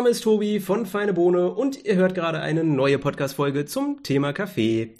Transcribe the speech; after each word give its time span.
Name 0.00 0.12
ist 0.12 0.24
Tobi 0.24 0.60
von 0.60 0.86
Feine 0.86 1.12
Bohne 1.12 1.50
und 1.50 1.84
ihr 1.84 1.96
hört 1.96 2.14
gerade 2.14 2.40
eine 2.40 2.64
neue 2.64 2.98
Podcast-Folge 2.98 3.66
zum 3.66 4.02
Thema 4.02 4.32
Kaffee. 4.32 4.94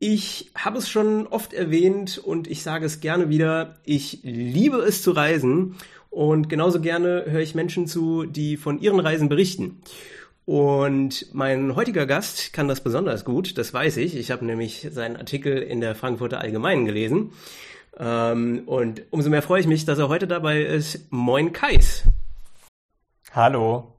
Ich 0.00 0.50
habe 0.54 0.76
es 0.76 0.90
schon 0.90 1.26
oft 1.28 1.54
erwähnt 1.54 2.18
und 2.18 2.46
ich 2.46 2.62
sage 2.62 2.84
es 2.84 3.00
gerne 3.00 3.30
wieder. 3.30 3.78
Ich 3.86 4.18
liebe 4.22 4.76
es 4.80 5.00
zu 5.00 5.12
reisen 5.12 5.76
und 6.10 6.50
genauso 6.50 6.82
gerne 6.82 7.24
höre 7.26 7.40
ich 7.40 7.54
Menschen 7.54 7.86
zu, 7.86 8.26
die 8.26 8.58
von 8.58 8.82
ihren 8.82 9.00
Reisen 9.00 9.30
berichten. 9.30 9.80
Und 10.44 11.28
mein 11.32 11.74
heutiger 11.74 12.04
Gast 12.04 12.52
kann 12.52 12.68
das 12.68 12.82
besonders 12.82 13.24
gut, 13.24 13.56
das 13.56 13.72
weiß 13.72 13.96
ich. 13.96 14.14
Ich 14.14 14.30
habe 14.30 14.44
nämlich 14.44 14.88
seinen 14.90 15.16
Artikel 15.16 15.56
in 15.56 15.80
der 15.80 15.94
Frankfurter 15.94 16.38
Allgemeinen 16.38 16.84
gelesen. 16.84 17.32
Ähm, 17.98 18.64
und 18.66 19.04
umso 19.08 19.30
mehr 19.30 19.40
freue 19.40 19.62
ich 19.62 19.66
mich, 19.66 19.86
dass 19.86 19.98
er 19.98 20.10
heute 20.10 20.26
dabei 20.26 20.60
ist. 20.60 21.10
Moin 21.10 21.54
Kais. 21.54 22.04
Hallo. 23.34 23.92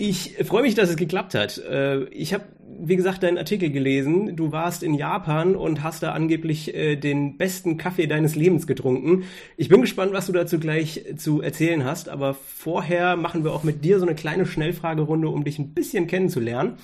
Ich 0.00 0.36
freue 0.44 0.62
mich, 0.62 0.76
dass 0.76 0.90
es 0.90 0.96
geklappt 0.96 1.34
hat. 1.34 1.58
Äh, 1.58 2.04
ich 2.10 2.32
habe, 2.32 2.44
wie 2.78 2.94
gesagt, 2.94 3.24
deinen 3.24 3.36
Artikel 3.36 3.72
gelesen. 3.72 4.36
Du 4.36 4.52
warst 4.52 4.84
in 4.84 4.94
Japan 4.94 5.56
und 5.56 5.82
hast 5.82 6.04
da 6.04 6.12
angeblich 6.12 6.72
äh, 6.72 6.94
den 6.94 7.36
besten 7.36 7.78
Kaffee 7.78 8.06
deines 8.06 8.36
Lebens 8.36 8.68
getrunken. 8.68 9.24
Ich 9.56 9.68
bin 9.68 9.80
gespannt, 9.80 10.12
was 10.12 10.26
du 10.26 10.32
dazu 10.32 10.60
gleich 10.60 11.04
zu 11.16 11.42
erzählen 11.42 11.84
hast. 11.84 12.08
Aber 12.08 12.34
vorher 12.34 13.16
machen 13.16 13.42
wir 13.42 13.52
auch 13.52 13.64
mit 13.64 13.84
dir 13.84 13.98
so 13.98 14.06
eine 14.06 14.14
kleine 14.14 14.46
Schnellfragerunde, 14.46 15.28
um 15.28 15.42
dich 15.42 15.58
ein 15.58 15.74
bisschen 15.74 16.06
kennenzulernen. 16.06 16.78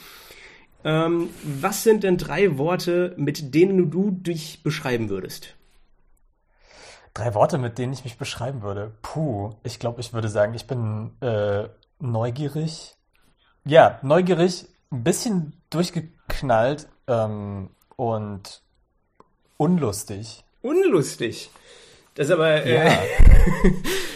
Ähm, 0.82 1.28
was 1.44 1.84
sind 1.84 2.02
denn 2.02 2.16
drei 2.16 2.58
Worte, 2.58 3.14
mit 3.16 3.54
denen 3.54 3.92
du 3.92 4.10
dich 4.10 4.64
beschreiben 4.64 5.08
würdest? 5.08 5.54
Drei 7.14 7.32
Worte, 7.34 7.58
mit 7.58 7.78
denen 7.78 7.92
ich 7.92 8.02
mich 8.02 8.18
beschreiben 8.18 8.62
würde. 8.62 8.90
Puh, 9.02 9.52
ich 9.62 9.78
glaube, 9.78 10.00
ich 10.00 10.12
würde 10.12 10.28
sagen, 10.28 10.54
ich 10.54 10.66
bin 10.66 11.12
äh, 11.20 11.68
neugierig, 12.00 12.93
ja, 13.64 13.98
neugierig, 14.02 14.66
ein 14.90 15.04
bisschen 15.04 15.52
durchgeknallt 15.70 16.88
ähm, 17.06 17.70
und 17.96 18.62
unlustig. 19.56 20.44
Unlustig. 20.62 21.50
Das 22.14 22.26
ist 22.26 22.32
aber. 22.32 22.64
Äh, 22.64 22.86
ja. 22.86 22.92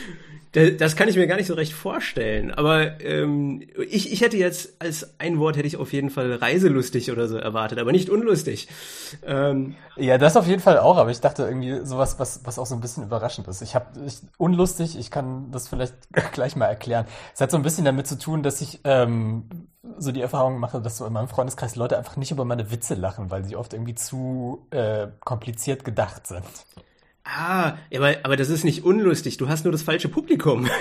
Das 0.53 0.97
kann 0.97 1.09
ich 1.09 1.17
mir 1.17 1.27
gar 1.27 1.37
nicht 1.37 1.47
so 1.47 1.55
recht 1.55 1.73
vorstellen. 1.73 2.53
Aber 2.53 3.01
ähm, 3.03 3.63
ich, 3.89 4.13
ich 4.13 4.23
hätte 4.23 4.37
jetzt 4.37 4.81
als 4.81 5.19
ein 5.19 5.39
Wort 5.39 5.57
hätte 5.57 5.67
ich 5.67 5.77
auf 5.77 5.93
jeden 5.93 6.11
Fall 6.11 6.33
reiselustig 6.33 7.13
oder 7.13 7.29
so 7.29 7.37
erwartet, 7.37 7.79
aber 7.79 7.93
nicht 7.93 8.09
unlustig. 8.09 8.69
Ähm, 9.27 9.75
ja, 9.97 10.17
das 10.17 10.37
auf 10.37 10.47
jeden 10.47 10.63
Fall 10.63 10.79
auch. 10.79 10.97
Aber 10.97 11.11
ich 11.11 11.21
dachte 11.21 11.43
irgendwie 11.43 11.85
sowas, 11.85 12.19
was 12.19 12.41
was 12.45 12.59
auch 12.59 12.67
so 12.67 12.75
ein 12.75 12.81
bisschen 12.81 13.05
überraschend 13.05 13.47
ist. 13.49 13.61
Ich 13.61 13.75
habe 13.75 13.87
unlustig. 14.39 14.99
Ich 14.99 15.11
kann 15.11 15.51
das 15.51 15.69
vielleicht 15.69 15.95
gleich 16.33 16.57
mal 16.57 16.67
erklären. 16.67 17.07
Es 17.35 17.41
hat 17.41 17.51
so 17.51 17.57
ein 17.57 17.63
bisschen 17.63 17.85
damit 17.85 18.07
zu 18.07 18.19
tun, 18.19 18.43
dass 18.43 18.61
ich 18.61 18.81
ähm, 18.85 19.45
so 19.99 20.13
die 20.13 20.23
Erfahrung 20.23 20.59
mache, 20.59 20.81
dass 20.81 20.97
so 20.97 21.07
in 21.07 21.13
meinem 21.13 21.29
Freundeskreis 21.29 21.77
Leute 21.77 21.99
einfach 21.99 22.17
nicht 22.17 22.31
über 22.31 22.45
meine 22.45 22.71
Witze 22.71 22.95
lachen, 22.95 23.31
weil 23.31 23.45
sie 23.45 23.57
oft 23.57 23.73
irgendwie 23.73 23.95
zu 23.95 24.67
äh, 24.71 25.09
kompliziert 25.21 25.85
gedacht 25.85 26.27
sind. 26.27 26.45
Ah, 27.31 27.77
aber, 27.95 28.17
aber 28.23 28.37
das 28.37 28.49
ist 28.49 28.65
nicht 28.65 28.85
unlustig. 28.85 29.37
Du 29.37 29.49
hast 29.49 29.65
nur 29.65 29.73
das 29.73 29.83
falsche 29.83 30.09
Publikum. 30.09 30.67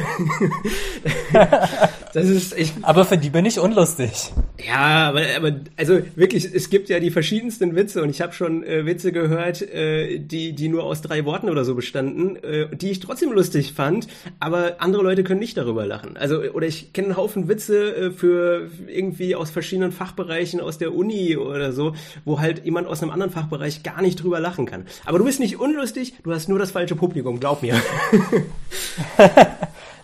das 2.14 2.26
ist, 2.26 2.58
ich, 2.58 2.74
aber 2.82 3.06
für 3.06 3.18
die 3.18 3.30
bin 3.30 3.46
ich 3.46 3.60
unlustig. 3.60 4.32
Ja, 4.66 5.10
aber, 5.10 5.22
aber 5.36 5.52
also 5.78 6.00
wirklich, 6.16 6.46
es 6.54 6.70
gibt 6.70 6.90
ja 6.90 7.00
die 7.00 7.12
verschiedensten 7.12 7.76
Witze 7.76 8.02
und 8.02 8.10
ich 8.10 8.22
habe 8.22 8.34
schon 8.34 8.64
äh, 8.64 8.86
Witze 8.86 9.12
gehört, 9.12 9.62
äh, 9.62 10.18
die, 10.18 10.54
die 10.54 10.68
nur 10.68 10.84
aus 10.84 11.02
drei 11.02 11.26
Worten 11.26 11.50
oder 11.50 11.64
so 11.64 11.76
bestanden, 11.76 12.36
äh, 12.38 12.76
die 12.76 12.90
ich 12.90 13.00
trotzdem 13.00 13.32
lustig 13.32 13.74
fand, 13.74 14.08
aber 14.40 14.78
andere 14.80 15.04
Leute 15.04 15.24
können 15.24 15.40
nicht 15.40 15.58
darüber 15.58 15.86
lachen. 15.86 16.18
Also, 16.18 16.40
oder 16.40 16.66
ich 16.66 16.94
kenne 16.94 17.10
einen 17.10 17.18
Haufen 17.18 17.48
Witze 17.48 17.96
äh, 17.96 18.12
für 18.12 18.70
irgendwie 18.88 19.36
aus 19.36 19.52
verschiedenen 19.52 19.92
Fachbereichen 19.92 20.60
aus 20.60 20.80
der 20.80 20.96
Uni 20.96 21.38
oder 21.38 21.72
so, 21.72 21.94
wo 22.26 22.40
halt 22.40 22.66
jemand 22.66 22.88
aus 22.88 23.04
einem 23.04 23.12
anderen 23.12 23.32
Fachbereich 23.32 23.84
gar 23.84 24.02
nicht 24.02 24.24
drüber 24.24 24.40
lachen 24.40 24.66
kann. 24.66 24.88
Aber 25.06 25.20
du 25.20 25.26
bist 25.26 25.40
nicht 25.40 25.60
unlustig, 25.60 26.16
du 26.24 26.34
hast 26.34 26.48
hast 26.48 26.50
nur 26.50 26.60
das 26.60 26.72
falsche 26.72 26.96
Publikum, 26.96 27.40
glaub 27.40 27.62
mir. 27.62 27.76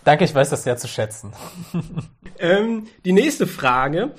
Danke, 0.04 0.26
ich 0.26 0.36
weiß 0.36 0.50
das 0.50 0.64
sehr 0.64 0.78
zu 0.78 0.88
schätzen. 0.88 1.34
ähm, 2.40 2.88
die 3.06 3.14
nächste 3.14 3.48
Frage. 3.48 4.12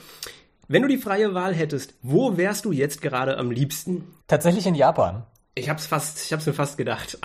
Wenn 0.67 0.81
du 0.81 0.89
die 0.89 0.97
freie 0.97 1.35
Wahl 1.35 1.55
hättest, 1.55 1.95
wo 2.03 2.39
wärst 2.39 2.65
du 2.65 2.73
jetzt 2.73 3.03
gerade 3.03 3.37
am 3.37 3.51
liebsten? 3.51 4.15
Tatsächlich 4.29 4.67
in 4.67 4.75
Japan. 4.75 5.25
Ich 5.55 5.69
hab's 5.69 5.87
fast, 5.87 6.25
ich 6.25 6.33
hab's 6.33 6.47
mir 6.47 6.55
fast 6.55 6.79
gedacht. 6.79 7.19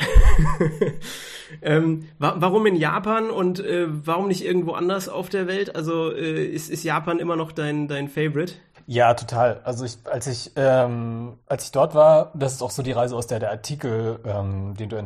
ähm, 1.61 2.09
wa 2.19 2.35
warum 2.37 2.65
in 2.65 2.75
Japan 2.75 3.31
und 3.31 3.59
äh, 3.59 3.87
warum 3.87 4.27
nicht 4.27 4.43
irgendwo 4.43 4.73
anders 4.73 5.07
auf 5.07 5.29
der 5.29 5.47
Welt? 5.47 5.75
Also 5.75 6.11
äh, 6.11 6.45
ist, 6.45 6.69
ist 6.69 6.83
Japan 6.83 7.19
immer 7.19 7.37
noch 7.37 7.53
dein, 7.53 7.87
dein 7.87 8.09
Favorite? 8.09 8.53
Ja, 8.85 9.13
total. 9.13 9.61
Also 9.63 9.85
ich, 9.85 9.97
als 10.03 10.27
ich, 10.27 10.51
ähm, 10.57 11.39
als 11.47 11.65
ich 11.65 11.71
dort 11.71 11.95
war, 11.95 12.31
das 12.35 12.53
ist 12.53 12.61
auch 12.61 12.71
so 12.71 12.83
die 12.83 12.91
Reise, 12.91 13.15
aus 13.15 13.27
der 13.27 13.39
der 13.39 13.51
Artikel, 13.51 14.19
ähm, 14.25 14.75
den 14.75 14.89
du 14.89 14.97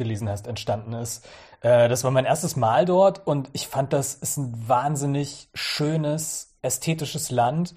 gelesen 0.00 0.28
hast, 0.28 0.48
entstanden 0.48 0.94
ist. 0.94 1.24
Äh, 1.60 1.88
das 1.88 2.02
war 2.02 2.10
mein 2.10 2.24
erstes 2.24 2.56
Mal 2.56 2.84
dort 2.84 3.26
und 3.26 3.48
ich 3.52 3.68
fand, 3.68 3.92
das 3.92 4.14
ist 4.14 4.36
ein 4.38 4.68
wahnsinnig 4.68 5.48
schönes, 5.54 6.56
ästhetisches 6.62 7.30
Land. 7.30 7.74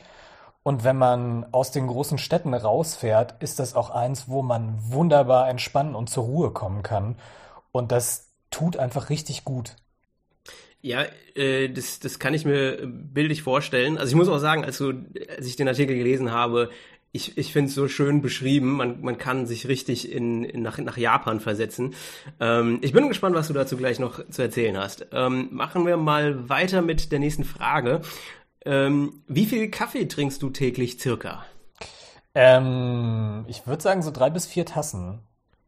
Und 0.64 0.86
wenn 0.86 0.98
man 0.98 1.46
aus 1.52 1.72
den 1.72 1.88
großen 1.88 2.18
Städten 2.18 2.54
rausfährt, 2.54 3.36
ist 3.44 3.60
das 3.60 3.76
auch 3.76 3.90
eins, 3.90 4.30
wo 4.30 4.42
man 4.42 4.76
wunderbar 4.80 5.50
entspannen 5.50 5.94
und 5.94 6.10
zur 6.10 6.24
Ruhe 6.24 6.52
kommen 6.52 6.84
kann. 6.84 7.18
Und 7.74 7.92
das 7.92 8.32
tut 8.50 8.78
einfach 8.78 9.10
richtig 9.10 9.44
gut. 9.44 9.76
Ja, 10.82 11.06
äh, 11.36 11.70
das, 11.70 12.00
das 12.00 12.20
kann 12.20 12.34
ich 12.34 12.46
mir 12.46 12.80
bildlich 12.86 13.42
vorstellen. 13.42 13.98
Also 13.98 14.12
ich 14.12 14.16
muss 14.16 14.28
auch 14.28 14.40
sagen, 14.40 14.66
als, 14.66 14.78
du, 14.78 14.94
als 15.30 15.48
ich 15.48 15.56
den 15.56 15.68
Artikel 15.68 15.96
gelesen 15.96 16.32
habe, 16.32 16.70
ich, 17.16 17.38
ich 17.38 17.54
finde 17.54 17.70
es 17.70 17.76
so 17.76 17.88
schön 17.88 18.22
beschrieben. 18.24 18.72
Man, 18.72 19.02
man 19.02 19.20
kann 19.20 19.46
sich 19.46 19.68
richtig 19.68 20.12
in, 20.12 20.44
in 20.44 20.64
nach, 20.64 20.80
nach 20.80 20.98
Japan 20.98 21.40
versetzen. 21.40 21.94
Ähm, 22.40 22.80
ich 22.82 22.92
bin 22.92 23.08
gespannt, 23.08 23.36
was 23.36 23.48
du 23.48 23.54
dazu 23.54 23.78
gleich 23.78 24.00
noch 24.00 24.28
zu 24.30 24.42
erzählen 24.42 24.76
hast. 24.78 25.06
Ähm, 25.12 25.50
machen 25.52 25.86
wir 25.86 25.96
mal 25.96 26.50
weiter 26.50 26.82
mit 26.82 27.12
der 27.12 27.20
nächsten 27.20 27.44
Frage. 27.44 28.02
Ähm, 28.66 29.22
wie 29.28 29.46
viel 29.46 29.70
Kaffee 29.70 30.08
trinkst 30.08 30.42
du 30.42 30.50
täglich 30.50 31.00
circa? 31.00 31.46
Ähm, 32.34 33.46
ich 33.48 33.68
würde 33.68 33.84
sagen 33.84 34.02
so 34.02 34.10
drei 34.10 34.32
bis 34.32 34.48
vier 34.48 34.66
Tassen. 34.66 35.20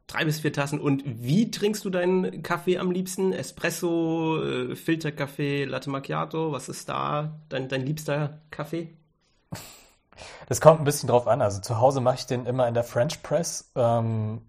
Drei 0.08 0.26
bis 0.26 0.40
vier 0.40 0.52
Tassen. 0.52 0.80
Und 0.80 1.04
wie 1.06 1.52
trinkst 1.52 1.86
du 1.86 1.92
deinen 1.92 2.42
Kaffee 2.42 2.80
am 2.80 2.90
liebsten? 2.90 3.34
Espresso, 3.34 4.42
äh, 4.44 4.76
Filterkaffee, 4.76 5.66
Latte 5.66 5.92
Macchiato? 5.92 6.52
Was 6.52 6.70
ist 6.70 6.90
da 6.90 7.40
dein, 7.50 7.70
dein 7.70 7.86
liebster 7.86 8.42
Kaffee? 8.50 8.96
Das 10.48 10.62
kommt 10.62 10.82
ein 10.82 10.86
bisschen 10.86 11.10
drauf 11.10 11.28
an. 11.28 11.42
Also 11.42 11.62
zu 11.62 11.80
Hause 11.80 12.02
mache 12.02 12.16
ich 12.16 12.26
den 12.26 12.46
immer 12.46 12.68
in 12.68 12.74
der 12.74 12.84
French 12.84 13.22
Press 13.24 13.72
ähm, 13.76 14.42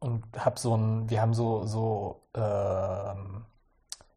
und 0.00 0.24
habe 0.38 0.58
so 0.58 0.76
ein, 0.76 1.10
wir 1.10 1.20
haben 1.20 1.34
so, 1.34 1.66
so 1.66 2.28
ähm, 2.34 3.44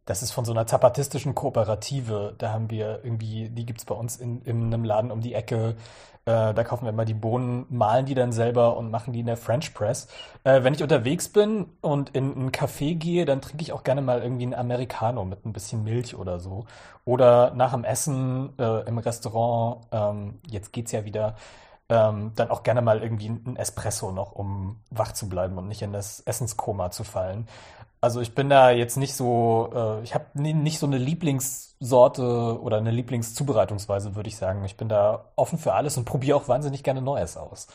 das 0.08 0.24
ist 0.24 0.32
von 0.32 0.46
so 0.46 0.54
einer 0.54 0.66
zapatistischen 0.66 1.36
Kooperative. 1.36 2.34
Da 2.38 2.54
haben 2.54 2.72
wir 2.72 3.02
irgendwie, 3.04 3.50
die 3.50 3.66
gibt's 3.66 3.84
bei 3.84 3.94
uns 3.94 4.16
in, 4.16 4.42
in 4.44 4.66
einem 4.66 4.86
Laden 4.86 5.12
um 5.12 5.20
die 5.20 5.34
Ecke. 5.34 5.76
Äh, 6.26 6.54
da 6.54 6.64
kaufen 6.64 6.86
wir 6.86 6.92
immer 6.92 7.04
die 7.04 7.14
Bohnen, 7.14 7.66
mahlen 7.70 8.06
die 8.06 8.16
dann 8.16 8.32
selber 8.32 8.78
und 8.78 8.90
machen 8.90 9.12
die 9.12 9.20
in 9.20 9.26
der 9.26 9.36
French 9.36 9.74
Press. 9.74 10.08
Äh, 10.46 10.64
wenn 10.64 10.74
ich 10.74 10.82
unterwegs 10.82 11.28
bin 11.28 11.68
und 11.82 12.12
in 12.16 12.34
einen 12.36 12.52
Café 12.52 12.96
gehe, 12.96 13.26
dann 13.26 13.42
trinke 13.42 13.62
ich 13.62 13.74
auch 13.74 13.84
gerne 13.84 14.02
mal 14.02 14.24
irgendwie 14.24 14.44
einen 14.44 14.54
Americano 14.54 15.26
mit 15.26 15.46
ein 15.46 15.52
bisschen 15.52 15.84
Milch 15.84 16.16
oder 16.16 16.40
so. 16.40 16.66
Oder 17.04 17.52
nach 17.54 17.74
dem 17.74 17.84
Essen 17.84 18.58
äh, 18.58 18.88
im 18.88 19.00
Restaurant, 19.00 19.88
ähm, 19.92 20.40
jetzt 20.50 20.72
geht's 20.72 20.94
ja 20.94 21.04
wieder, 21.04 21.36
ähm, 21.90 22.32
dann 22.36 22.50
auch 22.50 22.64
gerne 22.64 22.82
mal 22.82 23.02
irgendwie 23.02 23.28
ein 23.28 23.58
Espresso 23.58 24.12
noch, 24.12 24.32
um 24.32 24.80
wach 24.90 25.12
zu 25.12 25.28
bleiben 25.28 25.58
und 25.58 25.68
nicht 25.68 25.82
in 25.82 25.92
das 25.92 26.22
Essenskoma 26.22 26.92
zu 26.92 27.04
fallen. 27.04 27.48
Also 28.00 28.22
ich 28.22 28.36
bin 28.36 28.50
da 28.50 28.72
jetzt 28.72 28.98
nicht 28.98 29.16
so, 29.16 29.72
äh, 29.74 30.04
ich 30.04 30.14
habe 30.14 30.26
nicht 30.36 30.80
so 30.80 30.86
eine 30.86 30.98
Lieblingssorte 30.98 32.60
oder 32.62 32.78
eine 32.78 32.92
Lieblingszubereitungsweise, 32.92 34.16
würde 34.16 34.30
ich 34.30 34.38
sagen. 34.38 34.64
Ich 34.66 34.78
bin 34.78 34.88
da 34.88 35.26
offen 35.36 35.58
für 35.58 35.74
alles 35.74 35.98
und 35.98 36.06
probiere 36.06 36.38
auch 36.38 36.48
wahnsinnig 36.48 36.84
gerne 36.84 37.02
Neues 37.02 37.38
aus. 37.38 37.68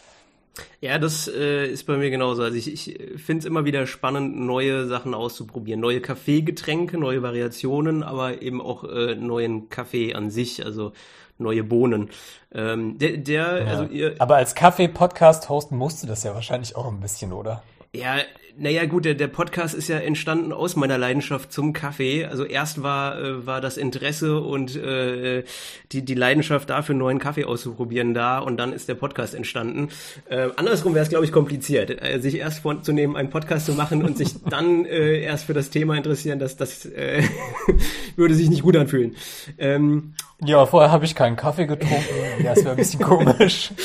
Ja, 0.80 0.98
das 0.98 1.28
äh, 1.28 1.66
ist 1.66 1.86
bei 1.86 1.96
mir 1.96 2.10
genauso. 2.10 2.42
Also 2.42 2.56
ich, 2.56 2.70
ich 2.72 3.20
finde 3.20 3.40
es 3.40 3.44
immer 3.46 3.64
wieder 3.64 3.86
spannend, 3.86 4.38
neue 4.38 4.86
Sachen 4.86 5.14
auszuprobieren. 5.14 5.80
Neue 5.80 6.00
Kaffeegetränke, 6.00 6.98
neue 6.98 7.22
Variationen, 7.22 8.02
aber 8.02 8.42
eben 8.42 8.60
auch 8.60 8.84
äh, 8.84 9.14
neuen 9.14 9.70
Kaffee 9.70 10.14
an 10.14 10.30
sich, 10.30 10.64
also 10.64 10.92
neue 11.38 11.64
Bohnen. 11.64 12.10
Ähm, 12.52 12.98
der, 12.98 13.16
der 13.16 13.62
ja. 13.62 13.64
also 13.64 13.84
ihr, 13.84 14.14
aber 14.19 14.36
als 14.36 14.54
Kaffee-Podcast-Host 14.54 15.72
musst 15.72 16.02
du 16.02 16.06
das 16.06 16.22
ja 16.22 16.34
wahrscheinlich 16.34 16.76
auch 16.76 16.86
ein 16.86 17.00
bisschen, 17.00 17.32
oder? 17.32 17.62
Ja, 17.94 18.16
naja, 18.58 18.84
gut, 18.84 19.04
der, 19.04 19.14
der 19.14 19.28
Podcast 19.28 19.75
ist 19.75 19.88
ja 19.88 19.99
entstanden 19.99 20.52
aus 20.52 20.76
meiner 20.76 20.99
Leidenschaft 20.99 21.52
zum 21.52 21.72
Kaffee. 21.72 22.26
Also 22.26 22.44
erst 22.44 22.82
war, 22.82 23.20
äh, 23.20 23.46
war 23.46 23.60
das 23.60 23.76
Interesse 23.76 24.40
und 24.40 24.76
äh, 24.76 25.44
die, 25.93 26.04
die 26.04 26.14
Leidenschaft 26.14 26.70
dafür, 26.70 26.94
neuen 26.94 27.19
Kaffee 27.19 27.44
auszuprobieren 27.44 28.14
da 28.14 28.38
und 28.38 28.58
dann 28.58 28.72
ist 28.72 28.88
der 28.88 28.94
Podcast 28.94 29.34
entstanden. 29.34 29.88
Äh, 30.28 30.49
andersrum 30.56 30.94
wäre 30.94 31.02
es, 31.02 31.08
glaube 31.08 31.25
ich, 31.25 31.32
kompliziert, 31.32 32.02
äh, 32.02 32.19
sich 32.20 32.37
erst 32.37 32.60
vorzunehmen, 32.60 33.16
einen 33.16 33.31
Podcast 33.31 33.66
zu 33.66 33.72
machen 33.72 34.02
und 34.02 34.19
sich 34.19 34.34
dann 34.49 34.84
äh, 34.84 35.20
erst 35.22 35.46
für 35.46 35.55
das 35.55 35.70
Thema 35.70 35.96
interessieren, 35.96 36.38
das, 36.38 36.56
das 36.56 36.84
äh, 36.84 37.22
würde 38.16 38.34
sich 38.34 38.50
nicht 38.50 38.62
gut 38.62 38.76
anfühlen. 38.76 39.16
Ähm, 39.58 40.14
ja, 40.44 40.66
vorher 40.66 40.93
habe 40.93 41.05
ich 41.05 41.14
keinen 41.14 41.37
Kaffee 41.37 41.66
getrunken. 41.66 42.05
ja, 42.44 42.52
es 42.52 42.64
wäre 42.64 42.70
ein 42.70 42.76
bisschen 42.76 43.00
komisch. 43.00 43.70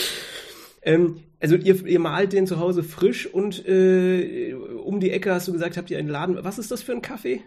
Ähm, 0.83 1.19
also 1.39 1.55
ihr, 1.55 1.85
ihr 1.85 1.99
malt 1.99 2.33
den 2.33 2.47
zu 2.47 2.59
Hause 2.59 2.83
frisch 2.83 3.27
und 3.31 3.65
äh, 3.67 4.53
um 4.53 4.99
die 4.99 5.11
Ecke 5.11 5.33
hast 5.33 5.47
du 5.47 5.53
gesagt, 5.53 5.77
habt 5.77 5.89
ihr 5.89 5.97
einen 5.97 6.09
Laden. 6.09 6.43
Was 6.43 6.57
ist 6.57 6.71
das 6.71 6.81
für 6.81 6.93
ein 6.93 7.01
Kaffee? 7.01 7.41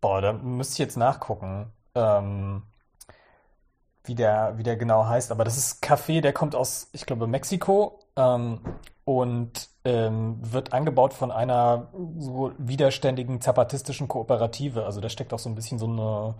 Boah, 0.00 0.20
da 0.20 0.32
müsste 0.32 0.74
ich 0.74 0.78
jetzt 0.78 0.96
nachgucken, 0.96 1.72
ähm, 1.94 2.62
wie 4.04 4.14
der, 4.14 4.54
wie 4.56 4.62
der 4.62 4.76
genau 4.76 5.06
heißt. 5.06 5.30
Aber 5.30 5.44
das 5.44 5.56
ist 5.56 5.82
Kaffee, 5.82 6.20
der 6.20 6.32
kommt 6.32 6.54
aus, 6.54 6.88
ich 6.92 7.06
glaube, 7.06 7.26
Mexiko 7.26 8.00
ähm, 8.16 8.60
und 9.04 9.68
ähm, 9.84 10.38
wird 10.40 10.72
angebaut 10.72 11.14
von 11.14 11.30
einer 11.30 11.88
so 12.18 12.52
widerständigen 12.58 13.40
zapatistischen 13.40 14.08
Kooperative. 14.08 14.84
Also 14.84 15.00
da 15.00 15.08
steckt 15.08 15.32
auch 15.32 15.38
so 15.38 15.48
ein 15.48 15.54
bisschen 15.54 15.78
so 15.78 15.86
eine 15.86 16.34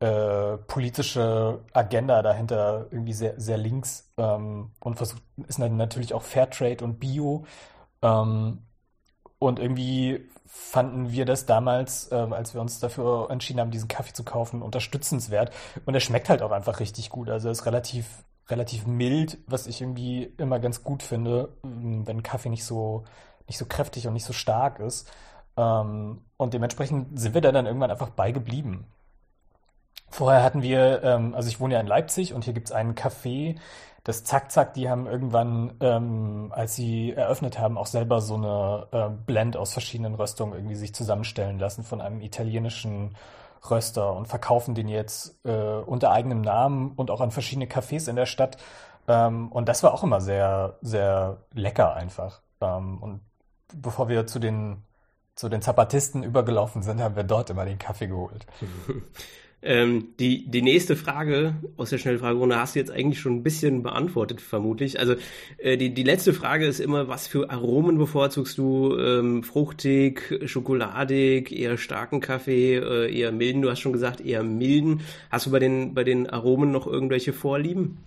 äh, 0.00 0.56
politische 0.56 1.60
Agenda 1.74 2.22
dahinter 2.22 2.86
irgendwie 2.90 3.12
sehr, 3.12 3.38
sehr 3.38 3.58
links 3.58 4.10
ähm, 4.16 4.72
und 4.80 4.96
versucht, 4.96 5.22
ist 5.46 5.58
natürlich 5.58 6.14
auch 6.14 6.22
Fairtrade 6.22 6.82
und 6.84 6.98
Bio. 6.98 7.44
Ähm, 8.02 8.62
und 9.38 9.58
irgendwie 9.58 10.28
fanden 10.46 11.12
wir 11.12 11.26
das 11.26 11.46
damals, 11.46 12.10
ähm, 12.12 12.32
als 12.32 12.54
wir 12.54 12.60
uns 12.60 12.80
dafür 12.80 13.30
entschieden 13.30 13.60
haben, 13.60 13.70
diesen 13.70 13.88
Kaffee 13.88 14.12
zu 14.12 14.24
kaufen, 14.24 14.62
unterstützenswert. 14.62 15.52
Und 15.86 15.94
er 15.94 16.00
schmeckt 16.00 16.28
halt 16.28 16.42
auch 16.42 16.50
einfach 16.50 16.80
richtig 16.80 17.10
gut. 17.10 17.28
Also 17.30 17.48
er 17.48 17.52
ist 17.52 17.66
relativ, 17.66 18.24
relativ 18.48 18.86
mild, 18.86 19.38
was 19.46 19.66
ich 19.66 19.80
irgendwie 19.80 20.24
immer 20.38 20.58
ganz 20.60 20.82
gut 20.82 21.02
finde, 21.02 21.50
wenn 21.62 22.22
Kaffee 22.22 22.48
nicht 22.48 22.64
so, 22.64 23.04
nicht 23.46 23.58
so 23.58 23.66
kräftig 23.66 24.06
und 24.06 24.14
nicht 24.14 24.24
so 24.24 24.32
stark 24.32 24.80
ist. 24.80 25.10
Ähm, 25.56 26.22
und 26.36 26.54
dementsprechend 26.54 27.18
sind 27.18 27.34
wir 27.34 27.40
da 27.40 27.52
dann 27.52 27.66
irgendwann 27.66 27.90
einfach 27.90 28.10
beigeblieben. 28.10 28.86
Vorher 30.10 30.42
hatten 30.42 30.62
wir, 30.62 31.02
ähm, 31.02 31.34
also 31.34 31.48
ich 31.48 31.60
wohne 31.60 31.74
ja 31.74 31.80
in 31.80 31.86
Leipzig 31.86 32.34
und 32.34 32.44
hier 32.44 32.52
gibt 32.52 32.66
es 32.68 32.72
einen 32.72 32.94
Café, 32.94 33.56
das 34.04 34.24
Zack 34.24 34.50
Zack, 34.50 34.74
die 34.74 34.88
haben 34.88 35.06
irgendwann, 35.06 35.74
ähm, 35.80 36.52
als 36.54 36.74
sie 36.74 37.12
eröffnet 37.12 37.58
haben, 37.58 37.76
auch 37.76 37.86
selber 37.86 38.20
so 38.20 38.34
eine 38.34 38.86
äh, 38.92 39.10
Blend 39.26 39.56
aus 39.56 39.72
verschiedenen 39.72 40.14
Röstungen 40.14 40.54
irgendwie 40.54 40.74
sich 40.74 40.94
zusammenstellen 40.94 41.58
lassen 41.58 41.84
von 41.84 42.00
einem 42.00 42.20
italienischen 42.20 43.14
Röster 43.70 44.14
und 44.14 44.26
verkaufen 44.26 44.74
den 44.74 44.88
jetzt 44.88 45.38
äh, 45.44 45.52
unter 45.52 46.10
eigenem 46.12 46.40
Namen 46.40 46.92
und 46.92 47.10
auch 47.10 47.20
an 47.20 47.30
verschiedene 47.30 47.66
Cafés 47.66 48.08
in 48.08 48.16
der 48.16 48.26
Stadt. 48.26 48.56
Ähm, 49.06 49.52
und 49.52 49.68
das 49.68 49.82
war 49.82 49.92
auch 49.92 50.02
immer 50.02 50.22
sehr, 50.22 50.78
sehr 50.80 51.44
lecker 51.52 51.94
einfach. 51.94 52.40
Ähm, 52.62 53.02
und 53.02 53.20
bevor 53.74 54.08
wir 54.08 54.26
zu 54.26 54.38
den, 54.38 54.82
zu 55.34 55.50
den 55.50 55.60
Zapatisten 55.60 56.22
übergelaufen 56.22 56.82
sind, 56.82 57.02
haben 57.02 57.16
wir 57.16 57.24
dort 57.24 57.50
immer 57.50 57.66
den 57.66 57.78
Kaffee 57.78 58.06
geholt. 58.06 58.46
Ähm, 59.62 60.14
die, 60.18 60.50
die 60.50 60.62
nächste 60.62 60.96
Frage 60.96 61.54
aus 61.76 61.90
der 61.90 61.98
Schnellfragerunde 61.98 62.56
hast 62.56 62.74
du 62.74 62.78
jetzt 62.78 62.90
eigentlich 62.90 63.20
schon 63.20 63.36
ein 63.36 63.42
bisschen 63.42 63.82
beantwortet, 63.82 64.40
vermutlich. 64.40 64.98
Also 64.98 65.16
äh, 65.58 65.76
die, 65.76 65.92
die 65.92 66.02
letzte 66.02 66.32
Frage 66.32 66.66
ist 66.66 66.80
immer, 66.80 67.08
was 67.08 67.26
für 67.26 67.50
Aromen 67.50 67.98
bevorzugst 67.98 68.56
du? 68.56 68.96
Ähm, 68.96 69.42
fruchtig, 69.42 70.40
schokoladig, 70.46 71.52
eher 71.52 71.76
starken 71.76 72.20
Kaffee, 72.20 72.76
äh, 72.76 73.14
eher 73.14 73.32
milden? 73.32 73.60
Du 73.60 73.70
hast 73.70 73.80
schon 73.80 73.92
gesagt, 73.92 74.22
eher 74.22 74.42
milden. 74.42 75.02
Hast 75.30 75.44
du 75.44 75.50
bei 75.50 75.58
den, 75.58 75.92
bei 75.92 76.04
den 76.04 76.30
Aromen 76.30 76.70
noch 76.70 76.86
irgendwelche 76.86 77.34
Vorlieben? 77.34 77.98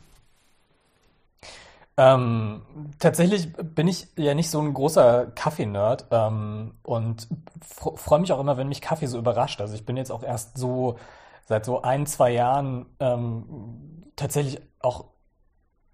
Ähm, 1.95 2.61
tatsächlich 2.97 3.53
bin 3.53 3.87
ich 3.87 4.07
ja 4.15 4.33
nicht 4.33 4.49
so 4.49 4.59
ein 4.59 4.73
großer 4.73 5.27
Kaffee-Nerd 5.35 6.07
ähm, 6.09 6.71
und 6.81 7.27
freue 7.61 8.19
mich 8.19 8.31
auch 8.31 8.39
immer, 8.39 8.57
wenn 8.57 8.69
mich 8.69 8.81
Kaffee 8.81 9.05
so 9.05 9.19
überrascht. 9.19 9.61
Also 9.61 9.75
ich 9.75 9.85
bin 9.85 9.97
jetzt 9.97 10.11
auch 10.11 10.23
erst 10.23 10.57
so 10.57 10.97
seit 11.45 11.65
so 11.65 11.81
ein, 11.81 12.05
zwei 12.05 12.31
Jahren 12.31 12.85
ähm, 12.99 14.11
tatsächlich 14.15 14.61
auch 14.79 15.05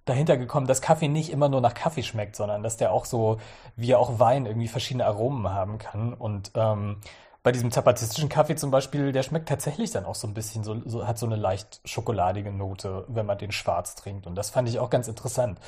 dahinter 0.05 0.37
gekommen, 0.37 0.67
dass 0.67 0.81
Kaffee 0.81 1.07
nicht 1.07 1.31
immer 1.31 1.49
nur 1.49 1.61
nach 1.61 1.73
Kaffee 1.73 2.03
schmeckt, 2.03 2.35
sondern 2.35 2.63
dass 2.63 2.77
der 2.77 2.91
auch 2.91 3.05
so, 3.05 3.37
wie 3.75 3.95
auch 3.95 4.19
Wein, 4.19 4.45
irgendwie 4.45 4.67
verschiedene 4.67 5.05
Aromen 5.05 5.49
haben 5.49 5.77
kann. 5.77 6.13
Und 6.13 6.51
ähm, 6.55 6.97
bei 7.43 7.51
diesem 7.51 7.71
zapatistischen 7.71 8.27
Kaffee 8.27 8.55
zum 8.55 8.71
Beispiel, 8.71 9.11
der 9.11 9.23
schmeckt 9.23 9.47
tatsächlich 9.47 9.91
dann 9.91 10.05
auch 10.05 10.15
so 10.15 10.27
ein 10.27 10.33
bisschen, 10.33 10.63
so, 10.63 10.81
so, 10.85 11.07
hat 11.07 11.17
so 11.17 11.25
eine 11.25 11.35
leicht 11.35 11.79
schokoladige 11.85 12.51
Note, 12.51 13.05
wenn 13.07 13.25
man 13.25 13.37
den 13.37 13.51
schwarz 13.51 13.95
trinkt. 13.95 14.27
Und 14.27 14.35
das 14.35 14.49
fand 14.49 14.67
ich 14.67 14.79
auch 14.79 14.89
ganz 14.89 15.07
interessant, 15.07 15.59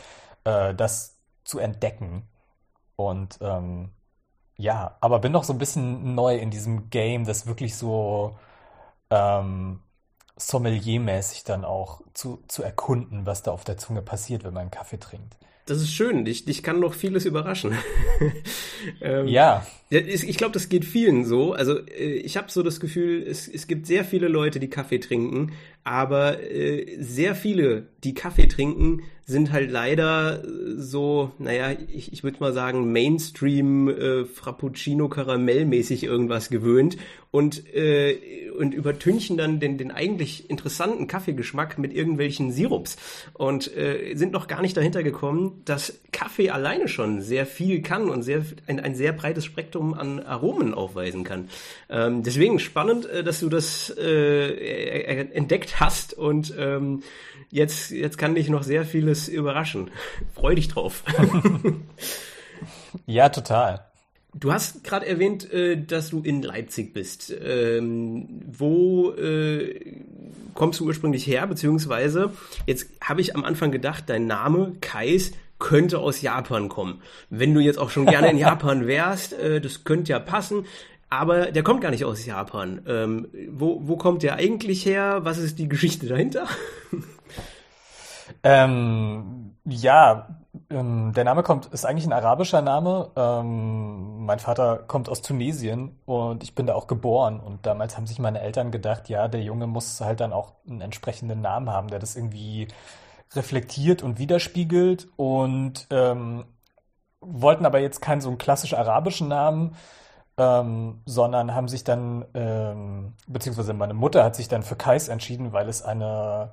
äh, 0.44 0.74
das 0.74 1.18
zu 1.44 1.60
entdecken. 1.60 2.28
Und 2.96 3.38
ähm, 3.42 3.92
ja, 4.58 4.98
aber 5.02 5.20
bin 5.20 5.32
noch 5.32 5.44
so 5.44 5.54
ein 5.54 5.60
bisschen 5.60 6.14
neu 6.14 6.36
in 6.36 6.52
diesem 6.52 6.90
Game, 6.90 7.26
das 7.26 7.48
wirklich 7.48 7.76
so 7.78 8.38
ähm, 9.12 9.82
Sommelier-mäßig 10.38 11.44
dann 11.44 11.64
auch 11.66 12.02
zu, 12.14 12.44
zu 12.48 12.64
erkunden, 12.64 13.26
was 13.26 13.44
da 13.44 13.52
auf 13.52 13.64
der 13.64 13.78
Zunge 13.78 14.02
passiert, 14.02 14.44
wenn 14.44 14.54
man 14.54 14.62
einen 14.62 14.72
Kaffee 14.72 15.00
trinkt. 15.00 15.36
Das 15.68 15.80
ist 15.82 15.94
schön. 15.94 16.26
Dich, 16.26 16.46
dich 16.46 16.64
kann 16.64 16.80
noch 16.80 16.94
vieles 16.94 17.26
überraschen. 17.26 17.78
ähm, 19.02 19.28
ja. 19.28 19.66
Ich 19.90 20.38
glaube, 20.38 20.54
das 20.54 20.70
geht 20.70 20.86
vielen 20.86 21.24
so. 21.24 21.54
Also 21.54 21.78
äh, 21.86 22.14
ich 22.14 22.36
habe 22.36 22.50
so 22.52 22.64
das 22.64 22.80
Gefühl, 22.80 23.24
es, 23.28 23.48
es 23.48 23.68
gibt 23.68 23.86
sehr 23.86 24.04
viele 24.04 24.28
Leute, 24.28 24.60
die 24.60 24.70
Kaffee 24.70 25.00
trinken, 25.00 25.54
aber 25.84 26.42
äh, 26.42 26.98
sehr 27.00 27.36
viele, 27.36 27.88
die 28.04 28.14
Kaffee 28.14 28.48
trinken, 28.48 29.04
sind 29.26 29.52
halt 29.52 29.72
leider 29.72 30.44
so, 30.76 31.32
naja, 31.40 31.72
ich, 31.92 32.12
ich 32.14 32.24
würde 32.24 32.38
mal 32.40 32.54
sagen, 32.54 32.92
Mainstream 32.92 33.88
äh, 33.88 34.26
Frappuccino 34.26 35.08
Karamellmäßig 35.08 36.04
irgendwas 36.04 36.50
gewöhnt 36.50 36.98
und, 37.32 37.74
äh, 37.74 38.50
und 38.58 38.74
übertünchen 38.74 39.38
dann 39.38 39.60
den, 39.60 39.78
den 39.78 39.92
eigentlich 39.92 40.50
interessanten 40.50 41.08
Kaffeegeschmack 41.08 41.80
mit 41.80 41.94
irgendwelchen 41.94 42.52
Sirups 42.52 42.98
und 43.34 43.76
äh, 43.76 44.16
sind 44.16 44.34
noch 44.34 44.48
gar 44.48 44.62
nicht 44.62 44.76
dahinter 44.76 45.02
gekommen, 45.02 45.62
dass 45.64 46.02
Kaffee 46.12 46.50
alleine 46.50 46.90
schon 46.90 47.22
sehr 47.22 47.46
viel 47.46 47.82
kann 47.82 48.10
und 48.10 48.24
sehr, 48.24 48.44
ein, 48.68 48.80
ein 48.82 48.96
sehr 48.96 49.14
breites 49.14 49.46
Spektrum 49.46 49.94
an 49.94 50.20
Aromen 50.20 50.74
aufweisen 50.74 51.24
kann. 51.24 51.48
Ähm, 51.90 52.24
deswegen 52.24 52.60
spannend, 52.60 53.06
äh, 53.06 53.24
dass 53.24 53.40
du 53.40 53.48
das 53.48 53.96
äh, 53.98 55.26
entdeckt 55.32 55.71
hast 55.80 56.14
und 56.14 56.54
ähm, 56.58 57.04
jetzt, 57.50 57.92
jetzt 57.92 58.18
kann 58.18 58.36
dich 58.36 58.50
noch 58.50 58.64
sehr 58.64 58.86
vieles 58.86 59.28
überraschen. 59.28 59.92
Freu 60.34 60.56
dich 60.56 60.68
drauf. 60.68 61.04
ja, 63.06 63.30
total. 63.30 63.86
Du 64.34 64.54
hast 64.54 64.84
gerade 64.86 65.06
erwähnt, 65.06 65.52
äh, 65.52 65.76
dass 65.78 66.10
du 66.10 66.22
in 66.22 66.42
Leipzig 66.42 66.94
bist. 66.94 67.34
Ähm, 67.44 68.28
wo 68.48 69.12
äh, 69.12 69.98
kommst 70.54 70.80
du 70.80 70.86
ursprünglich 70.86 71.28
her? 71.28 71.46
Beziehungsweise, 71.48 72.32
jetzt 72.66 72.88
habe 73.02 73.20
ich 73.20 73.36
am 73.36 73.44
Anfang 73.44 73.72
gedacht, 73.72 74.06
dein 74.08 74.28
Name, 74.28 74.74
Kais, 74.80 75.34
könnte 75.60 76.00
aus 76.00 76.22
Japan 76.22 76.70
kommen. 76.70 77.02
Wenn 77.30 77.54
du 77.54 77.60
jetzt 77.60 77.78
auch 77.78 77.90
schon 77.90 78.06
gerne 78.06 78.32
in 78.32 78.38
Japan 78.40 78.88
wärst, 78.88 79.34
äh, 79.34 79.60
das 79.60 79.84
könnte 79.84 80.12
ja 80.12 80.20
passen. 80.20 80.66
Aber 81.12 81.52
der 81.52 81.62
kommt 81.62 81.82
gar 81.82 81.92
nicht 81.92 82.06
aus 82.06 82.26
Japan. 82.26 82.84
Ähm, 82.88 83.28
wo, 83.50 83.80
wo 83.82 83.98
kommt 83.98 84.24
der 84.24 84.36
eigentlich 84.36 84.86
her? 84.86 85.20
Was 85.24 85.38
ist 85.38 85.60
die 85.60 85.68
Geschichte 85.70 86.08
dahinter? 86.08 86.48
Ähm, 88.44 89.56
ja, 89.66 90.42
ähm, 90.70 91.14
der 91.14 91.24
Name 91.24 91.44
kommt, 91.44 91.68
ist 91.68 91.86
eigentlich 91.86 92.06
ein 92.06 92.14
arabischer 92.14 92.62
Name. 92.62 93.12
Ähm, 93.16 94.26
mein 94.26 94.40
Vater 94.40 94.78
kommt 94.78 95.10
aus 95.10 95.22
Tunesien 95.22 96.00
und 96.06 96.44
ich 96.44 96.56
bin 96.56 96.66
da 96.66 96.74
auch 96.74 96.88
geboren. 96.88 97.40
Und 97.40 97.66
damals 97.66 97.98
haben 97.98 98.08
sich 98.08 98.20
meine 98.20 98.42
Eltern 98.42 98.72
gedacht, 98.72 99.10
ja, 99.10 99.28
der 99.28 99.42
Junge 99.42 99.68
muss 99.68 100.02
halt 100.02 100.22
dann 100.22 100.34
auch 100.34 100.54
einen 100.68 100.82
entsprechenden 100.82 101.42
Namen 101.42 101.70
haben, 101.70 101.90
der 101.90 102.00
das 102.00 102.16
irgendwie 102.16 102.68
reflektiert 103.36 104.02
und 104.02 104.18
widerspiegelt. 104.18 105.08
Und 105.18 105.88
ähm, 105.92 106.46
wollten 107.20 107.66
aber 107.66 107.80
jetzt 107.80 108.02
keinen 108.02 108.22
so 108.22 108.30
einen 108.30 108.40
klassisch 108.40 108.74
arabischen 108.74 109.28
Namen, 109.28 109.76
ähm, 110.42 111.02
sondern 111.06 111.54
haben 111.54 111.68
sich 111.68 111.84
dann, 111.84 112.26
ähm, 112.34 113.14
beziehungsweise 113.28 113.74
meine 113.74 113.94
Mutter 113.94 114.24
hat 114.24 114.36
sich 114.36 114.48
dann 114.48 114.64
für 114.64 114.76
Kais 114.76 115.08
entschieden, 115.08 115.54
weil 115.54 115.70
es 115.70 115.84
eine 115.84 116.52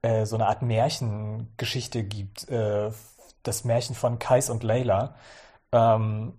äh, 0.00 0.24
so 0.24 0.36
eine 0.36 0.46
Art 0.46 0.62
Märchengeschichte 0.62 2.04
gibt, 2.04 2.48
äh, 2.48 2.90
das 3.42 3.64
Märchen 3.64 3.94
von 3.94 4.18
Kais 4.18 4.48
und 4.48 4.62
Layla, 4.62 5.14
ähm, 5.72 6.38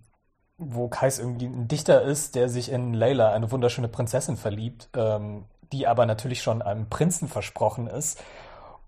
wo 0.58 0.88
Kais 0.88 1.20
irgendwie 1.20 1.46
ein 1.46 1.68
Dichter 1.68 2.02
ist, 2.02 2.34
der 2.34 2.48
sich 2.48 2.72
in 2.72 2.92
Layla, 2.92 3.32
eine 3.32 3.52
wunderschöne 3.52 3.88
Prinzessin, 3.88 4.36
verliebt, 4.36 4.88
ähm, 4.96 5.44
die 5.72 5.86
aber 5.86 6.06
natürlich 6.06 6.42
schon 6.42 6.60
einem 6.60 6.88
Prinzen 6.88 7.28
versprochen 7.28 7.86
ist 7.86 8.20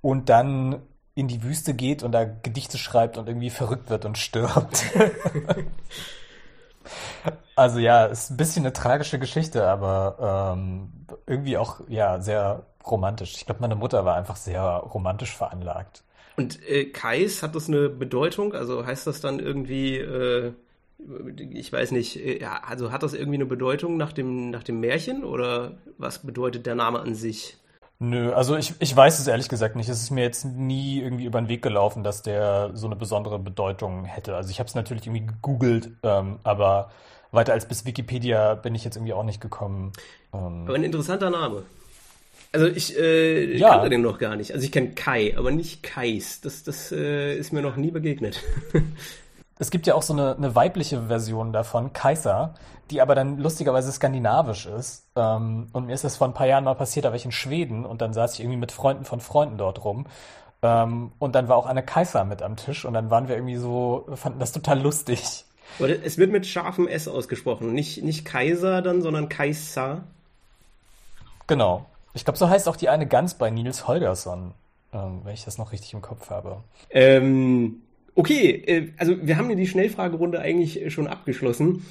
und 0.00 0.28
dann 0.28 0.82
in 1.14 1.28
die 1.28 1.44
Wüste 1.44 1.74
geht 1.74 2.02
und 2.02 2.12
da 2.12 2.24
Gedichte 2.24 2.78
schreibt 2.78 3.16
und 3.16 3.28
irgendwie 3.28 3.50
verrückt 3.50 3.90
wird 3.90 4.04
und 4.06 4.18
stirbt. 4.18 4.84
Also 7.54 7.78
ja, 7.78 8.06
ist 8.06 8.30
ein 8.30 8.36
bisschen 8.38 8.64
eine 8.64 8.72
tragische 8.72 9.18
Geschichte, 9.18 9.68
aber 9.68 10.54
ähm, 10.56 10.88
irgendwie 11.26 11.58
auch 11.58 11.80
ja 11.88 12.20
sehr 12.20 12.64
romantisch. 12.86 13.34
Ich 13.36 13.46
glaube, 13.46 13.60
meine 13.60 13.76
Mutter 13.76 14.04
war 14.04 14.16
einfach 14.16 14.36
sehr 14.36 14.62
romantisch 14.62 15.36
veranlagt. 15.36 16.02
Und 16.36 16.66
äh, 16.68 16.86
Kais, 16.86 17.42
hat 17.42 17.54
das 17.54 17.68
eine 17.68 17.88
Bedeutung? 17.88 18.54
Also 18.54 18.86
heißt 18.86 19.06
das 19.06 19.20
dann 19.20 19.38
irgendwie, 19.38 19.98
äh, 19.98 20.52
ich 21.50 21.72
weiß 21.72 21.90
nicht, 21.92 22.16
äh, 22.16 22.40
ja, 22.40 22.62
also 22.66 22.90
hat 22.90 23.02
das 23.02 23.14
irgendwie 23.14 23.36
eine 23.36 23.46
Bedeutung 23.46 23.96
nach 23.96 24.12
dem, 24.12 24.50
nach 24.50 24.62
dem 24.62 24.80
Märchen 24.80 25.24
oder 25.24 25.76
was 25.98 26.20
bedeutet 26.20 26.66
der 26.66 26.74
Name 26.74 27.00
an 27.00 27.14
sich? 27.14 27.58
Nö, 27.98 28.32
also 28.32 28.56
ich, 28.56 28.74
ich 28.80 28.96
weiß 28.96 29.20
es 29.20 29.26
ehrlich 29.26 29.48
gesagt 29.48 29.76
nicht. 29.76 29.88
Es 29.88 30.02
ist 30.02 30.10
mir 30.10 30.24
jetzt 30.24 30.44
nie 30.44 31.00
irgendwie 31.00 31.24
über 31.24 31.40
den 31.40 31.48
Weg 31.48 31.62
gelaufen, 31.62 32.02
dass 32.02 32.22
der 32.22 32.70
so 32.74 32.86
eine 32.86 32.96
besondere 32.96 33.38
Bedeutung 33.38 34.04
hätte. 34.04 34.34
Also 34.34 34.50
ich 34.50 34.58
habe 34.58 34.68
es 34.68 34.74
natürlich 34.74 35.06
irgendwie 35.06 35.26
gegoogelt, 35.26 35.90
ähm, 36.02 36.38
aber 36.42 36.90
weiter 37.30 37.52
als 37.52 37.66
bis 37.66 37.86
Wikipedia 37.86 38.54
bin 38.54 38.74
ich 38.74 38.84
jetzt 38.84 38.96
irgendwie 38.96 39.12
auch 39.12 39.22
nicht 39.22 39.40
gekommen. 39.40 39.92
Ähm, 40.34 40.64
aber 40.66 40.74
ein 40.74 40.84
interessanter 40.84 41.30
Name. 41.30 41.62
Also 42.52 42.66
ich 42.66 42.98
äh, 42.98 43.56
ja. 43.56 43.70
kannte 43.70 43.88
den 43.88 44.02
noch 44.02 44.18
gar 44.18 44.36
nicht. 44.36 44.52
Also 44.52 44.64
ich 44.64 44.72
kenne 44.72 44.90
Kai, 44.90 45.34
aber 45.36 45.50
nicht 45.50 45.82
Kais. 45.82 46.42
Das, 46.42 46.64
das 46.64 46.92
äh, 46.92 47.34
ist 47.36 47.52
mir 47.52 47.62
noch 47.62 47.76
nie 47.76 47.90
begegnet. 47.90 48.42
es 49.62 49.70
gibt 49.70 49.86
ja 49.86 49.94
auch 49.94 50.02
so 50.02 50.12
eine, 50.12 50.34
eine 50.34 50.56
weibliche 50.56 51.02
Version 51.02 51.52
davon, 51.52 51.92
Kaiser, 51.92 52.54
die 52.90 53.00
aber 53.00 53.14
dann 53.14 53.38
lustigerweise 53.38 53.92
skandinavisch 53.92 54.66
ist. 54.66 55.06
Ähm, 55.14 55.68
und 55.72 55.86
mir 55.86 55.94
ist 55.94 56.02
das 56.02 56.16
vor 56.16 56.26
ein 56.26 56.34
paar 56.34 56.48
Jahren 56.48 56.64
mal 56.64 56.74
passiert, 56.74 57.04
da 57.04 57.10
war 57.10 57.16
ich 57.16 57.24
in 57.24 57.30
Schweden 57.30 57.86
und 57.86 58.02
dann 58.02 58.12
saß 58.12 58.34
ich 58.34 58.40
irgendwie 58.40 58.58
mit 58.58 58.72
Freunden 58.72 59.04
von 59.04 59.20
Freunden 59.20 59.58
dort 59.58 59.84
rum. 59.84 60.06
Ähm, 60.62 61.12
und 61.20 61.36
dann 61.36 61.46
war 61.46 61.56
auch 61.56 61.66
eine 61.66 61.84
Kaiser 61.84 62.24
mit 62.24 62.42
am 62.42 62.56
Tisch 62.56 62.84
und 62.84 62.92
dann 62.92 63.08
waren 63.10 63.28
wir 63.28 63.36
irgendwie 63.36 63.54
so, 63.54 64.04
fanden 64.16 64.40
das 64.40 64.50
total 64.50 64.80
lustig. 64.80 65.44
Es 65.78 66.18
wird 66.18 66.32
mit 66.32 66.44
scharfem 66.44 66.88
S 66.88 67.06
ausgesprochen. 67.06 67.72
Nicht, 67.72 68.02
nicht 68.02 68.24
Kaiser 68.24 68.82
dann, 68.82 69.00
sondern 69.00 69.28
Kaiser. 69.28 70.02
Genau. 71.46 71.86
Ich 72.14 72.24
glaube, 72.24 72.36
so 72.36 72.48
heißt 72.48 72.68
auch 72.68 72.76
die 72.76 72.88
eine 72.88 73.06
Gans 73.06 73.34
bei 73.34 73.48
Nils 73.48 73.86
Holgersson, 73.86 74.54
ähm, 74.92 75.20
wenn 75.22 75.34
ich 75.34 75.44
das 75.44 75.56
noch 75.56 75.70
richtig 75.70 75.94
im 75.94 76.02
Kopf 76.02 76.30
habe. 76.30 76.56
Ähm, 76.90 77.80
okay, 78.14 78.62
äh, 78.66 78.88
also 78.96 79.16
wir 79.22 79.36
haben 79.36 79.50
ja 79.50 79.56
die 79.56 79.66
Schnellfragerunde 79.66 80.40
eigentlich 80.40 80.92
schon 80.92 81.06
abgeschlossen. 81.06 81.84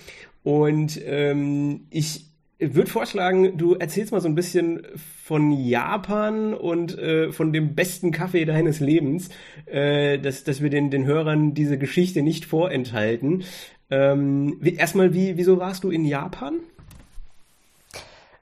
Und 0.43 0.99
ähm, 1.05 1.87
ich 1.89 2.25
würde 2.61 2.89
vorschlagen, 2.89 3.57
du 3.57 3.73
erzählst 3.73 4.11
mal 4.11 4.21
so 4.21 4.27
ein 4.27 4.35
bisschen 4.35 4.85
von 5.23 5.51
Japan 5.51 6.53
und 6.53 6.97
äh, 6.97 7.31
von 7.31 7.53
dem 7.53 7.73
besten 7.73 8.11
Kaffee 8.11 8.45
deines 8.45 8.79
Lebens, 8.79 9.29
äh, 9.65 10.19
dass, 10.19 10.43
dass 10.43 10.61
wir 10.61 10.69
den, 10.69 10.91
den 10.91 11.05
Hörern 11.05 11.55
diese 11.55 11.79
Geschichte 11.79 12.21
nicht 12.21 12.45
vorenthalten. 12.45 13.43
Ähm, 13.89 14.61
erstmal, 14.63 15.13
wie, 15.13 15.37
wieso 15.37 15.57
warst 15.57 15.83
du 15.83 15.89
in 15.89 16.05
Japan? 16.05 16.59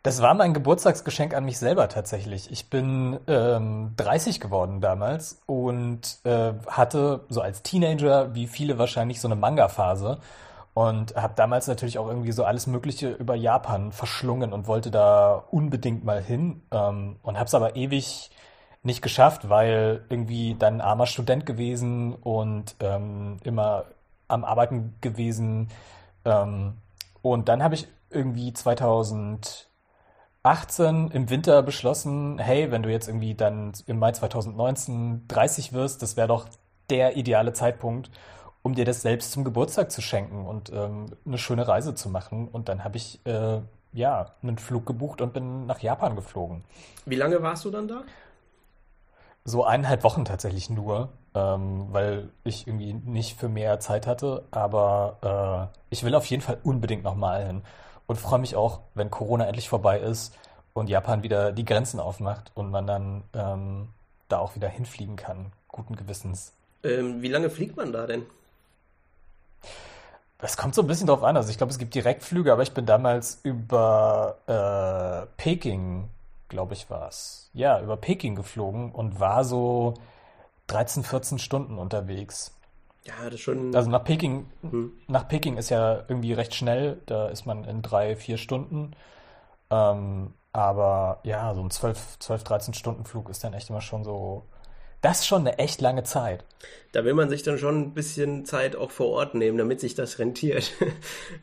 Das 0.01 0.22
war 0.22 0.34
mein 0.34 0.53
Geburtstagsgeschenk 0.53 1.34
an 1.34 1.44
mich 1.44 1.60
selber 1.60 1.89
tatsächlich. 1.89 2.50
Ich 2.51 2.70
bin 2.70 3.20
ähm, 3.27 3.94
30 3.98 4.39
geworden 4.39 4.79
damals 4.79 5.41
und 5.46 6.20
äh, 6.24 6.53
hatte 6.68 7.25
so 7.27 7.41
als 7.41 7.63
Teenager, 7.63 8.34
wie 8.34 8.48
viele 8.48 8.77
wahrscheinlich, 8.77 9.20
so 9.20 9.27
eine 9.27 9.36
Manga-Phase 9.36 10.20
und 10.74 11.15
habe 11.18 11.34
damals 11.36 11.68
natürlich 11.68 12.00
auch 12.00 12.08
irgendwie 12.08 12.32
so 12.32 12.46
alles 12.46 12.65
Mögliche 12.65 13.10
über 13.12 13.36
Japan 13.36 13.91
verschlungen 13.91 14.53
und 14.53 14.68
wollte 14.68 14.89
da 14.91 15.44
unbedingt 15.51 16.06
mal 16.06 16.22
hin 16.24 16.62
ähm, 16.72 17.18
und 17.22 17.36
habe 17.38 17.48
es 17.48 17.53
aber 17.53 17.75
ewig 17.75 18.32
nicht 18.84 19.01
geschafft, 19.01 19.50
weil 19.50 20.06
irgendwie 20.10 20.56
dann 20.58 20.79
armer 20.79 21.08
Student 21.08 21.46
gewesen 21.46 22.15
und 22.15 22.75
ähm, 22.79 23.38
immer 23.44 23.86
am 24.29 24.46
Arbeiten 24.46 24.96
gewesen. 25.01 25.70
Ähm, 26.24 26.77
und 27.22 27.50
dann 27.50 27.62
habe 27.62 27.75
ich 27.75 27.88
irgendwie 28.10 28.53
2000 28.53 29.68
18 30.43 31.12
im 31.12 31.29
Winter 31.29 31.62
beschlossen, 31.63 32.39
hey, 32.39 32.72
wenn 32.72 32.84
du 32.84 32.89
jetzt 32.89 33.08
irgendwie 33.08 33.36
dann 33.36 33.74
im 33.88 34.00
Mai 34.00 34.13
2019 34.13 35.27
30 35.27 35.74
wirst, 35.74 36.01
das 36.01 36.15
wäre 36.15 36.27
doch 36.27 36.48
der 36.89 37.17
ideale 37.17 37.53
Zeitpunkt, 37.53 38.10
um 38.62 38.74
dir 38.74 38.86
das 38.86 39.01
selbst 39.01 39.31
zum 39.31 39.43
Geburtstag 39.43 39.91
zu 39.91 40.01
schenken 40.01 40.46
und 40.46 40.72
ähm, 40.72 41.08
eine 41.25 41.38
schöne 41.38 41.67
Reise 41.67 41.93
zu 41.93 42.10
machen. 42.10 42.48
Und 42.48 42.69
dann 42.69 42.84
habe 42.84 42.98
ich 42.98 43.19
äh, 43.25 43.60
ja 43.93 44.34
einen 44.41 44.58
Flug 44.58 44.86
gebucht 44.86 45.22
und 45.22 45.34
bin 45.34 45.65
nach 45.65 45.79
Japan 45.79 46.15
geflogen. 46.15 46.63
Wie 47.05 47.15
lange 47.15 47.41
warst 47.41 47.65
du 47.65 47.69
dann 47.69 47.88
da? 47.88 48.03
So 49.43 49.63
eineinhalb 49.63 50.03
Wochen 50.03 50.25
tatsächlich 50.25 50.69
nur, 50.69 51.10
ähm, 51.34 51.88
weil 51.91 52.29
ich 52.43 52.67
irgendwie 52.67 52.93
nicht 52.93 53.39
für 53.39 53.50
mehr 53.50 53.79
Zeit 53.79 54.08
hatte. 54.08 54.46
Aber 54.51 55.72
äh, 55.72 55.77
ich 55.89 56.03
will 56.03 56.15
auf 56.15 56.25
jeden 56.25 56.41
Fall 56.41 56.60
unbedingt 56.63 57.03
nochmal 57.03 57.46
hin 57.46 57.62
und 58.10 58.20
freue 58.20 58.39
mich 58.39 58.56
auch, 58.56 58.80
wenn 58.96 59.12
Corona 59.12 59.46
endlich 59.46 59.70
vorbei 59.70 60.00
ist 60.00 60.34
und 60.74 60.89
Japan 60.89 61.22
wieder 61.22 61.51
die 61.51 61.63
Grenzen 61.63 62.00
aufmacht 62.00 62.51
und 62.56 62.72
man 62.72 62.88
dann 62.88 63.24
ähm, 63.36 63.89
da 64.30 64.39
auch 64.39 64.56
wieder 64.56 64.68
hinfliegen 64.68 65.16
kann, 65.16 65.51
guten 65.68 65.96
Gewissens. 65.96 66.51
Ähm, 66.84 67.22
wie 67.22 67.28
lange 67.28 67.51
fliegt 67.51 67.78
man 67.78 67.94
da 67.94 68.08
denn? 68.08 68.25
Es 70.39 70.58
kommt 70.58 70.74
so 70.74 70.82
ein 70.82 70.88
bisschen 70.88 71.06
drauf 71.06 71.22
an. 71.22 71.38
Also 71.38 71.51
ich 71.51 71.58
glaube, 71.58 71.72
es 71.72 71.78
gibt 71.78 71.94
Direktflüge, 71.94 72.51
aber 72.51 72.63
ich 72.63 72.74
bin 72.74 72.88
damals 72.88 73.42
über 73.44 74.38
äh, 74.48 75.28
Peking, 75.38 76.10
glaube 76.48 76.74
ich, 76.74 76.89
war 76.89 77.10
es. 77.10 77.51
Ja, 77.54 77.80
über 77.80 77.96
Peking 77.96 78.34
geflogen 78.34 78.92
und 78.92 79.20
war 79.20 79.44
so 79.44 79.94
13, 80.66 81.04
14 81.04 81.38
Stunden 81.38 81.78
unterwegs. 81.78 82.56
Ja, 83.06 83.25
das 83.25 83.36
ist 83.36 83.41
schon. 83.41 83.75
Also 83.75 83.89
nach 83.89 84.03
Peking, 84.03 84.46
hm. 84.62 84.91
nach 85.08 85.27
Peking 85.27 85.58
ist 85.58 85.70
ja 85.70 86.03
irgendwie 86.08 86.34
recht 86.34 86.53
schnell. 86.53 87.01
Da 87.06 87.27
ist 87.29 87.46
man 87.46 87.63
in 87.63 87.82
drei, 87.82 88.15
vier 88.15 88.38
Stunden. 88.38 88.91
Ähm, 89.72 90.34
aber 90.51 91.20
ja, 91.24 91.53
so 91.53 91.62
ein 91.62 91.72
12, 91.72 92.20
12, 92.20 92.44
13 92.44 92.74
Stunden 92.74 93.06
Flug 93.06 93.29
ist 93.29 93.44
dann 93.44 93.53
echt 93.53 93.70
immer 93.70 93.82
schon 93.82 94.03
so. 94.03 94.46
Das 95.01 95.20
ist 95.20 95.27
schon 95.27 95.48
eine 95.48 95.58
echt 95.60 95.79
lange 95.79 96.03
Zeit. 96.03 96.44
Da 96.91 97.06
will 97.06 97.13
man 97.13 97.29
sich 97.29 97.41
dann 97.41 97.58
schon 97.58 97.79
ein 97.79 97.94
bisschen 97.94 98.44
Zeit 98.44 98.75
auch 98.75 98.91
vor 98.91 99.08
Ort 99.08 99.34
nehmen, 99.34 99.58
damit 99.58 99.79
sich 99.79 99.96
das 99.96 100.20
rentiert. 100.20 100.74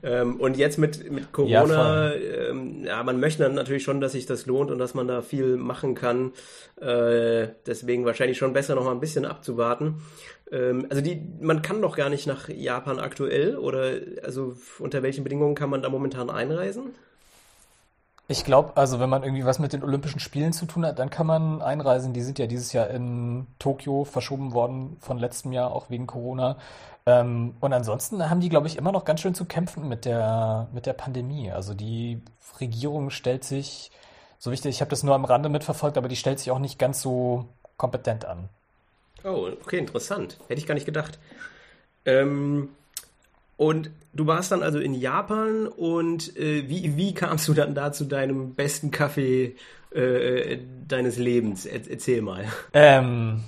Ähm, 0.03 0.41
und 0.41 0.57
jetzt 0.57 0.79
mit, 0.79 1.11
mit 1.11 1.33
Corona, 1.33 2.15
ja, 2.15 2.51
ähm, 2.51 2.85
ja, 2.85 3.03
man 3.03 3.19
möchte 3.19 3.45
dann 3.45 3.55
natürlich 3.55 3.83
schon, 3.83 4.01
dass 4.01 4.13
sich 4.13 4.27
das 4.27 4.47
lohnt 4.47 4.71
und 4.71 4.79
dass 4.79 4.95
man 4.95 5.09
da 5.09 5.23
viel 5.23 5.57
machen 5.57 5.95
kann. 5.95 6.33
Äh, 6.81 7.49
deswegen 7.67 8.05
wahrscheinlich 8.05 8.37
schon 8.37 8.53
besser 8.53 8.75
noch 8.75 8.85
mal 8.85 8.93
ein 8.93 9.01
bisschen 9.01 9.25
abzuwarten. 9.25 10.03
Ähm, 10.53 10.87
also 10.91 11.03
die, 11.03 11.21
man 11.41 11.63
kann 11.63 11.83
doch 11.83 11.97
gar 11.97 12.09
nicht 12.09 12.27
nach 12.27 12.49
Japan 12.49 12.99
aktuell 12.99 13.57
oder 13.57 13.95
also 14.25 14.57
unter 14.79 15.03
welchen 15.03 15.25
Bedingungen 15.25 15.55
kann 15.55 15.71
man 15.71 15.83
da 15.83 15.89
momentan 15.89 16.31
einreisen? 16.31 16.95
Ich 18.29 18.45
glaube, 18.45 18.77
also 18.77 18.99
wenn 18.99 19.09
man 19.09 19.23
irgendwie 19.23 19.45
was 19.45 19.61
mit 19.61 19.73
den 19.73 19.85
Olympischen 19.85 20.19
Spielen 20.19 20.53
zu 20.53 20.67
tun 20.67 20.85
hat, 20.85 20.99
dann 20.99 21.11
kann 21.11 21.29
man 21.29 21.63
einreisen. 21.63 22.13
Die 22.13 22.23
sind 22.23 22.41
ja 22.41 22.49
dieses 22.49 22.73
Jahr 22.73 22.91
in 22.91 23.47
Tokio 23.61 24.05
verschoben 24.05 24.53
worden 24.53 24.97
von 25.01 25.19
letztem 25.19 25.53
Jahr, 25.53 25.71
auch 25.71 25.91
wegen 25.91 26.09
Corona. 26.09 26.57
Ähm, 27.07 27.55
und 27.61 27.73
ansonsten 27.73 28.29
haben 28.29 28.41
die, 28.41 28.49
glaube 28.49 28.67
ich, 28.67 28.77
immer 28.77 28.91
noch 28.91 29.05
ganz 29.05 29.21
schön 29.21 29.35
zu 29.35 29.45
kämpfen 29.45 29.89
mit 29.89 30.05
der, 30.05 30.67
mit 30.73 30.87
der 30.87 30.95
Pandemie. 30.95 31.53
Also 31.53 31.73
die 31.73 32.21
Regierung 32.61 33.11
stellt 33.11 33.45
sich, 33.45 33.93
so 34.39 34.51
wichtig, 34.51 34.75
ich 34.75 34.81
habe 34.81 34.91
das 34.91 35.05
nur 35.05 35.15
am 35.15 35.25
Rande 35.25 35.49
mitverfolgt, 35.49 35.97
aber 35.97 36.09
die 36.09 36.17
stellt 36.17 36.41
sich 36.41 36.51
auch 36.51 36.59
nicht 36.59 36.81
ganz 36.81 37.01
so 37.01 37.47
kompetent 37.77 38.25
an. 38.25 38.49
Oh, 39.27 39.49
okay, 39.61 39.79
interessant. 39.79 40.39
Hätte 40.47 40.61
ich 40.61 40.67
gar 40.67 40.75
nicht 40.75 40.87
gedacht. 40.87 41.19
Ähm, 42.05 42.69
und 43.57 43.91
du 44.13 44.27
warst 44.27 44.53
dann 44.53 44.63
also 44.63 44.79
in 44.79 44.95
Japan 44.95 45.67
und 45.67 46.37
äh, 46.37 46.69
wie, 46.69 46.97
wie 46.97 47.13
kamst 47.13 47.49
du 47.49 47.55
dann 47.55 47.75
da 47.75 47.93
zu 47.93 48.05
deinem 48.05 48.55
besten 48.55 48.93
Kaffee 48.93 49.57
äh, 49.91 50.59
deines 50.87 51.17
Lebens? 51.17 51.67
Er, 51.67 51.81
erzähl 51.91 52.23
mal. 52.23 52.45
Ähm, 52.73 53.43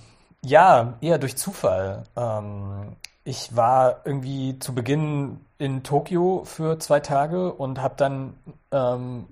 ja, 0.44 0.98
eher 1.00 1.18
durch 1.18 1.36
Zufall. 1.36 2.04
Ähm, 2.16 2.96
ich 3.24 3.54
war 3.54 4.00
irgendwie 4.04 4.58
zu 4.58 4.74
Beginn 4.74 5.38
in 5.58 5.84
Tokio 5.84 6.42
für 6.44 6.78
zwei 6.80 6.98
Tage 7.00 7.52
und 7.52 7.80
habe 7.80 7.94
dann 7.96 8.34
ähm, 8.72 9.26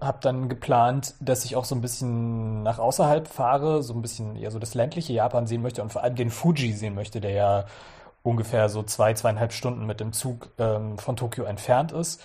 habe 0.00 0.18
dann 0.20 0.48
geplant, 0.48 1.14
dass 1.20 1.44
ich 1.44 1.56
auch 1.56 1.64
so 1.64 1.74
ein 1.74 1.80
bisschen 1.80 2.62
nach 2.62 2.78
außerhalb 2.78 3.26
fahre, 3.26 3.82
so 3.82 3.94
ein 3.94 4.02
bisschen 4.02 4.36
eher 4.36 4.50
so 4.50 4.58
das 4.58 4.74
ländliche 4.74 5.12
Japan 5.12 5.46
sehen 5.46 5.62
möchte 5.62 5.82
und 5.82 5.92
vor 5.92 6.02
allem 6.02 6.14
den 6.14 6.30
Fuji 6.30 6.72
sehen 6.72 6.94
möchte, 6.94 7.20
der 7.20 7.32
ja 7.32 7.64
ungefähr 8.22 8.68
so 8.68 8.82
zwei, 8.82 9.14
zweieinhalb 9.14 9.52
Stunden 9.52 9.86
mit 9.86 10.00
dem 10.00 10.12
Zug 10.12 10.50
ähm, 10.58 10.98
von 10.98 11.16
Tokio 11.16 11.44
entfernt 11.44 11.92
ist. 11.92 12.22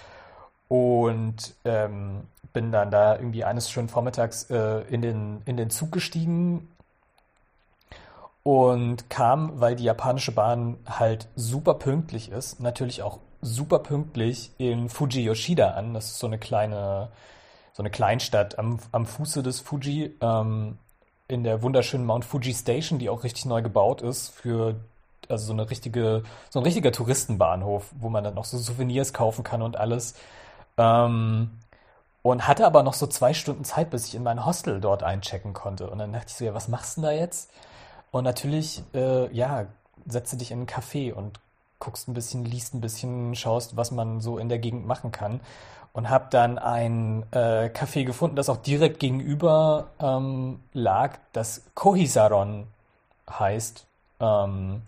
Und 0.67 1.55
ähm, 1.65 2.23
bin 2.53 2.71
dann 2.71 2.91
da 2.91 3.15
irgendwie 3.15 3.43
eines 3.43 3.71
schönen 3.71 3.89
Vormittags 3.89 4.49
äh, 4.49 4.81
in, 4.89 5.01
den, 5.01 5.41
in 5.45 5.57
den 5.57 5.69
Zug 5.69 5.91
gestiegen 5.91 6.67
und 8.43 9.09
kam, 9.09 9.59
weil 9.59 9.75
die 9.75 9.83
japanische 9.83 10.31
Bahn 10.31 10.77
halt 10.85 11.27
super 11.35 11.75
pünktlich 11.75 12.31
ist, 12.31 12.59
natürlich 12.59 13.03
auch 13.03 13.19
super 13.41 13.79
pünktlich 13.79 14.51
in 14.57 14.89
Fuji 14.89 15.23
Yoshida 15.23 15.71
an. 15.71 15.93
Das 15.93 16.05
ist 16.05 16.19
so 16.19 16.27
eine 16.27 16.37
kleine 16.37 17.09
so 17.77 17.83
eine 17.83 17.91
Kleinstadt 17.91 18.57
am, 18.57 18.79
am 18.91 19.05
Fuße 19.05 19.43
des 19.43 19.59
Fuji, 19.59 20.11
ähm, 20.19 20.79
in 21.27 21.43
der 21.43 21.61
wunderschönen 21.61 22.07
Mount 22.07 22.25
Fuji 22.25 22.55
Station, 22.55 22.97
die 22.97 23.07
auch 23.07 23.23
richtig 23.23 23.45
neu 23.45 23.61
gebaut 23.61 24.01
ist 24.01 24.29
für 24.29 24.77
also 25.29 25.45
so 25.45 25.53
eine 25.53 25.69
richtige, 25.69 26.23
so 26.49 26.59
ein 26.59 26.63
richtiger 26.63 26.91
Touristenbahnhof, 26.91 27.91
wo 27.99 28.09
man 28.09 28.23
dann 28.23 28.33
noch 28.33 28.45
so 28.45 28.57
Souvenirs 28.57 29.13
kaufen 29.13 29.43
kann 29.43 29.61
und 29.61 29.77
alles. 29.77 30.15
Ähm, 30.77 31.51
und 32.23 32.47
hatte 32.47 32.65
aber 32.65 32.81
noch 32.81 32.95
so 32.95 33.05
zwei 33.05 33.35
Stunden 33.35 33.63
Zeit, 33.63 33.91
bis 33.91 34.07
ich 34.07 34.15
in 34.15 34.23
mein 34.23 34.43
Hostel 34.43 34.81
dort 34.81 35.03
einchecken 35.03 35.53
konnte. 35.53 35.87
Und 35.87 35.99
dann 35.99 36.13
dachte 36.13 36.29
ich 36.29 36.35
so, 36.35 36.45
ja, 36.45 36.55
was 36.55 36.69
machst 36.69 36.97
du 36.97 37.01
denn 37.01 37.11
da 37.11 37.15
jetzt? 37.15 37.51
Und 38.09 38.23
natürlich, 38.23 38.81
äh, 38.95 39.31
ja, 39.35 39.67
setze 40.07 40.35
dich 40.35 40.49
in 40.49 40.59
einen 40.59 40.67
Café 40.67 41.13
und 41.13 41.39
guckst 41.77 42.07
ein 42.07 42.15
bisschen, 42.15 42.43
liest 42.43 42.73
ein 42.73 42.81
bisschen, 42.81 43.35
schaust, 43.35 43.77
was 43.77 43.91
man 43.91 44.19
so 44.19 44.39
in 44.39 44.49
der 44.49 44.57
Gegend 44.57 44.87
machen 44.87 45.11
kann. 45.11 45.41
Und 45.97 46.11
habe 46.11 46.27
dann 46.29 46.59
ein 46.59 47.25
äh, 47.31 47.71
Café 47.73 48.03
gefunden, 48.05 48.35
das 48.35 48.49
auch 48.49 48.57
direkt 48.57 48.99
gegenüber 48.99 49.89
ähm, 49.99 50.59
lag, 50.71 51.17
das 51.33 51.63
Kohisaron 51.73 52.67
heißt. 53.27 53.87
Ähm, 54.19 54.83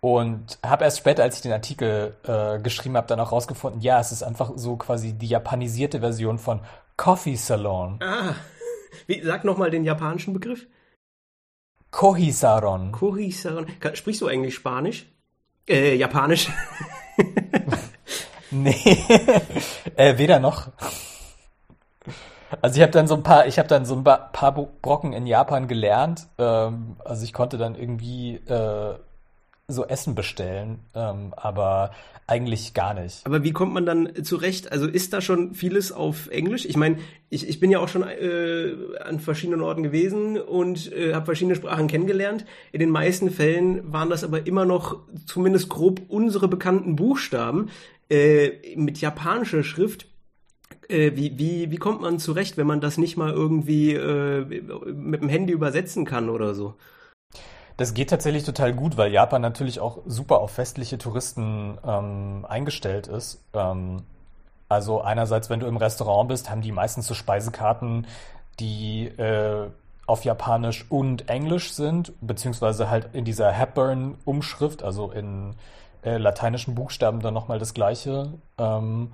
und 0.00 0.58
habe 0.66 0.82
erst 0.82 0.98
später, 0.98 1.22
als 1.22 1.36
ich 1.36 1.42
den 1.42 1.52
Artikel 1.52 2.16
äh, 2.24 2.58
geschrieben 2.58 2.96
habe, 2.96 3.06
dann 3.06 3.20
auch 3.20 3.30
rausgefunden, 3.30 3.80
ja, 3.80 4.00
es 4.00 4.10
ist 4.10 4.24
einfach 4.24 4.50
so 4.56 4.74
quasi 4.74 5.12
die 5.12 5.28
japanisierte 5.28 6.00
Version 6.00 6.40
von 6.40 6.58
Coffee 6.96 7.36
Salon. 7.36 8.00
Ah, 8.02 8.34
wie, 9.06 9.22
sag 9.22 9.44
nochmal 9.44 9.70
den 9.70 9.84
japanischen 9.84 10.32
Begriff. 10.32 10.66
Kohisaron. 11.92 12.90
Kohisaron. 12.90 13.68
Sprichst 13.94 14.20
du 14.20 14.26
eigentlich 14.26 14.56
Spanisch? 14.56 15.06
Äh, 15.68 15.94
Japanisch? 15.94 16.50
nee, 18.52 18.74
äh, 19.96 20.18
weder 20.18 20.38
noch. 20.38 20.68
Also 22.60 22.76
ich 22.76 22.82
habe 22.82 22.92
dann 22.92 23.06
so 23.06 23.14
ein 23.14 23.22
paar, 23.22 23.46
ich 23.46 23.58
habe 23.58 23.68
dann 23.68 23.84
so 23.84 23.96
ein 23.96 24.04
paar 24.04 24.52
Brocken 24.82 25.12
in 25.12 25.26
Japan 25.26 25.68
gelernt. 25.68 26.28
Ähm, 26.38 26.96
also 27.04 27.24
ich 27.24 27.32
konnte 27.32 27.56
dann 27.56 27.74
irgendwie 27.74 28.34
äh, 28.34 28.94
so 29.68 29.86
Essen 29.86 30.14
bestellen, 30.14 30.80
ähm, 30.94 31.32
aber 31.36 31.92
eigentlich 32.26 32.72
gar 32.72 32.94
nicht. 32.94 33.26
Aber 33.26 33.42
wie 33.42 33.52
kommt 33.52 33.74
man 33.74 33.84
dann 33.84 34.24
zurecht? 34.24 34.70
Also 34.70 34.86
ist 34.86 35.12
da 35.12 35.20
schon 35.20 35.54
vieles 35.54 35.92
auf 35.92 36.28
Englisch? 36.28 36.64
Ich 36.64 36.76
meine, 36.76 36.98
ich, 37.30 37.48
ich 37.48 37.58
bin 37.58 37.70
ja 37.70 37.78
auch 37.78 37.88
schon 37.88 38.02
äh, 38.02 38.72
an 39.02 39.18
verschiedenen 39.18 39.60
Orten 39.60 39.82
gewesen 39.82 40.40
und 40.40 40.92
äh, 40.92 41.14
habe 41.14 41.24
verschiedene 41.24 41.56
Sprachen 41.56 41.88
kennengelernt. 41.88 42.44
In 42.70 42.80
den 42.80 42.90
meisten 42.90 43.30
Fällen 43.30 43.92
waren 43.92 44.10
das 44.10 44.24
aber 44.24 44.46
immer 44.46 44.64
noch 44.64 45.00
zumindest 45.26 45.68
grob 45.68 46.00
unsere 46.08 46.48
bekannten 46.48 46.96
Buchstaben 46.96 47.70
äh, 48.12 48.76
mit 48.76 49.00
japanischer 49.00 49.64
Schrift. 49.64 50.06
Äh, 50.88 51.12
wie, 51.14 51.38
wie, 51.38 51.70
wie 51.70 51.76
kommt 51.76 52.02
man 52.02 52.18
zurecht, 52.18 52.56
wenn 52.56 52.66
man 52.66 52.80
das 52.80 52.98
nicht 52.98 53.16
mal 53.16 53.32
irgendwie 53.32 53.94
äh, 53.94 54.44
mit 54.92 55.22
dem 55.22 55.28
Handy 55.28 55.52
übersetzen 55.52 56.04
kann 56.04 56.28
oder 56.28 56.54
so? 56.54 56.74
Das 57.78 57.94
geht 57.94 58.10
tatsächlich 58.10 58.44
total 58.44 58.74
gut, 58.74 58.98
weil 58.98 59.12
Japan 59.12 59.40
natürlich 59.40 59.80
auch 59.80 59.98
super 60.06 60.40
auf 60.40 60.58
westliche 60.58 60.98
Touristen 60.98 61.78
ähm, 61.86 62.44
eingestellt 62.46 63.06
ist. 63.06 63.42
Ähm, 63.54 64.02
also 64.68 65.00
einerseits, 65.00 65.48
wenn 65.48 65.60
du 65.60 65.66
im 65.66 65.78
Restaurant 65.78 66.28
bist, 66.28 66.50
haben 66.50 66.60
die 66.60 66.72
meistens 66.72 67.06
so 67.06 67.14
Speisekarten, 67.14 68.06
die 68.60 69.06
äh, 69.06 69.68
auf 70.06 70.24
Japanisch 70.24 70.84
und 70.90 71.30
Englisch 71.30 71.72
sind, 71.72 72.12
beziehungsweise 72.20 72.90
halt 72.90 73.14
in 73.14 73.24
dieser 73.24 73.50
Hepburn-Umschrift, 73.50 74.82
also 74.82 75.10
in 75.10 75.54
äh, 76.02 76.16
lateinischen 76.16 76.74
Buchstaben 76.74 77.20
dann 77.20 77.34
nochmal 77.34 77.58
das 77.58 77.74
gleiche. 77.74 78.32
Ähm, 78.58 79.12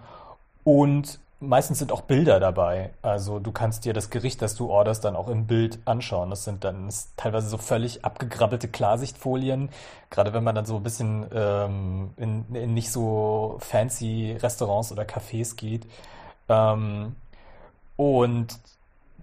und 0.64 1.20
Meistens 1.40 1.78
sind 1.78 1.92
auch 1.92 2.00
Bilder 2.00 2.40
dabei. 2.40 2.90
Also 3.00 3.38
du 3.38 3.52
kannst 3.52 3.84
dir 3.84 3.92
das 3.92 4.10
Gericht, 4.10 4.42
das 4.42 4.56
du 4.56 4.70
orderst, 4.70 5.04
dann 5.04 5.14
auch 5.14 5.28
im 5.28 5.46
Bild 5.46 5.78
anschauen. 5.84 6.30
Das 6.30 6.42
sind 6.42 6.64
dann 6.64 6.88
teilweise 7.16 7.48
so 7.48 7.58
völlig 7.58 8.04
abgegrabbelte 8.04 8.66
Klarsichtfolien. 8.66 9.70
Gerade 10.10 10.32
wenn 10.32 10.42
man 10.42 10.56
dann 10.56 10.66
so 10.66 10.76
ein 10.76 10.82
bisschen 10.82 11.26
ähm, 11.32 12.10
in, 12.16 12.44
in 12.54 12.74
nicht 12.74 12.90
so 12.90 13.56
fancy 13.60 14.36
Restaurants 14.42 14.90
oder 14.90 15.04
Cafés 15.04 15.54
geht. 15.54 15.86
Ähm, 16.48 17.14
und 17.96 18.58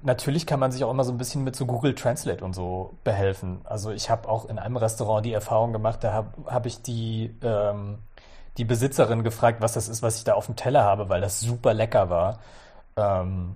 natürlich 0.06 0.46
kann 0.46 0.60
man 0.60 0.72
sich 0.72 0.84
auch 0.84 0.92
immer 0.92 1.04
so 1.04 1.12
ein 1.12 1.18
bisschen 1.18 1.44
mit 1.44 1.56
so 1.56 1.66
Google 1.66 1.96
Translate 1.96 2.44
und 2.44 2.54
so 2.54 2.98
behelfen. 3.04 3.62
Also 3.66 3.92
ich 3.92 4.10
habe 4.10 4.30
auch 4.30 4.46
in 4.46 4.60
einem 4.60 4.78
Restaurant 4.78 5.26
die 5.26 5.34
Erfahrung 5.34 5.74
gemacht, 5.74 6.04
da 6.04 6.14
habe 6.14 6.30
hab 6.46 6.66
ich 6.66 6.82
die 6.82 7.36
ähm, 7.44 8.00
die 8.58 8.66
Besitzerin 8.66 9.24
gefragt, 9.24 9.62
was 9.62 9.74
das 9.74 9.90
ist, 9.90 10.02
was 10.02 10.18
ich 10.18 10.24
da 10.24 10.34
auf 10.34 10.46
dem 10.46 10.56
Teller 10.56 10.84
habe, 10.84 11.10
weil 11.10 11.22
das 11.22 11.41
super 11.41 11.74
lecker 11.74 12.10
war. 12.10 12.39
Ähm, 12.96 13.56